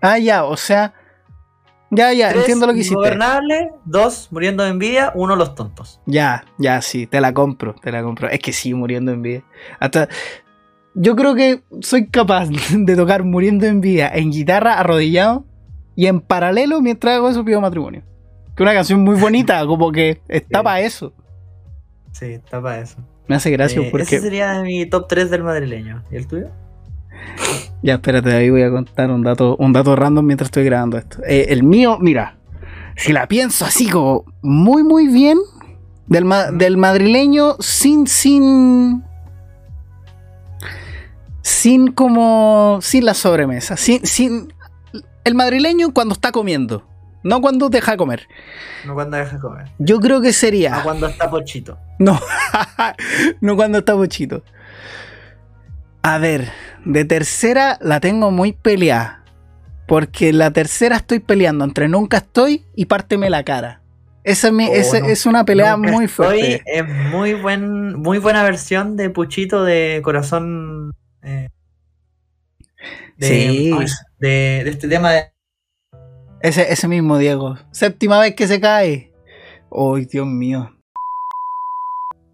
Ah, 0.00 0.18
ya, 0.18 0.44
o 0.44 0.56
sea. 0.56 0.94
Ya, 1.92 2.12
ya, 2.12 2.28
Tres, 2.28 2.40
entiendo 2.42 2.66
lo 2.66 2.72
que 2.72 2.78
hiciste. 2.80 2.94
Ingobernable, 2.94 3.72
dos, 3.84 4.28
Muriendo 4.30 4.62
de 4.62 4.70
Envidia, 4.70 5.10
uno, 5.16 5.34
Los 5.34 5.54
Tontos. 5.56 6.00
Ya, 6.06 6.44
ya, 6.56 6.80
sí, 6.82 7.06
te 7.06 7.20
la 7.20 7.34
compro, 7.34 7.74
te 7.74 7.90
la 7.90 8.02
compro. 8.02 8.28
Es 8.28 8.38
que 8.38 8.52
sí, 8.52 8.74
muriendo 8.74 9.10
de 9.10 9.16
envidia. 9.16 9.44
Hasta. 9.80 10.08
Yo 10.94 11.16
creo 11.16 11.34
que 11.34 11.62
soy 11.80 12.06
capaz 12.08 12.48
de 12.72 12.96
tocar 12.96 13.24
muriendo 13.24 13.64
de 13.64 13.72
envidia 13.72 14.08
en 14.14 14.30
guitarra 14.30 14.74
arrodillado 14.78 15.44
y 15.96 16.06
en 16.06 16.20
paralelo 16.20 16.80
mientras 16.80 17.16
hago 17.16 17.28
eso 17.28 17.44
pido 17.44 17.60
matrimonio. 17.60 18.02
Que 18.56 18.62
es 18.62 18.66
una 18.66 18.74
canción 18.74 19.00
muy 19.00 19.16
bonita, 19.20 19.64
como 19.66 19.90
que 19.90 20.20
está 20.28 20.60
Sí. 20.60 20.64
para 20.64 20.80
eso. 20.80 21.12
Sí, 22.12 22.26
está 22.26 22.60
para 22.62 22.80
eso. 22.80 22.98
Me 23.26 23.36
hace 23.36 23.50
gracia 23.50 23.80
Eh, 23.82 23.88
porque. 23.90 24.04
Ese 24.16 24.20
sería 24.20 24.62
mi 24.62 24.86
top 24.86 25.06
3 25.08 25.30
del 25.30 25.42
madrileño. 25.44 26.02
¿Y 26.10 26.16
el 26.16 26.26
tuyo? 26.28 26.50
Ya, 27.82 27.94
espérate, 27.94 28.32
ahí 28.32 28.50
voy 28.50 28.62
a 28.62 28.70
contar 28.70 29.10
un 29.10 29.22
dato, 29.22 29.56
un 29.58 29.72
dato 29.72 29.96
random 29.96 30.24
mientras 30.26 30.48
estoy 30.48 30.64
grabando 30.64 30.98
esto. 30.98 31.18
Eh, 31.26 31.46
el 31.48 31.62
mío, 31.62 31.96
mira, 32.00 32.36
si 32.96 33.12
la 33.12 33.26
pienso 33.26 33.64
así 33.64 33.88
como 33.88 34.24
muy, 34.42 34.82
muy 34.82 35.06
bien, 35.08 35.38
del, 36.06 36.24
ma- 36.26 36.50
del 36.50 36.76
madrileño 36.76 37.56
sin, 37.60 38.06
sin, 38.06 39.02
sin 41.42 41.92
como, 41.92 42.78
sin 42.82 43.04
la 43.04 43.14
sobremesa, 43.14 43.76
sin, 43.76 44.04
sin, 44.06 44.52
el 45.24 45.34
madrileño 45.34 45.92
cuando 45.94 46.12
está 46.14 46.32
comiendo, 46.32 46.86
no 47.22 47.40
cuando 47.40 47.68
deja 47.70 47.92
de 47.92 47.96
comer. 47.96 48.28
No 48.86 48.94
cuando 48.94 49.16
deja 49.16 49.36
de 49.36 49.40
comer. 49.40 49.68
Yo 49.78 50.00
creo 50.00 50.20
que 50.20 50.32
sería, 50.32 50.70
No 50.76 50.82
cuando 50.82 51.06
está 51.06 51.30
pochito. 51.30 51.78
no, 51.98 52.18
no 53.40 53.56
cuando 53.56 53.78
está 53.78 53.94
bochito. 53.94 54.42
A 56.02 56.18
ver, 56.18 56.48
de 56.84 57.04
tercera 57.04 57.78
la 57.80 58.00
tengo 58.00 58.30
muy 58.30 58.52
peleada. 58.52 59.24
Porque 59.86 60.32
la 60.32 60.52
tercera 60.52 60.96
estoy 60.96 61.18
peleando 61.18 61.64
entre 61.64 61.88
Nunca 61.88 62.18
Estoy 62.18 62.64
y 62.76 62.86
Párteme 62.86 63.28
la 63.28 63.42
cara. 63.44 63.82
Esa 64.22 64.48
es, 64.48 64.52
mi- 64.52 64.68
Oh, 64.68 64.72
esa 64.72 65.00
no. 65.00 65.06
es 65.06 65.26
una 65.26 65.44
pelea 65.44 65.76
muy 65.76 66.04
estoy, 66.04 66.08
fuerte. 66.08 66.62
Es 66.66 66.86
muy, 67.10 67.34
buen, 67.34 67.94
muy 67.96 68.18
buena 68.18 68.42
versión 68.44 68.96
de 68.96 69.10
Puchito 69.10 69.64
de 69.64 70.00
Corazón. 70.04 70.92
eh, 71.22 71.48
de, 73.16 73.26
Sí. 73.26 73.70
de, 74.18 74.62
de 74.64 74.70
este 74.70 74.88
tema 74.88 75.10
de. 75.12 75.24
Ese, 76.40 76.72
ese 76.72 76.86
mismo, 76.88 77.18
Diego. 77.18 77.58
Séptima 77.72 78.20
vez 78.20 78.34
que 78.34 78.46
se 78.46 78.60
cae. 78.60 79.12
Ay, 79.72 80.04
Dios 80.06 80.26
mío. 80.26 80.70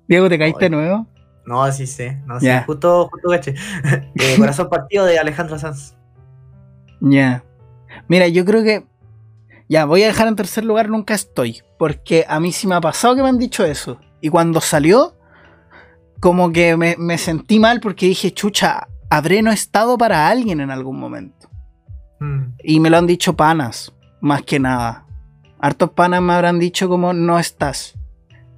Diego, 0.08 0.28
¿te 0.28 0.38
caíste 0.38 0.66
Ay. 0.66 0.70
de 0.70 0.76
nuevo? 0.76 1.06
No, 1.46 1.70
sí 1.72 1.86
sé. 1.86 2.20
No, 2.26 2.38
sí, 2.40 2.46
Ya. 2.46 2.64
justo, 2.64 3.08
justo 3.10 3.28
caché. 3.30 3.54
Eh, 4.16 4.34
Corazón 4.36 4.68
partido 4.68 5.04
de 5.06 5.18
Alejandro 5.18 5.58
Sanz. 5.58 5.94
Ya. 7.00 7.44
Mira, 8.08 8.28
yo 8.28 8.44
creo 8.44 8.62
que. 8.62 8.84
Ya, 9.68 9.84
voy 9.84 10.02
a 10.02 10.06
dejar 10.06 10.28
en 10.28 10.36
tercer 10.36 10.64
lugar 10.64 10.88
Nunca 10.88 11.14
Estoy. 11.14 11.62
Porque 11.78 12.24
a 12.28 12.38
mí 12.40 12.52
sí 12.52 12.66
me 12.66 12.74
ha 12.74 12.80
pasado 12.80 13.16
que 13.16 13.22
me 13.22 13.28
han 13.28 13.38
dicho 13.38 13.64
eso. 13.64 13.98
Y 14.20 14.28
cuando 14.28 14.60
salió, 14.60 15.16
como 16.20 16.52
que 16.52 16.76
me, 16.76 16.96
me 16.98 17.18
sentí 17.18 17.58
mal 17.60 17.80
porque 17.80 18.06
dije, 18.06 18.32
chucha, 18.32 18.88
habré 19.10 19.42
no 19.42 19.50
estado 19.52 19.98
para 19.98 20.28
alguien 20.28 20.60
en 20.60 20.70
algún 20.70 20.98
momento. 20.98 21.48
Mm, 22.20 22.42
Y 22.62 22.80
me 22.80 22.90
lo 22.90 22.96
han 22.96 23.06
dicho 23.06 23.34
panas, 23.36 23.92
más 24.20 24.42
que 24.42 24.58
nada. 24.58 25.04
Hartos 25.60 25.90
panas 25.90 26.22
me 26.22 26.32
habrán 26.32 26.58
dicho 26.58 26.88
como 26.88 27.12
no 27.12 27.38
estás. 27.38 27.94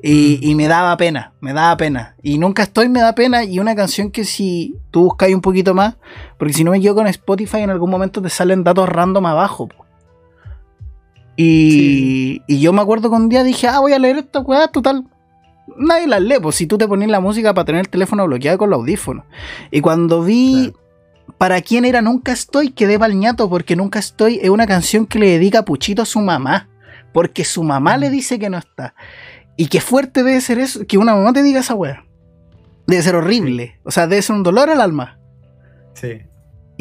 Y, 0.01 0.39
y 0.49 0.55
me 0.55 0.69
daba 0.69 0.97
pena, 0.97 1.33
me 1.41 1.53
daba 1.53 1.77
pena. 1.77 2.15
Y 2.23 2.39
nunca 2.39 2.63
estoy, 2.63 2.89
me 2.89 3.01
da 3.01 3.15
pena. 3.15 3.45
Y 3.45 3.59
una 3.59 3.75
canción 3.75 4.11
que 4.11 4.25
si 4.25 4.77
tú 4.91 5.05
buscas 5.05 5.33
un 5.33 5.41
poquito 5.41 5.75
más, 5.75 5.97
porque 6.39 6.53
si 6.53 6.65
no 6.65 6.71
me 6.71 6.79
equivoco 6.79 7.01
con 7.01 7.09
Spotify 7.09 7.59
en 7.59 7.71
algún 7.71 7.91
momento 7.91 8.23
te 8.23 8.31
salen 8.31 8.65
datos 8.65 8.89
random 8.89 9.27
abajo. 9.27 9.69
po. 9.69 9.87
Y, 11.37 12.43
y 12.49 12.61
yo 12.61 12.73
me 12.73 12.81
acuerdo 12.83 13.11
que 13.11 13.17
un 13.17 13.29
día 13.29 13.45
dije, 13.45 13.69
ah, 13.69 13.79
voy 13.81 13.93
a 13.93 13.99
leer 13.99 14.19
esta 14.19 14.41
weá, 14.41 14.69
total. 14.69 15.05
Nadie 15.77 16.09
las 16.09 16.21
lee, 16.21 16.39
pues 16.41 16.57
si 16.57 16.67
tú 16.67 16.79
te 16.79 16.89
pones 16.89 17.09
la 17.09 17.21
música 17.21 17.55
para 17.55 17.65
tener 17.65 17.83
el 17.83 17.89
teléfono 17.89 18.27
bloqueado 18.27 18.59
con 18.59 18.71
los 18.71 18.81
audífonos. 18.81 19.25
Y 19.71 19.81
cuando 19.81 20.25
vi 20.25 20.73
para 21.39 21.61
quién 21.61 21.85
era 21.85 22.03
Nunca 22.03 22.33
Estoy, 22.33 22.71
quedé 22.71 22.99
palñato 22.99 23.49
porque 23.49 23.77
Nunca 23.77 24.01
Estoy 24.01 24.41
es 24.43 24.51
una 24.51 24.67
canción 24.67 25.07
que 25.07 25.21
le 25.21 25.31
dedica 25.31 25.65
Puchito 25.65 26.03
a 26.03 26.07
su 26.07 26.21
mamá. 26.21 26.69
Porque 27.13 27.45
su 27.45 27.63
mamá 27.63 27.97
le 27.97 28.11
dice 28.11 28.39
que 28.39 28.51
no 28.51 28.59
está. 28.59 28.95
Y 29.59 29.67
qué 29.67 29.81
fuerte 29.83 30.23
debe 30.23 30.41
ser 30.41 30.59
eso, 30.59 30.87
que 30.87 30.97
una 30.97 31.15
mamá 31.15 31.33
te 31.35 31.43
diga 31.43 31.61
esa 31.61 31.75
weá. 31.75 32.05
Debe 32.87 33.03
ser 33.03 33.17
horrible. 33.17 33.79
O 33.85 33.91
sea, 33.91 34.07
debe 34.07 34.23
ser 34.23 34.37
un 34.37 34.43
dolor 34.43 34.71
al 34.71 34.81
alma. 34.81 35.19
sí. 35.95 36.23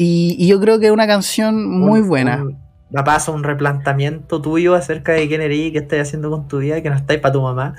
Y, 0.00 0.36
y 0.38 0.46
yo 0.46 0.60
creo 0.60 0.78
que 0.78 0.86
es 0.86 0.92
una 0.92 1.08
canción 1.08 1.68
muy 1.68 2.00
Un- 2.02 2.08
buena. 2.08 2.40
un- 2.42 2.56
Da 2.88 3.02
paso 3.02 3.32
un 3.32 3.42
replanteamiento 3.42 4.40
tuyo 4.40 4.76
acerca 4.76 5.10
de 5.12 5.26
quién 5.26 5.42
eres 5.42 5.58
y 5.58 5.72
qué 5.72 5.78
estás 5.78 5.98
haciendo 6.06 6.30
con 6.30 6.46
tu 6.46 6.58
vida, 6.60 6.80
que 6.80 6.88
no 6.88 6.94
estáis 6.94 7.18
para 7.20 7.32
tu 7.32 7.42
mamá. 7.42 7.74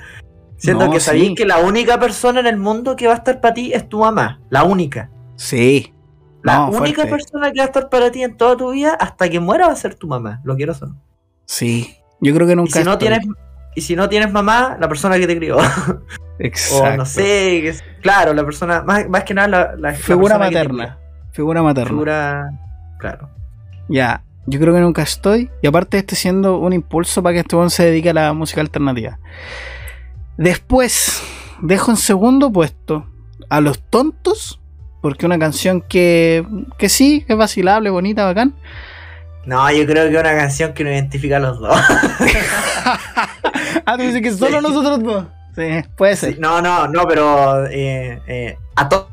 Siendo 0.58 0.84
No, 0.86 0.92
que 0.92 1.00
sabéis 1.00 1.28
sí. 1.28 1.34
que 1.34 1.46
la 1.46 1.58
única 1.60 1.98
persona 1.98 2.40
en 2.40 2.46
el 2.46 2.58
mundo 2.58 2.94
que 2.94 3.06
va 3.06 3.14
a 3.14 3.16
estar 3.16 3.40
para 3.40 3.54
ti 3.54 3.72
es 3.72 3.88
tu 3.88 4.00
mamá. 4.00 4.38
La 4.50 4.64
única. 4.64 5.10
Sí. 5.36 5.94
La 6.42 6.56
No, 6.56 6.68
única 6.68 7.02
fuerte. 7.06 7.10
persona 7.10 7.50
que 7.52 7.58
va 7.60 7.64
a 7.64 7.66
estar 7.68 7.88
para 7.88 8.10
ti 8.12 8.22
en 8.22 8.36
toda 8.36 8.54
tu 8.56 8.70
vida 8.70 8.92
hasta 9.00 9.30
que 9.30 9.40
muera 9.40 9.66
va 9.68 9.72
a 9.72 9.76
ser 9.76 9.94
tu 9.94 10.06
mamá. 10.06 10.42
Lo 10.44 10.54
quiero 10.56 10.74
son. 10.74 11.00
Sí. 11.46 11.94
Yo 12.20 12.34
creo 12.34 12.46
que 12.46 12.52
Y 12.52 12.56
nunca 12.56 12.78
si 12.80 12.84
no 12.84 12.98
tienes 12.98 13.20
y 13.74 13.80
si 13.82 13.96
no 13.96 14.08
tienes 14.08 14.32
mamá, 14.32 14.76
la 14.80 14.88
persona 14.88 15.18
que 15.18 15.26
te 15.26 15.36
crió. 15.36 15.58
Exacto. 16.38 16.84
o 16.94 16.96
no 16.96 17.06
sé, 17.06 17.74
claro, 18.00 18.34
la 18.34 18.44
persona 18.44 18.82
más, 18.82 19.08
más 19.08 19.24
que 19.24 19.34
nada 19.34 19.74
la, 19.76 19.94
Figura 19.94 20.38
materna. 20.38 20.98
Figura 21.32 21.62
materna. 21.62 21.90
Figura 21.90 22.50
claro. 22.98 23.30
Ya, 23.88 24.22
yo 24.46 24.60
creo 24.60 24.74
que 24.74 24.80
nunca 24.80 25.02
estoy. 25.02 25.50
Y 25.62 25.66
aparte 25.66 25.98
este 25.98 26.16
siendo 26.16 26.58
un 26.58 26.72
impulso 26.72 27.22
para 27.22 27.34
que 27.34 27.40
este 27.40 27.70
se 27.70 27.84
dedique 27.84 28.10
a 28.10 28.14
la 28.14 28.32
música 28.32 28.60
alternativa. 28.60 29.18
Después, 30.36 31.22
dejo 31.60 31.90
en 31.90 31.96
segundo 31.96 32.50
puesto 32.52 33.06
a 33.48 33.60
Los 33.60 33.80
Tontos. 33.82 34.60
Porque 35.02 35.24
una 35.24 35.38
canción 35.38 35.80
que, 35.80 36.44
que 36.76 36.90
sí, 36.90 37.24
es 37.26 37.36
vacilable, 37.36 37.88
bonita, 37.88 38.24
bacán. 38.24 38.54
No, 39.46 39.70
yo 39.72 39.86
creo 39.86 40.08
que 40.08 40.14
es 40.14 40.20
una 40.20 40.36
canción 40.36 40.72
que 40.74 40.84
nos 40.84 40.92
identifica 40.92 41.36
a 41.38 41.40
los 41.40 41.58
dos. 41.58 41.70
ah, 43.86 43.96
tú 43.96 44.02
dices 44.02 44.22
que 44.22 44.32
solo 44.32 44.58
Sí. 44.60 44.66
nosotros 44.66 45.02
dos. 45.02 45.26
Sí, 45.56 45.88
puede 45.96 46.16
ser. 46.16 46.34
Sí, 46.34 46.40
no, 46.40 46.60
no, 46.62 46.86
no, 46.88 47.04
pero 47.08 47.66
eh, 47.66 48.20
eh, 48.26 48.56
a 48.76 48.88
todos. 48.88 49.08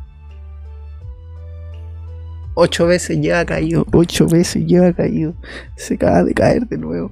Ocho 2.56 2.88
veces 2.88 3.20
ya 3.22 3.40
ha 3.42 3.46
caído. 3.46 3.86
Ocho 3.94 4.28
veces 4.28 4.64
ya 4.68 4.88
ha 4.88 4.94
caído. 4.94 5.34
Se 5.76 5.94
acaba 5.96 6.24
de 6.24 6.34
caer 6.34 6.68
de 6.68 6.78
nuevo. 6.78 7.12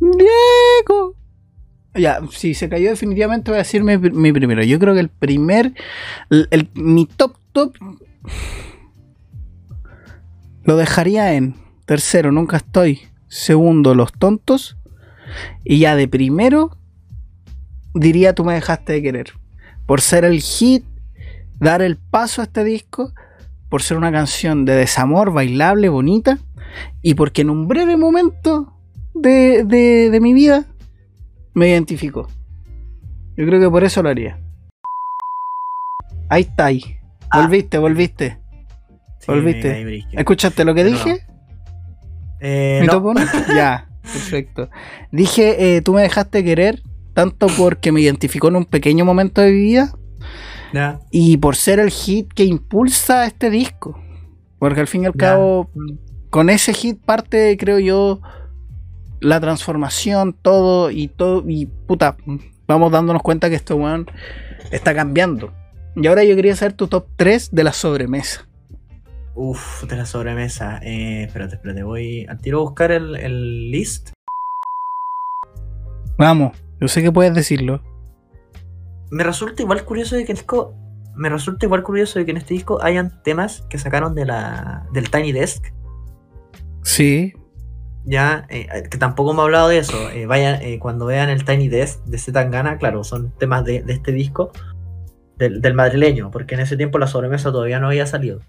Diego. 0.00 1.14
Ya, 1.94 2.20
si 2.30 2.54
se 2.54 2.68
cayó 2.68 2.90
definitivamente 2.90 3.50
voy 3.50 3.56
a 3.56 3.62
decir 3.62 3.82
mi, 3.84 3.96
mi 3.98 4.32
primero. 4.32 4.62
Yo 4.64 4.78
creo 4.78 4.94
que 4.94 5.00
el 5.00 5.08
primer, 5.10 5.72
el, 6.30 6.48
el- 6.50 6.70
mi 6.74 7.06
top 7.06 7.36
top 7.52 7.74
lo 10.64 10.76
dejaría 10.76 11.34
en 11.34 11.54
tercero, 11.86 12.32
nunca 12.32 12.56
estoy. 12.58 13.00
Segundo, 13.28 13.94
los 13.94 14.12
tontos. 14.12 14.76
Y 15.64 15.78
ya 15.78 15.96
de 15.96 16.08
primero 16.08 16.76
diría 17.94 18.34
tú 18.34 18.44
me 18.44 18.54
dejaste 18.54 18.92
de 18.94 19.02
querer. 19.02 19.32
Por 19.86 20.00
ser 20.00 20.24
el 20.24 20.40
hit, 20.40 20.84
dar 21.58 21.82
el 21.82 21.96
paso 21.96 22.40
a 22.40 22.44
este 22.44 22.64
disco, 22.64 23.12
por 23.68 23.82
ser 23.82 23.96
una 23.96 24.12
canción 24.12 24.64
de 24.64 24.74
desamor, 24.74 25.32
bailable, 25.32 25.88
bonita, 25.88 26.38
y 27.02 27.14
porque 27.14 27.42
en 27.42 27.50
un 27.50 27.68
breve 27.68 27.96
momento 27.96 28.74
de, 29.14 29.64
de- 29.64 30.10
de 30.10 30.20
mi 30.20 30.32
vida 30.34 30.66
me 31.54 31.68
identificó. 31.68 32.28
Yo 33.36 33.46
creo 33.46 33.60
que 33.60 33.70
por 33.70 33.84
eso 33.84 34.02
lo 34.02 34.08
haría. 34.10 34.38
Ahí 36.28 36.42
está, 36.42 36.66
ahí. 36.66 36.82
Ah. 37.30 37.42
Volviste, 37.42 37.78
volviste. 37.78 38.38
Sí, 39.22 39.26
Volviste. 39.28 40.04
¿Escuchaste 40.12 40.64
lo 40.64 40.74
que 40.74 40.82
No. 40.82 40.90
dije? 40.90 41.26
Eh, 42.40 42.78
¿Mi 42.80 42.86
no. 42.88 42.94
top 42.94 43.04
uno? 43.06 43.20
Ya, 43.56 43.88
perfecto. 44.02 44.68
Dije, 45.12 45.76
eh, 45.76 45.80
tú 45.82 45.92
me 45.94 46.02
dejaste 46.02 46.42
querer 46.42 46.82
tanto 47.14 47.46
porque 47.56 47.92
me 47.92 48.00
identificó 48.00 48.48
en 48.48 48.56
un 48.56 48.64
pequeño 48.64 49.04
momento 49.04 49.40
de 49.40 49.52
mi 49.52 49.60
vida 49.60 49.94
y 51.10 51.36
por 51.36 51.54
ser 51.54 51.78
el 51.78 51.90
hit 51.90 52.32
que 52.32 52.44
impulsa 52.44 53.26
este 53.26 53.48
disco. 53.50 53.96
Porque 54.58 54.80
al 54.80 54.86
fin 54.88 55.02
y 55.04 55.06
al 55.06 55.14
cabo, 55.14 55.70
con 56.30 56.50
ese 56.50 56.72
hit 56.74 57.00
parte, 57.04 57.56
creo 57.58 57.78
yo, 57.78 58.20
la 59.20 59.38
transformación, 59.38 60.32
todo 60.40 60.90
y 60.90 61.08
todo, 61.08 61.44
y 61.48 61.66
puta, 61.66 62.16
vamos 62.66 62.90
dándonos 62.90 63.22
cuenta 63.22 63.48
que 63.50 63.56
este 63.56 63.74
weón 63.74 64.06
está 64.72 64.94
cambiando. 64.94 65.52
Y 65.94 66.06
ahora 66.06 66.24
yo 66.24 66.34
quería 66.34 66.56
saber 66.56 66.72
tu 66.72 66.88
top 66.88 67.06
3 67.16 67.50
de 67.52 67.64
la 67.64 67.72
sobremesa. 67.72 68.48
Uf, 69.34 69.84
de 69.84 69.96
la 69.96 70.06
sobremesa. 70.06 70.78
Eh, 70.82 71.24
espérate, 71.24 71.54
espérate, 71.54 71.82
voy 71.82 72.26
al 72.28 72.38
tiro 72.38 72.58
a 72.58 72.62
buscar 72.62 72.92
el, 72.92 73.16
el 73.16 73.70
list. 73.70 74.10
Vamos, 76.18 76.56
yo 76.80 76.88
sé 76.88 77.02
que 77.02 77.10
puedes 77.10 77.34
decirlo. 77.34 77.82
Me 79.10 79.24
resulta 79.24 79.62
igual 79.62 79.84
curioso 79.84 80.16
de 80.16 80.24
que 80.24 80.32
el 80.32 80.38
disco. 80.38 80.74
Me 81.14 81.28
resulta 81.28 81.66
igual 81.66 81.82
curioso 81.82 82.18
de 82.18 82.24
que 82.24 82.30
en 82.30 82.38
este 82.38 82.54
disco 82.54 82.82
hayan 82.82 83.22
temas 83.22 83.66
que 83.68 83.78
sacaron 83.78 84.14
de 84.14 84.24
la, 84.24 84.86
del 84.92 85.10
Tiny 85.10 85.32
Desk. 85.32 85.72
Sí, 86.82 87.34
Ya, 88.04 88.46
eh, 88.48 88.66
que 88.90 88.98
tampoco 88.98 89.32
me 89.34 89.40
ha 89.40 89.44
hablado 89.44 89.68
de 89.68 89.78
eso. 89.78 90.10
Eh, 90.10 90.26
vayan, 90.26 90.60
eh, 90.62 90.78
cuando 90.78 91.06
vean 91.06 91.28
el 91.28 91.44
Tiny 91.44 91.68
Desk 91.68 92.02
de 92.04 92.18
Zetangana, 92.18 92.78
claro, 92.78 93.04
son 93.04 93.30
temas 93.38 93.64
de, 93.64 93.82
de 93.82 93.92
este 93.92 94.12
disco. 94.12 94.52
Del, 95.36 95.60
del 95.60 95.74
madrileño, 95.74 96.30
porque 96.30 96.54
en 96.54 96.60
ese 96.60 96.76
tiempo 96.76 96.98
la 96.98 97.06
sobremesa 97.08 97.50
todavía 97.50 97.80
no 97.80 97.88
había 97.88 98.06
salido. 98.06 98.40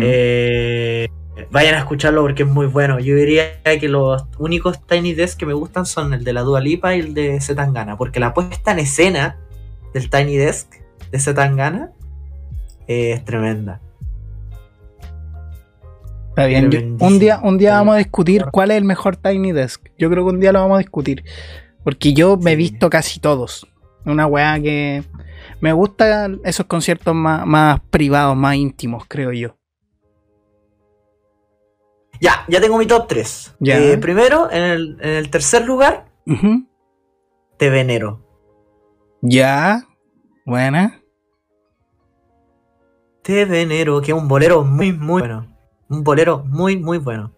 Eh, 0.00 1.08
vayan 1.50 1.74
a 1.74 1.78
escucharlo 1.78 2.22
porque 2.22 2.42
es 2.42 2.48
muy 2.48 2.66
bueno. 2.66 2.98
Yo 2.98 3.14
diría 3.14 3.62
que 3.62 3.88
los 3.88 4.24
únicos 4.38 4.84
Tiny 4.86 5.14
Desk 5.14 5.38
que 5.38 5.46
me 5.46 5.52
gustan 5.54 5.86
son 5.86 6.14
el 6.14 6.24
de 6.24 6.32
la 6.32 6.42
Dua 6.42 6.60
Lipa 6.60 6.94
y 6.96 7.00
el 7.00 7.14
de 7.14 7.40
Zetangana, 7.40 7.96
porque 7.96 8.20
la 8.20 8.34
puesta 8.34 8.72
en 8.72 8.80
escena 8.80 9.36
del 9.94 10.10
Tiny 10.10 10.36
Desk 10.36 10.72
de 11.10 11.18
Zetangana 11.18 11.90
eh, 12.86 13.12
es 13.12 13.24
tremenda. 13.24 13.80
Está 16.30 16.46
bien. 16.46 16.70
yo- 16.70 16.80
un 17.04 17.18
día, 17.18 17.40
un 17.42 17.58
día 17.58 17.72
vamos 17.72 17.94
a 17.96 17.98
discutir 17.98 18.44
cuál 18.52 18.70
es 18.70 18.76
el 18.78 18.84
mejor 18.84 19.16
Tiny 19.16 19.52
Desk. 19.52 19.88
Yo 19.98 20.08
creo 20.10 20.24
que 20.24 20.30
un 20.30 20.40
día 20.40 20.52
lo 20.52 20.60
vamos 20.60 20.76
a 20.76 20.78
discutir. 20.78 21.24
Porque 21.84 22.12
yo 22.12 22.36
me 22.36 22.52
he 22.52 22.56
visto 22.56 22.90
casi 22.90 23.18
todos. 23.20 23.66
Una 24.04 24.26
weá 24.26 24.60
que. 24.60 25.02
Me 25.60 25.72
gustan 25.72 26.40
esos 26.44 26.66
conciertos 26.66 27.14
más, 27.14 27.44
más 27.46 27.80
privados, 27.90 28.36
más 28.36 28.54
íntimos, 28.56 29.04
creo 29.08 29.32
yo. 29.32 29.56
Ya, 32.20 32.44
ya 32.48 32.60
tengo 32.60 32.78
mi 32.78 32.86
top 32.86 33.06
3. 33.08 33.56
Ya. 33.60 33.78
primero, 34.00 34.50
en 34.50 34.62
el, 34.62 34.98
en 35.00 35.10
el 35.10 35.30
tercer 35.30 35.64
lugar, 35.64 36.08
Ujú. 36.28 36.66
Te 37.56 37.70
Venero. 37.70 38.20
Ya. 39.22 39.82
Buena. 40.44 41.00
Te 43.22 43.44
Venero, 43.46 44.00
que 44.02 44.12
es 44.12 44.18
un 44.18 44.28
bolero 44.28 44.62
muy, 44.62 44.92
muy 44.92 45.22
bueno. 45.22 45.46
Un 45.88 46.04
bolero 46.04 46.44
muy, 46.44 46.76
muy 46.76 46.98
bueno. 46.98 47.32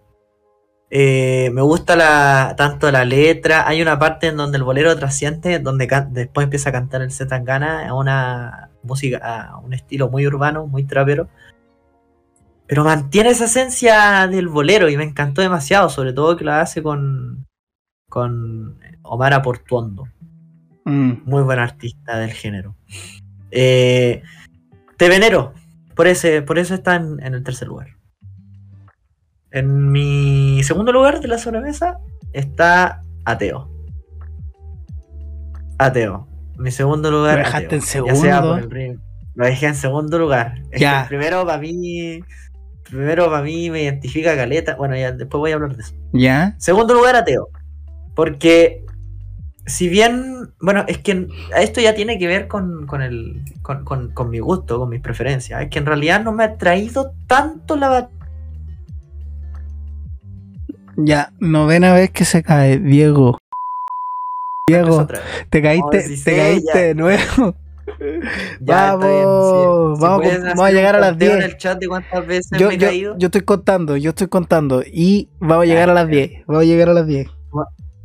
Eh, 0.90 1.50
me 1.52 1.62
gusta 1.62 1.94
la, 1.94 2.54
tanto 2.56 2.90
la 2.90 3.04
letra. 3.04 3.66
Hay 3.68 3.80
una 3.80 3.98
parte 3.98 4.26
en 4.26 4.36
donde 4.36 4.58
el 4.58 4.64
bolero 4.64 4.96
trasciende, 4.96 5.60
donde 5.60 5.88
después 6.10 6.44
empieza 6.44 6.70
a 6.70 6.72
cantar 6.72 7.02
el 7.02 7.12
Zetangana 7.12 7.88
a 7.88 7.94
una 7.94 8.70
música, 8.82 9.18
a 9.22 9.58
un 9.58 9.72
estilo 9.72 10.08
muy 10.10 10.26
urbano, 10.26 10.66
muy 10.66 10.84
trapero. 10.84 11.28
Pero 12.70 12.84
mantiene 12.84 13.30
esa 13.30 13.46
esencia 13.46 14.28
del 14.28 14.46
bolero 14.48 14.88
y 14.88 14.96
me 14.96 15.02
encantó 15.04 15.42
demasiado, 15.42 15.90
sobre 15.90 16.12
todo 16.12 16.36
que 16.36 16.44
lo 16.44 16.52
hace 16.52 16.82
con, 16.82 17.46
con 18.08 18.78
Omar 19.02 19.34
Aportuondo 19.34 20.04
Mm. 20.86 21.24
muy 21.26 21.42
buen 21.42 21.58
artista 21.58 22.16
del 22.18 22.30
género. 22.32 22.74
Eh, 23.50 24.22
te 24.96 25.08
venero, 25.10 25.52
por, 25.94 26.06
ese, 26.06 26.40
por 26.40 26.58
eso 26.58 26.74
está 26.74 26.94
en, 26.94 27.20
en 27.22 27.34
el 27.34 27.42
tercer 27.44 27.68
lugar. 27.68 27.88
En 29.50 29.90
mi 29.92 30.62
segundo 30.62 30.90
lugar 30.92 31.20
de 31.20 31.28
la 31.28 31.36
sobremesa 31.38 31.98
está 32.32 33.02
Ateo. 33.26 33.68
Ateo. 35.78 36.26
Mi 36.56 36.70
segundo 36.70 37.10
lugar. 37.10 37.38
Lo 37.38 37.44
dejaste 37.44 37.76
Ateo. 37.76 38.06
en 38.08 38.14
Ya 38.14 38.20
sea 38.20 38.36
segundo. 38.36 38.54
por 38.54 38.62
el 38.62 38.70
ritmo. 38.70 39.02
Lo 39.34 39.44
dejé 39.46 39.66
en 39.66 39.74
segundo 39.74 40.18
lugar. 40.18 40.62
Es 40.70 40.78
que 40.80 40.86
el 40.86 41.06
primero 41.08 41.44
para 41.46 41.58
mí. 41.58 42.20
Primero 42.90 43.26
para 43.30 43.42
mí 43.42 43.70
me 43.70 43.82
identifica 43.84 44.34
Caleta. 44.36 44.74
Bueno, 44.76 44.96
ya 44.96 45.12
después 45.12 45.38
voy 45.38 45.52
a 45.52 45.54
hablar 45.54 45.76
de 45.76 45.82
eso. 45.82 45.94
Ya. 46.12 46.54
Segundo 46.58 46.92
lugar, 46.94 47.14
ateo. 47.16 47.48
Porque 48.14 48.84
si 49.66 49.88
bien, 49.88 50.50
bueno, 50.60 50.84
es 50.88 50.98
que 50.98 51.28
esto 51.56 51.80
ya 51.80 51.94
tiene 51.94 52.18
que 52.18 52.26
ver 52.26 52.48
con, 52.48 52.86
con 52.86 53.02
el, 53.02 53.42
con, 53.62 53.84
con- 53.84 54.10
con 54.12 54.28
mi 54.30 54.40
gusto, 54.40 54.78
con 54.80 54.88
mis 54.88 55.00
preferencias. 55.00 55.62
Es 55.62 55.70
que 55.70 55.78
en 55.78 55.86
realidad 55.86 56.22
no 56.24 56.32
me 56.32 56.44
ha 56.44 56.56
traído 56.56 57.12
tanto 57.26 57.76
la 57.76 58.08
Ya. 60.96 61.32
Novena 61.38 61.94
vez 61.94 62.10
que 62.10 62.24
se 62.24 62.42
cae. 62.42 62.78
Diego. 62.78 63.38
Diego. 64.68 65.06
Te 65.48 65.62
caíste, 65.62 65.98
te 66.00 66.16
sé, 66.16 66.36
caíste 66.36 66.70
ya. 66.74 66.80
de 66.80 66.94
nuevo. 66.94 67.54
Ya, 68.60 68.94
Vamos, 68.96 70.26
hacer 70.26 70.42
vamos 70.44 70.66
a 70.66 70.70
llegar 70.70 70.96
a 70.96 71.00
las 71.00 71.10
conteo 71.10 71.16
10. 71.16 71.34
en 71.34 71.42
el 71.42 71.56
chat 71.56 71.78
de 71.78 71.88
cuántas 71.88 72.26
veces 72.26 72.58
Yo, 72.58 72.68
me 72.68 72.74
he 72.74 72.78
yo, 72.78 72.86
caído. 72.88 73.16
yo 73.16 73.26
estoy 73.28 73.42
contando, 73.42 73.96
yo 73.96 74.10
estoy 74.10 74.28
contando. 74.28 74.82
Y 74.86 75.30
vamos 75.40 75.64
a 75.64 75.66
llegar 75.66 75.90
a 75.90 75.94
las 75.94 76.08
ya. 76.08 76.10
10. 76.10 76.46
Vamos 76.46 76.62
a 76.62 76.66
llegar 76.66 76.88
a 76.90 76.94
las 76.94 77.06
10. 77.06 77.28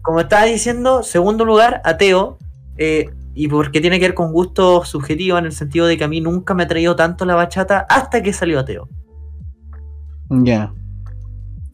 Como 0.02 0.20
estaba 0.22 0.46
diciendo, 0.46 1.04
segundo 1.04 1.46
lugar, 1.46 1.82
ateo. 1.84 2.38
eh, 2.78 3.10
y 3.34 3.50
porque 3.50 3.82
tiene 3.82 4.00
que 4.00 4.06
ver 4.08 4.14
con 4.16 4.32
gusto 4.32 4.86
subjetivo 4.86 5.38
en 5.38 5.46
el 5.46 5.52
sentido 5.52 5.88
de 5.88 5.98
que 5.98 6.06
a 6.06 6.08
mí 6.08 6.22
nunca 6.22 6.54
me 6.54 6.64
ha 6.64 6.68
traído 6.68 6.96
tanto 6.96 7.26
la 7.26 7.36
bachata 7.36 7.86
hasta 7.90 8.22
que 8.24 8.32
salió 8.32 8.60
ateo. 8.62 8.88
Ya. 10.30 10.74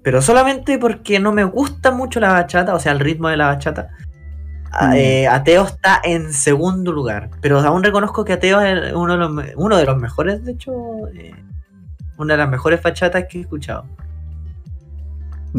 pero 0.03 0.21
solamente 0.21 0.77
porque 0.79 1.19
no 1.19 1.31
me 1.31 1.43
gusta 1.43 1.91
mucho 1.91 2.19
la 2.19 2.33
bachata, 2.33 2.73
o 2.73 2.79
sea, 2.79 2.91
el 2.91 2.99
ritmo 2.99 3.29
de 3.29 3.37
la 3.37 3.47
bachata. 3.47 3.89
A- 4.71 4.87
Mm. 4.87 4.93
eh, 4.95 5.27
Ateo 5.27 5.65
está 5.65 5.99
en 6.03 6.31
segundo 6.33 6.91
lugar, 6.91 7.29
pero 7.41 7.59
aún 7.59 7.83
reconozco 7.83 8.23
que 8.25 8.33
Ateo 8.33 8.61
es 8.61 8.93
uno 8.93 9.13
de 9.13 9.19
los, 9.19 9.45
uno 9.55 9.77
de 9.77 9.85
los 9.85 9.97
mejores, 9.97 10.43
de 10.45 10.51
hecho, 10.53 10.71
eh, 11.13 11.35
una 12.17 12.33
de 12.33 12.37
las 12.37 12.49
mejores 12.49 12.81
bachatas 12.81 13.25
que 13.29 13.39
he 13.39 13.41
escuchado. 13.41 13.85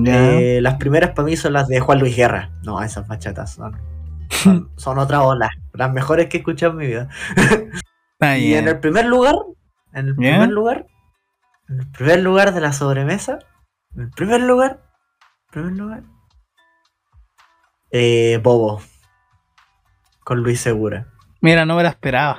Eh, 0.07 0.61
las 0.63 0.77
primeras 0.77 1.11
para 1.11 1.27
mí 1.27 1.37
son 1.37 1.53
las 1.53 1.69
de 1.69 1.79
Juan 1.81 1.99
Luis 1.99 2.17
Guerra. 2.17 2.51
No, 2.63 2.83
esas 2.83 3.07
bachatas 3.07 3.53
son, 3.53 3.77
son, 4.31 4.71
son 4.77 4.99
otra 4.99 5.23
ola, 5.23 5.51
las 5.75 5.93
mejores 5.93 6.29
que 6.29 6.39
he 6.39 6.41
escuchado 6.41 6.73
en 6.73 6.79
mi 6.79 6.87
vida. 6.87 7.09
Y 8.39 8.55
en 8.55 8.69
el 8.69 8.79
primer 8.79 9.07
lugar, 9.07 9.35
en 9.93 10.07
el 10.07 10.15
primer 10.15 10.49
lugar, 10.49 10.87
en 11.69 11.81
el 11.81 11.91
primer 11.91 12.21
lugar 12.21 12.55
de 12.55 12.61
la 12.61 12.73
sobremesa, 12.73 13.41
en 13.97 14.03
el 14.03 14.11
primer 14.11 14.41
lugar, 14.43 14.81
primer 15.51 15.73
lugar, 15.73 16.05
eh, 17.91 18.39
Bobo, 18.41 18.81
con 20.25 20.41
Luis 20.43 20.61
Segura. 20.61 21.07
Mira, 21.41 21.65
no 21.67 21.77
me 21.77 21.83
la 21.83 21.91
esperaba. 21.91 22.39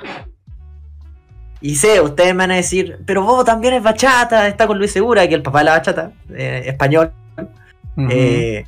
Y 1.60 1.76
sé, 1.76 2.00
ustedes 2.00 2.34
me 2.34 2.38
van 2.44 2.50
a 2.50 2.56
decir, 2.56 2.98
pero 3.06 3.22
Bobo 3.22 3.44
también 3.44 3.74
es 3.74 3.82
bachata, 3.82 4.46
está 4.48 4.66
con 4.66 4.78
Luis 4.78 4.92
Segura, 4.92 5.26
que 5.28 5.34
el 5.34 5.42
papá 5.42 5.60
de 5.60 5.64
la 5.64 5.70
bachata, 5.72 6.12
eh, 6.34 6.62
español. 6.66 7.12
Eh, 8.10 8.64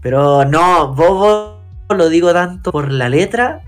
pero 0.00 0.44
no, 0.44 0.94
Bobo 0.94 1.58
lo 1.90 2.08
digo 2.08 2.32
tanto 2.32 2.70
por 2.70 2.92
la 2.92 3.08
letra 3.08 3.62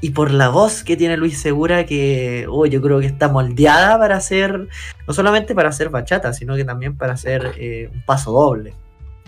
y 0.00 0.10
por 0.10 0.30
la 0.30 0.48
voz 0.48 0.82
que 0.84 0.96
tiene 0.96 1.16
Luis 1.16 1.38
Segura 1.40 1.84
que 1.84 2.46
oh, 2.48 2.64
yo 2.66 2.80
creo 2.80 3.00
que 3.00 3.06
está 3.06 3.28
moldeada 3.28 3.98
para 3.98 4.16
hacer, 4.16 4.68
no 5.06 5.12
solamente 5.14 5.54
para 5.54 5.68
hacer 5.68 5.90
bachata, 5.90 6.32
sino 6.32 6.54
que 6.56 6.64
también 6.64 6.96
para 6.96 7.12
hacer 7.14 7.52
eh, 7.58 7.90
un 7.92 8.02
paso 8.02 8.32
doble 8.32 8.72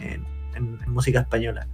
en, 0.01 0.25
en- 0.55 0.79
en 0.85 0.91
música 0.93 1.21
española. 1.21 1.67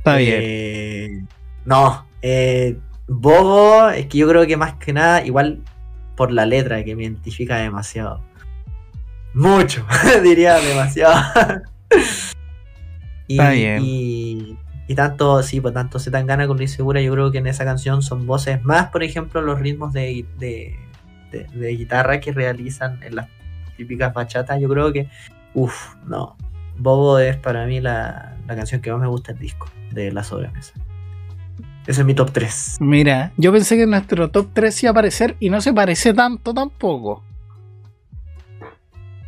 Está 0.00 0.16
bien. 0.16 0.38
Eh, 0.42 1.22
no, 1.64 2.06
eh, 2.22 2.76
Bobo 3.06 3.88
es 3.90 4.06
que 4.06 4.18
yo 4.18 4.28
creo 4.28 4.46
que 4.46 4.56
más 4.56 4.74
que 4.74 4.92
nada, 4.92 5.24
igual 5.24 5.60
por 6.16 6.32
la 6.32 6.46
letra 6.46 6.82
que 6.84 6.96
me 6.96 7.02
identifica 7.04 7.56
demasiado. 7.56 8.20
Mucho, 9.34 9.86
diría 10.22 10.54
demasiado. 10.56 11.14
y, 13.28 13.34
Está 13.38 13.50
bien. 13.50 13.82
Y, 13.84 14.56
y 14.88 14.94
tanto, 14.94 15.42
sí, 15.42 15.60
pues 15.60 15.74
tanto 15.74 15.98
se 15.98 16.10
tan 16.10 16.26
gana 16.26 16.46
con 16.46 16.56
Luis 16.56 16.72
Segura, 16.72 17.00
yo 17.00 17.12
creo 17.12 17.30
que 17.30 17.38
en 17.38 17.46
esa 17.46 17.64
canción 17.64 18.02
son 18.02 18.26
voces 18.26 18.62
más, 18.64 18.88
por 18.90 19.02
ejemplo, 19.02 19.40
los 19.42 19.60
ritmos 19.60 19.92
de, 19.92 20.24
de, 20.38 20.76
de- 21.30 21.44
de 21.44 21.68
guitarra 21.76 22.20
que 22.20 22.32
realizan 22.32 23.00
en 23.02 23.16
las 23.16 23.28
típicas 23.76 24.12
bachatas, 24.12 24.60
yo 24.60 24.68
creo 24.68 24.92
que, 24.92 25.08
uff, 25.54 25.94
no. 26.06 26.36
Bobo 26.76 27.18
es 27.18 27.36
para 27.36 27.66
mí 27.66 27.80
la, 27.80 28.36
la 28.46 28.56
canción 28.56 28.80
que 28.80 28.90
más 28.90 29.00
me 29.00 29.06
gusta 29.06 29.32
del 29.32 29.42
disco, 29.42 29.68
de 29.92 30.12
la 30.12 30.24
sobremesa. 30.24 30.72
Ese 31.86 32.02
es 32.02 32.06
mi 32.06 32.14
top 32.14 32.30
3. 32.32 32.76
Mira, 32.80 33.32
yo 33.36 33.52
pensé 33.52 33.76
que 33.76 33.86
nuestro 33.86 34.30
top 34.30 34.48
3 34.52 34.82
iba 34.84 34.90
a 34.90 34.92
aparecer 34.92 35.36
y 35.40 35.50
no 35.50 35.60
se 35.60 35.72
parece 35.72 36.12
tanto 36.14 36.52
tampoco. 36.54 37.24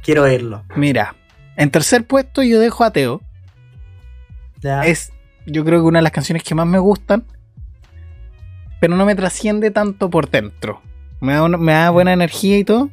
Quiero 0.02 0.24
oírlo. 0.24 0.64
Mira, 0.76 1.14
en 1.56 1.70
tercer 1.70 2.04
puesto 2.06 2.42
yo 2.42 2.60
dejo 2.60 2.84
a 2.84 2.90
Teo. 2.92 3.20
¿ya? 4.60 4.82
Es, 4.82 5.12
yo 5.46 5.64
creo 5.64 5.80
que 5.80 5.86
una 5.86 5.98
de 6.00 6.02
las 6.04 6.12
canciones 6.12 6.42
que 6.42 6.54
más 6.54 6.66
me 6.66 6.78
gustan, 6.78 7.24
pero 8.80 8.96
no 8.96 9.06
me 9.06 9.14
trasciende 9.14 9.70
tanto 9.70 10.10
por 10.10 10.28
dentro. 10.30 10.82
Me 11.20 11.34
da, 11.34 11.44
una- 11.44 11.58
me 11.58 11.72
da 11.72 11.90
buena 11.90 12.12
energía 12.12 12.58
y 12.58 12.64
todo. 12.64 12.90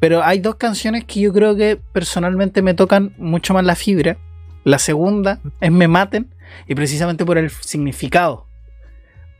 Pero 0.00 0.22
hay 0.24 0.40
dos 0.40 0.56
canciones 0.56 1.04
que 1.04 1.20
yo 1.20 1.32
creo 1.32 1.54
que 1.54 1.78
personalmente 1.92 2.60
me 2.60 2.74
tocan 2.74 3.14
mucho 3.18 3.54
más 3.54 3.64
la 3.64 3.76
fibra. 3.76 4.16
La 4.64 4.78
segunda 4.78 5.38
es 5.60 5.70
Me 5.70 5.86
Maten 5.86 6.28
y 6.68 6.74
precisamente 6.74 7.24
por 7.24 7.38
el 7.38 7.50
significado. 7.50 8.46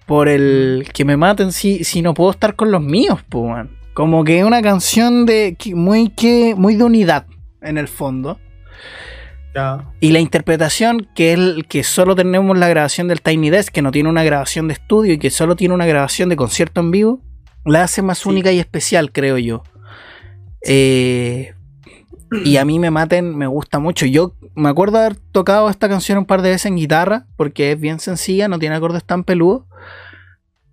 Por 0.07 0.29
el 0.29 0.89
que 0.93 1.05
me 1.05 1.17
maten 1.17 1.53
si, 1.53 1.85
si 1.85 2.03
no 2.03 2.13
puedo 2.15 2.31
estar 2.33 2.57
con 2.57 2.71
los 2.71 2.83
míos, 2.83 3.21
pues, 3.29 3.45
man. 3.51 3.71
Como 3.95 4.25
que 4.25 4.39
es 4.41 4.45
una 4.45 4.63
canción 4.63 5.27
de 5.27 5.57
muy, 5.75 6.09
que, 6.09 6.55
muy 6.57 6.77
de 6.77 6.85
unidad 6.85 7.27
en 7.61 7.79
el 7.79 7.89
fondo. 7.89 8.39
Y 10.01 10.13
la 10.13 10.19
interpretación, 10.19 11.09
que 11.15 11.33
es 11.35 11.39
el- 11.39 11.67
que 11.69 11.85
solo 11.85 12.17
tenemos 12.17 12.57
la 12.57 12.69
grabación 12.69 13.07
del 13.09 13.21
Tiny 13.21 13.51
Desk, 13.51 13.71
que 13.71 13.83
no 13.83 13.91
tiene 13.93 14.09
una 14.09 14.25
grabación 14.25 14.67
de 14.67 14.73
estudio 14.75 15.13
y 15.13 15.19
que 15.19 15.29
solo 15.29 15.57
tiene 15.57 15.75
una 15.75 15.85
grabación 15.85 16.31
de 16.31 16.37
concierto 16.37 16.81
en 16.81 16.91
vivo, 16.91 17.21
la 17.67 17.83
hace 17.83 18.01
más 18.01 18.21
Sí. 18.21 18.31
única 18.31 18.51
y 18.51 18.59
especial, 18.59 19.13
creo 19.13 19.37
yo. 19.37 19.63
Eh, 20.67 21.53
y 22.45 22.57
a 22.57 22.65
mí 22.65 22.79
me 22.79 22.91
maten, 22.91 23.37
me 23.37 23.47
gusta 23.47 23.79
mucho. 23.79 24.07
Yo 24.07 24.35
me 24.55 24.69
acuerdo 24.69 24.99
haber 24.99 25.17
tocado 25.17 25.69
esta 25.69 25.89
canción 25.89 26.19
un 26.19 26.25
par 26.25 26.43
de 26.43 26.51
veces 26.51 26.67
en 26.67 26.77
guitarra, 26.77 27.27
porque 27.37 27.73
es 27.73 27.81
bien 27.81 28.01
sencilla, 28.01 28.49
no 28.49 28.59
tiene 28.59 28.75
acordes 28.75 29.05
tan 29.05 29.25
peludos. 29.25 29.65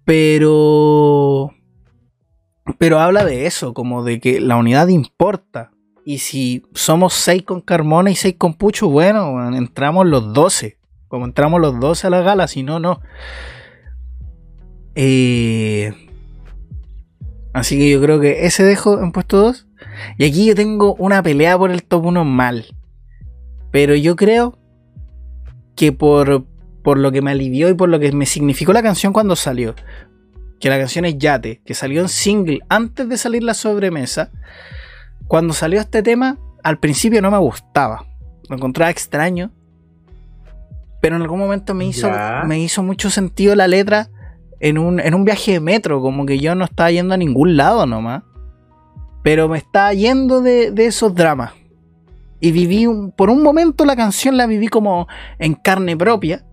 Pero. 0.05 1.51
Pero 2.77 2.99
habla 2.99 3.25
de 3.25 3.45
eso, 3.45 3.73
como 3.73 4.03
de 4.03 4.19
que 4.19 4.39
la 4.39 4.55
unidad 4.55 4.87
importa. 4.87 5.71
Y 6.05 6.19
si 6.19 6.63
somos 6.73 7.13
6 7.13 7.43
con 7.43 7.61
Carmona 7.61 8.09
y 8.09 8.15
6 8.15 8.35
con 8.37 8.53
Pucho, 8.53 8.89
bueno, 8.89 9.55
entramos 9.55 10.07
los 10.07 10.33
12. 10.33 10.77
Como 11.07 11.25
entramos 11.25 11.59
los 11.59 11.79
12 11.79 12.07
a 12.07 12.09
la 12.09 12.21
gala, 12.21 12.47
si 12.47 12.63
no, 12.63 12.79
no. 12.79 13.01
Eh, 14.95 15.93
así 17.53 17.77
que 17.77 17.89
yo 17.89 18.01
creo 18.01 18.19
que 18.19 18.45
ese 18.45 18.63
dejo 18.63 18.99
en 18.99 19.11
puesto 19.11 19.37
2. 19.37 19.68
Y 20.17 20.25
aquí 20.25 20.45
yo 20.45 20.55
tengo 20.55 20.95
una 20.95 21.21
pelea 21.23 21.57
por 21.57 21.71
el 21.71 21.83
top 21.83 22.05
1 22.05 22.25
mal. 22.25 22.65
Pero 23.71 23.95
yo 23.95 24.15
creo 24.15 24.57
que 25.75 25.91
por, 25.91 26.45
por 26.83 26.97
lo 26.97 27.11
que 27.11 27.21
me 27.21 27.31
alivió 27.31 27.69
y 27.69 27.73
por 27.73 27.89
lo 27.89 27.99
que 27.99 28.11
me 28.11 28.25
significó 28.25 28.73
la 28.73 28.81
canción 28.83 29.13
cuando 29.13 29.35
salió, 29.35 29.75
que 30.59 30.69
la 30.69 30.77
canción 30.77 31.05
es 31.05 31.17
Yate, 31.17 31.61
que 31.63 31.73
salió 31.73 32.01
en 32.01 32.09
single 32.09 32.59
antes 32.67 33.07
de 33.07 33.17
salir 33.17 33.43
la 33.43 33.53
sobremesa, 33.53 34.31
cuando 35.27 35.53
salió 35.53 35.79
este 35.79 36.03
tema, 36.03 36.37
al 36.63 36.79
principio 36.79 37.21
no 37.21 37.31
me 37.31 37.37
gustaba, 37.37 38.05
lo 38.49 38.55
encontraba 38.55 38.89
extraño, 38.91 39.51
pero 41.01 41.15
en 41.15 41.21
algún 41.21 41.39
momento 41.39 41.73
me 41.73 41.85
hizo, 41.85 42.07
Ya. 42.07 42.43
me 42.45 42.59
hizo 42.59 42.83
mucho 42.83 43.09
sentido 43.09 43.55
la 43.55 43.67
letra 43.67 44.09
en 44.59 44.77
un, 44.77 44.99
en 44.99 45.13
un 45.13 45.23
viaje 45.23 45.53
de 45.53 45.59
metro, 45.61 46.01
como 46.01 46.25
que 46.25 46.39
yo 46.39 46.55
no 46.55 46.65
estaba 46.65 46.91
yendo 46.91 47.13
a 47.13 47.17
ningún 47.17 47.55
lado 47.55 47.85
nomás, 47.85 48.23
pero 49.23 49.47
me 49.47 49.57
estaba 49.57 49.93
yendo 49.93 50.41
de, 50.41 50.71
de 50.71 50.85
esos 50.85 51.13
dramas. 51.15 51.53
Y 52.39 52.51
viví 52.51 52.85
un- 52.87 53.11
por 53.11 53.29
un 53.29 53.43
momento 53.43 53.83
la 53.85 53.95
canción 53.95 54.37
la 54.37 54.47
viví 54.47 54.67
como 54.67 55.07
en 55.39 55.55
carne 55.55 55.97
propia. 55.97 56.45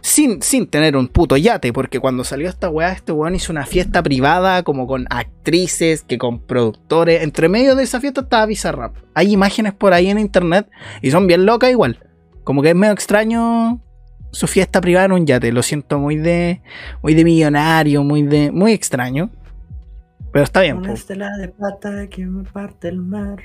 Sin, 0.00 0.40
sin 0.42 0.68
tener 0.68 0.96
un 0.96 1.08
puto 1.08 1.36
yate, 1.36 1.72
porque 1.72 1.98
cuando 1.98 2.22
salió 2.22 2.48
esta 2.48 2.68
weá, 2.70 2.92
este 2.92 3.10
weón 3.10 3.34
hizo 3.34 3.52
una 3.52 3.66
fiesta 3.66 4.00
privada, 4.00 4.62
como 4.62 4.86
con 4.86 5.06
actrices, 5.10 6.02
que 6.04 6.18
con 6.18 6.38
productores. 6.40 7.22
Entre 7.24 7.48
medio 7.48 7.74
de 7.74 7.82
esa 7.82 8.00
fiesta 8.00 8.20
estaba 8.20 8.46
Bizarrap. 8.46 8.94
Hay 9.14 9.32
imágenes 9.32 9.74
por 9.74 9.92
ahí 9.92 10.08
en 10.08 10.18
internet 10.20 10.68
y 11.02 11.10
son 11.10 11.26
bien 11.26 11.44
locas 11.46 11.70
igual. 11.70 11.98
Como 12.44 12.62
que 12.62 12.70
es 12.70 12.74
medio 12.76 12.92
extraño 12.92 13.80
su 14.30 14.46
fiesta 14.46 14.80
privada 14.80 15.06
en 15.06 15.12
un 15.12 15.26
yate. 15.26 15.50
Lo 15.50 15.62
siento 15.62 15.98
muy 15.98 16.16
de, 16.16 16.62
muy 17.02 17.14
de 17.14 17.24
millonario, 17.24 18.04
muy 18.04 18.22
de, 18.22 18.52
muy 18.52 18.72
extraño. 18.72 19.30
Pero 20.32 20.44
está 20.44 20.60
bien. 20.60 20.78
Una 20.78 20.88
po. 20.88 20.94
estela 20.94 21.30
de 21.38 21.48
plata 21.48 22.06
que 22.08 22.26
me 22.26 22.44
parte 22.44 22.88
el 22.88 23.00
mar 23.00 23.38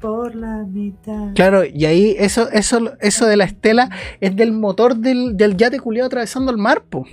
por 0.00 0.34
la 0.34 0.64
mitad. 0.64 1.32
Claro, 1.34 1.64
y 1.64 1.84
ahí 1.86 2.14
eso, 2.18 2.50
eso, 2.50 2.92
eso 3.00 3.26
de 3.26 3.36
la 3.36 3.44
estela 3.44 3.88
es 4.20 4.36
del 4.36 4.52
motor 4.52 4.96
del, 4.96 5.36
del 5.36 5.56
yate 5.56 5.80
culiado 5.80 6.08
atravesando 6.08 6.50
el 6.50 6.58
mar, 6.58 6.84
po. 6.84 7.06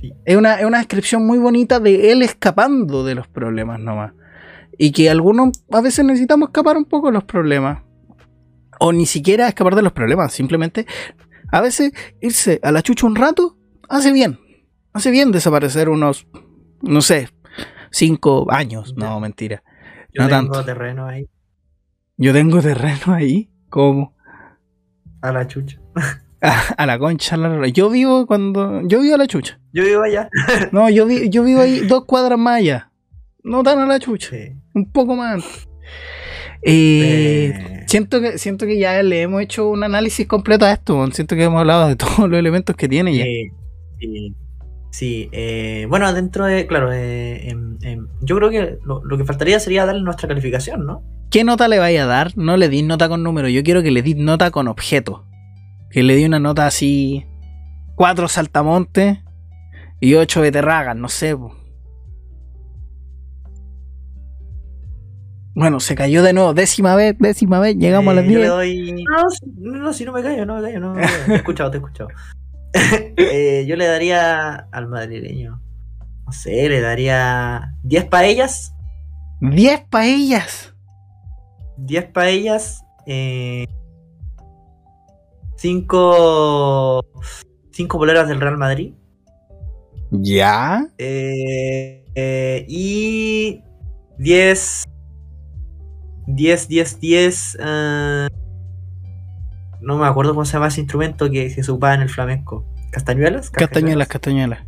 Sí. 0.00 0.12
Es 0.24 0.36
una, 0.36 0.56
es 0.56 0.66
una 0.66 0.78
descripción 0.78 1.26
muy 1.26 1.38
bonita 1.38 1.80
de 1.80 2.12
él 2.12 2.22
escapando 2.22 3.04
de 3.04 3.14
los 3.14 3.28
problemas 3.28 3.80
nomás. 3.80 4.12
Y 4.76 4.90
que 4.92 5.08
algunos 5.08 5.64
a 5.70 5.80
veces 5.80 6.04
necesitamos 6.04 6.48
escapar 6.48 6.76
un 6.76 6.84
poco 6.84 7.06
de 7.06 7.14
los 7.14 7.24
problemas. 7.24 7.82
O 8.80 8.92
ni 8.92 9.06
siquiera 9.06 9.46
escapar 9.46 9.76
de 9.76 9.82
los 9.82 9.92
problemas, 9.92 10.32
simplemente 10.32 10.86
a 11.52 11.60
veces 11.60 11.92
irse 12.20 12.58
a 12.62 12.72
la 12.72 12.82
chucha 12.82 13.06
un 13.06 13.14
rato 13.14 13.56
hace 13.88 14.12
bien. 14.12 14.40
Hace 14.92 15.10
bien 15.10 15.30
desaparecer 15.30 15.88
unos, 15.88 16.26
no 16.82 17.00
sé, 17.00 17.28
cinco 17.92 18.46
años. 18.50 18.94
No, 18.96 19.20
mentira. 19.20 19.62
Yo 20.12 20.22
no 20.24 20.28
tengo 20.28 20.52
tanto. 20.52 20.64
terreno 20.64 21.06
ahí, 21.06 21.28
Yo 22.16 22.32
tengo 22.32 22.60
terreno 22.60 23.14
ahí. 23.14 23.48
¿Cómo? 23.68 24.14
a 25.22 25.30
la 25.32 25.46
chucha. 25.46 25.78
A 26.76 26.86
la 26.86 26.98
concha. 26.98 27.36
la 27.36 27.48
lora. 27.48 27.68
Yo 27.68 27.88
vivo 27.88 28.26
cuando. 28.26 28.80
Yo 28.88 29.00
vivo 29.00 29.14
a 29.14 29.18
la 29.18 29.28
chucha. 29.28 29.60
Yo 29.72 29.84
vivo 29.84 30.02
allá. 30.02 30.28
No, 30.72 30.90
yo, 30.90 31.06
vi- 31.06 31.30
yo 31.30 31.44
vivo 31.44 31.60
ahí 31.60 31.86
dos 31.86 32.04
cuadras 32.04 32.36
más 32.36 32.56
allá. 32.58 32.90
No 33.44 33.62
tan 33.62 33.78
a 33.78 33.86
la 33.86 34.00
chucha. 34.00 34.30
Sí. 34.30 34.52
Un 34.74 34.90
poco 34.90 35.14
más. 35.14 35.44
Eh, 36.62 37.52
Eh, 37.54 37.84
siento, 37.86 38.20
que, 38.20 38.38
siento 38.38 38.66
que 38.66 38.78
ya 38.78 39.00
le 39.04 39.22
hemos 39.22 39.40
hecho 39.42 39.68
un 39.68 39.84
análisis 39.84 40.26
completo 40.26 40.64
a 40.64 40.72
esto. 40.72 41.06
Siento 41.12 41.36
que 41.36 41.44
hemos 41.44 41.60
hablado 41.60 41.86
de 41.88 41.94
todos 41.96 42.18
los 42.28 42.36
elementos 42.38 42.74
que 42.74 42.88
tiene 42.88 43.16
ya. 43.16 43.24
eh, 43.24 43.52
sí, 44.92 45.28
eh, 45.32 45.86
bueno, 45.88 46.12
dentro 46.12 46.44
de, 46.46 46.66
claro, 46.68 46.92
eh, 46.92 47.48
em, 47.48 47.78
em, 47.82 48.06
yo 48.20 48.36
creo 48.36 48.50
que 48.50 48.78
lo, 48.84 49.02
lo 49.04 49.18
que 49.18 49.24
faltaría 49.24 49.58
sería 49.58 49.84
darle 49.86 50.02
nuestra 50.02 50.28
calificación, 50.28 50.86
¿no? 50.86 51.02
¿Qué 51.30 51.42
nota 51.44 51.66
le 51.66 51.78
vaya 51.78 52.04
a 52.04 52.06
dar? 52.06 52.36
No 52.36 52.56
le 52.56 52.68
di 52.68 52.82
nota 52.82 53.08
con 53.08 53.22
número. 53.22 53.48
Yo 53.48 53.62
quiero 53.62 53.82
que 53.82 53.90
le 53.90 54.02
di 54.02 54.14
nota 54.14 54.50
con 54.50 54.68
objeto. 54.68 55.24
Que 55.90 56.02
le 56.02 56.14
di 56.14 56.24
una 56.26 56.38
nota 56.38 56.66
así. 56.66 57.24
Cuatro 57.94 58.28
saltamontes 58.28 59.18
y 59.98 60.14
ocho 60.14 60.42
beterragas, 60.42 60.94
no 60.96 61.08
sé. 61.08 61.34
po. 61.36 61.56
Bueno, 65.54 65.80
se 65.80 65.94
cayó 65.94 66.22
de 66.22 66.32
nuevo. 66.32 66.54
Décima 66.54 66.94
vez, 66.96 67.14
décima 67.18 67.60
vez. 67.60 67.76
Llegamos 67.76 68.12
a 68.12 68.14
las 68.16 68.24
Eh, 68.24 68.28
yo 68.32 68.38
le 68.38 68.44
10. 68.44 68.48
doy. 68.50 69.04
No, 69.04 69.30
si- 69.30 69.46
no, 69.58 69.72
no, 69.78 69.92
si 69.92 70.04
no 70.04 70.12
me 70.12 70.22
callo, 70.22 70.46
no 70.46 70.56
me 70.56 70.62
callo, 70.62 70.80
no. 70.80 70.94
Te 70.94 71.32
he 71.32 71.36
escuchado, 71.36 71.70
te 71.70 71.76
he 71.76 71.80
escuchado. 71.80 72.08
Eh, 73.16 73.64
yo 73.66 73.76
le 73.76 73.86
daría 73.86 74.54
al 74.72 74.88
madrileño. 74.88 75.60
No 76.26 76.32
sé, 76.32 76.68
le 76.68 76.80
daría 76.80 77.74
10 77.82 78.06
paellas. 78.06 78.74
10 79.40 79.80
paellas. 79.90 80.74
10 81.76 82.06
paellas. 82.06 82.84
5. 85.56 87.04
5 87.70 87.98
boleras 87.98 88.28
del 88.28 88.40
Real 88.40 88.58
Madrid. 88.58 88.94
¿Ya? 90.10 90.86
eh, 90.98 92.04
eh, 92.14 92.66
y 92.68 93.62
10. 94.18 94.84
10, 96.26 96.68
10, 96.68 97.00
10. 97.00 97.58
ah, 97.60 98.28
no 99.82 99.98
me 99.98 100.06
acuerdo 100.06 100.32
cómo 100.32 100.44
se 100.44 100.54
llama 100.54 100.68
ese 100.68 100.80
instrumento 100.80 101.30
que, 101.30 101.54
que 101.54 101.62
se 101.62 101.70
ocupaba 101.70 101.94
en 101.94 102.02
el 102.02 102.08
flamenco. 102.08 102.64
¿Castañuelas? 102.90 103.50
Castañuelas, 103.50 104.08
castañuelas. 104.08 104.60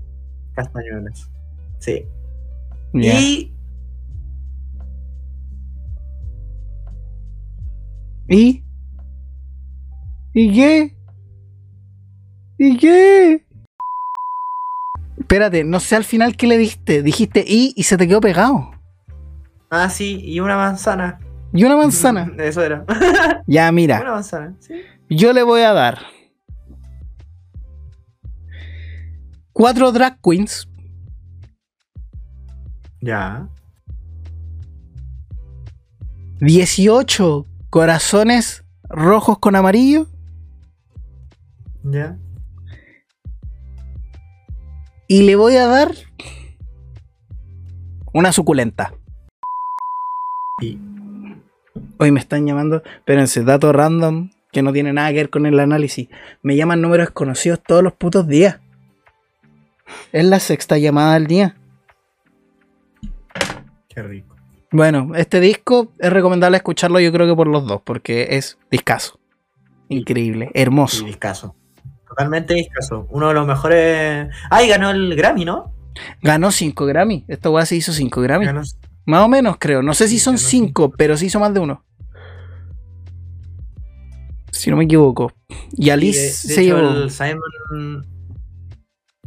Castañuelas. 0.54 1.30
Sí. 1.78 2.06
Y 2.94 3.54
¿Y? 8.28 8.64
¿Y 10.32 10.52
qué? 10.54 10.96
¿Y 12.58 12.76
qué? 12.78 13.44
Espérate, 15.18 15.64
no 15.64 15.80
sé 15.80 15.96
al 15.96 16.04
final 16.04 16.36
qué 16.36 16.46
le 16.46 16.56
diste. 16.56 17.02
Dijiste 17.02 17.44
y 17.46 17.72
y 17.76 17.82
se 17.82 17.96
te 17.96 18.08
quedó 18.08 18.20
pegado. 18.20 18.70
Ah, 19.70 19.90
sí, 19.90 20.20
y 20.22 20.40
una 20.40 20.56
manzana. 20.56 21.18
Y 21.52 21.64
una 21.64 21.76
manzana. 21.76 22.32
Eso 22.38 22.62
era. 22.62 22.84
Ya, 23.46 23.70
mira. 23.72 24.00
Una 24.00 24.12
manzana, 24.12 24.54
sí. 24.60 24.74
Yo 25.08 25.32
le 25.32 25.42
voy 25.42 25.60
a 25.62 25.72
dar 25.72 25.98
cuatro 29.52 29.92
drag 29.92 30.18
queens, 30.22 30.68
Ya. 33.00 33.48
18 36.40 37.46
corazones 37.70 38.64
rojos 38.88 39.38
con 39.38 39.56
amarillo 39.56 40.06
Ya. 41.82 42.18
y 45.06 45.22
le 45.24 45.36
voy 45.36 45.56
a 45.56 45.66
dar 45.66 45.92
una 48.14 48.32
suculenta. 48.32 48.94
Sí. 50.60 50.80
Hoy 51.98 52.10
me 52.10 52.20
están 52.20 52.46
llamando, 52.46 52.82
espérense, 52.84 53.44
dato 53.44 53.70
random 53.72 54.30
que 54.54 54.62
no 54.62 54.72
tiene 54.72 54.92
nada 54.94 55.10
que 55.10 55.16
ver 55.16 55.28
con 55.30 55.44
el 55.44 55.60
análisis. 55.60 56.08
Me 56.42 56.56
llaman 56.56 56.80
números 56.80 57.08
desconocidos 57.08 57.60
todos 57.62 57.82
los 57.82 57.92
putos 57.92 58.26
días. 58.26 58.60
Es 60.12 60.24
la 60.24 60.40
sexta 60.40 60.78
llamada 60.78 61.14
del 61.14 61.26
día. 61.26 61.56
Qué 63.88 64.02
rico. 64.02 64.34
Bueno, 64.72 65.12
este 65.14 65.40
disco 65.40 65.92
es 65.98 66.10
recomendable 66.12 66.56
escucharlo 66.56 66.98
yo 66.98 67.12
creo 67.12 67.26
que 67.26 67.36
por 67.36 67.46
los 67.46 67.66
dos, 67.66 67.80
porque 67.84 68.28
es 68.30 68.58
discazo. 68.70 69.20
Increíble, 69.88 70.50
hermoso. 70.54 70.98
Sí, 71.00 71.04
discaso. 71.04 71.54
Totalmente 72.08 72.54
discaso. 72.54 73.06
Uno 73.10 73.28
de 73.28 73.34
los 73.34 73.46
mejores. 73.46 74.28
¡Ay, 74.50 74.68
ganó 74.68 74.90
el 74.90 75.14
Grammy, 75.14 75.44
¿no? 75.44 75.72
Ganó 76.22 76.50
5 76.50 76.86
Grammy. 76.86 77.24
Esta 77.28 77.50
weá 77.50 77.66
se 77.66 77.76
hizo 77.76 77.92
5 77.92 78.20
Grammy. 78.20 78.46
Ganó- 78.46 78.62
Más 79.06 79.20
o 79.24 79.28
menos, 79.28 79.56
creo. 79.60 79.82
No 79.82 79.94
sé 79.94 80.08
si 80.08 80.18
son 80.18 80.34
Ganó 80.36 80.48
5, 80.48 80.90
pero 80.96 81.16
se 81.16 81.26
hizo 81.26 81.38
más 81.38 81.52
de 81.54 81.60
uno. 81.60 81.84
Si 84.54 84.70
no 84.70 84.76
me 84.76 84.84
equivoco. 84.84 85.32
Y 85.72 85.86
Y 85.86 85.90
Alice 85.90 86.20
de, 86.20 86.26
de 86.26 86.32
se 86.32 86.62
hecho, 86.62 86.76
llevó. 86.76 87.02
el 87.02 87.10
Simon. 87.10 88.06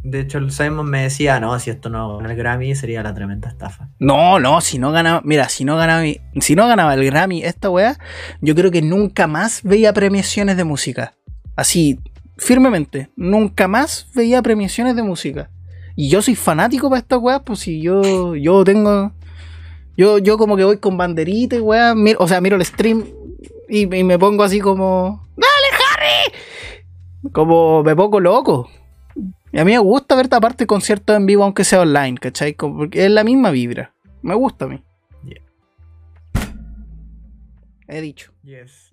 De 0.02 0.20
hecho, 0.20 0.38
el 0.38 0.50
Simon 0.52 0.88
me 0.88 1.02
decía, 1.02 1.38
no, 1.40 1.58
si 1.58 1.70
esto 1.70 1.90
no 1.90 2.18
gana 2.18 2.30
el 2.30 2.36
Grammy 2.36 2.74
sería 2.74 3.02
la 3.02 3.12
tremenda 3.14 3.48
estafa. 3.48 3.90
No, 3.98 4.38
no, 4.38 4.60
si 4.60 4.78
no 4.78 4.90
ganaba. 4.92 5.20
Mira, 5.24 5.48
si 5.48 5.64
no 5.64 5.76
ganaba, 5.76 6.02
si 6.40 6.54
no 6.54 6.66
ganaba 6.66 6.94
el 6.94 7.04
Grammy 7.04 7.42
esta 7.42 7.68
weá, 7.68 7.98
yo 8.40 8.54
creo 8.54 8.70
que 8.70 8.80
nunca 8.80 9.26
más 9.26 9.62
veía 9.64 9.92
premiaciones 9.92 10.56
de 10.56 10.64
música. 10.64 11.14
Así, 11.56 11.98
firmemente. 12.36 13.10
Nunca 13.16 13.66
más 13.68 14.08
veía 14.14 14.40
premiaciones 14.40 14.94
de 14.96 15.02
música. 15.02 15.50
Y 15.96 16.08
yo 16.08 16.22
soy 16.22 16.36
fanático 16.36 16.88
para 16.88 17.00
estas 17.00 17.18
weas, 17.18 17.42
pues 17.44 17.58
si 17.58 17.82
yo, 17.82 18.34
yo 18.36 18.62
tengo. 18.64 19.12
Yo, 19.96 20.18
yo 20.18 20.38
como 20.38 20.56
que 20.56 20.62
voy 20.62 20.78
con 20.78 20.96
banderita 20.96 21.56
y 21.56 21.60
weá. 21.60 21.92
o 22.18 22.28
sea, 22.28 22.40
miro 22.40 22.54
el 22.56 22.64
stream 22.64 23.04
y, 23.68 23.94
y 23.94 24.04
me 24.04 24.18
pongo 24.18 24.42
así 24.44 24.60
como. 24.60 25.26
¡Dale, 25.36 25.84
Harry! 25.96 27.30
Como 27.32 27.82
me 27.82 27.94
pongo 27.96 28.20
loco. 28.20 28.68
Y 29.52 29.58
a 29.58 29.64
mí 29.64 29.72
me 29.72 29.78
gusta 29.78 30.14
ver 30.14 30.26
esta 30.26 30.40
parte 30.40 30.64
de 30.64 30.66
conciertos 30.66 31.16
en 31.16 31.26
vivo, 31.26 31.42
aunque 31.44 31.64
sea 31.64 31.80
online, 31.80 32.18
¿cachai? 32.18 32.54
Como- 32.54 32.76
Porque 32.78 33.04
es 33.06 33.10
la 33.10 33.24
misma 33.24 33.50
vibra. 33.50 33.94
Me 34.22 34.34
gusta 34.34 34.66
a 34.66 34.68
mí. 34.68 34.82
Yeah. 35.24 35.42
He 37.88 38.00
dicho. 38.00 38.32
Yes. 38.42 38.87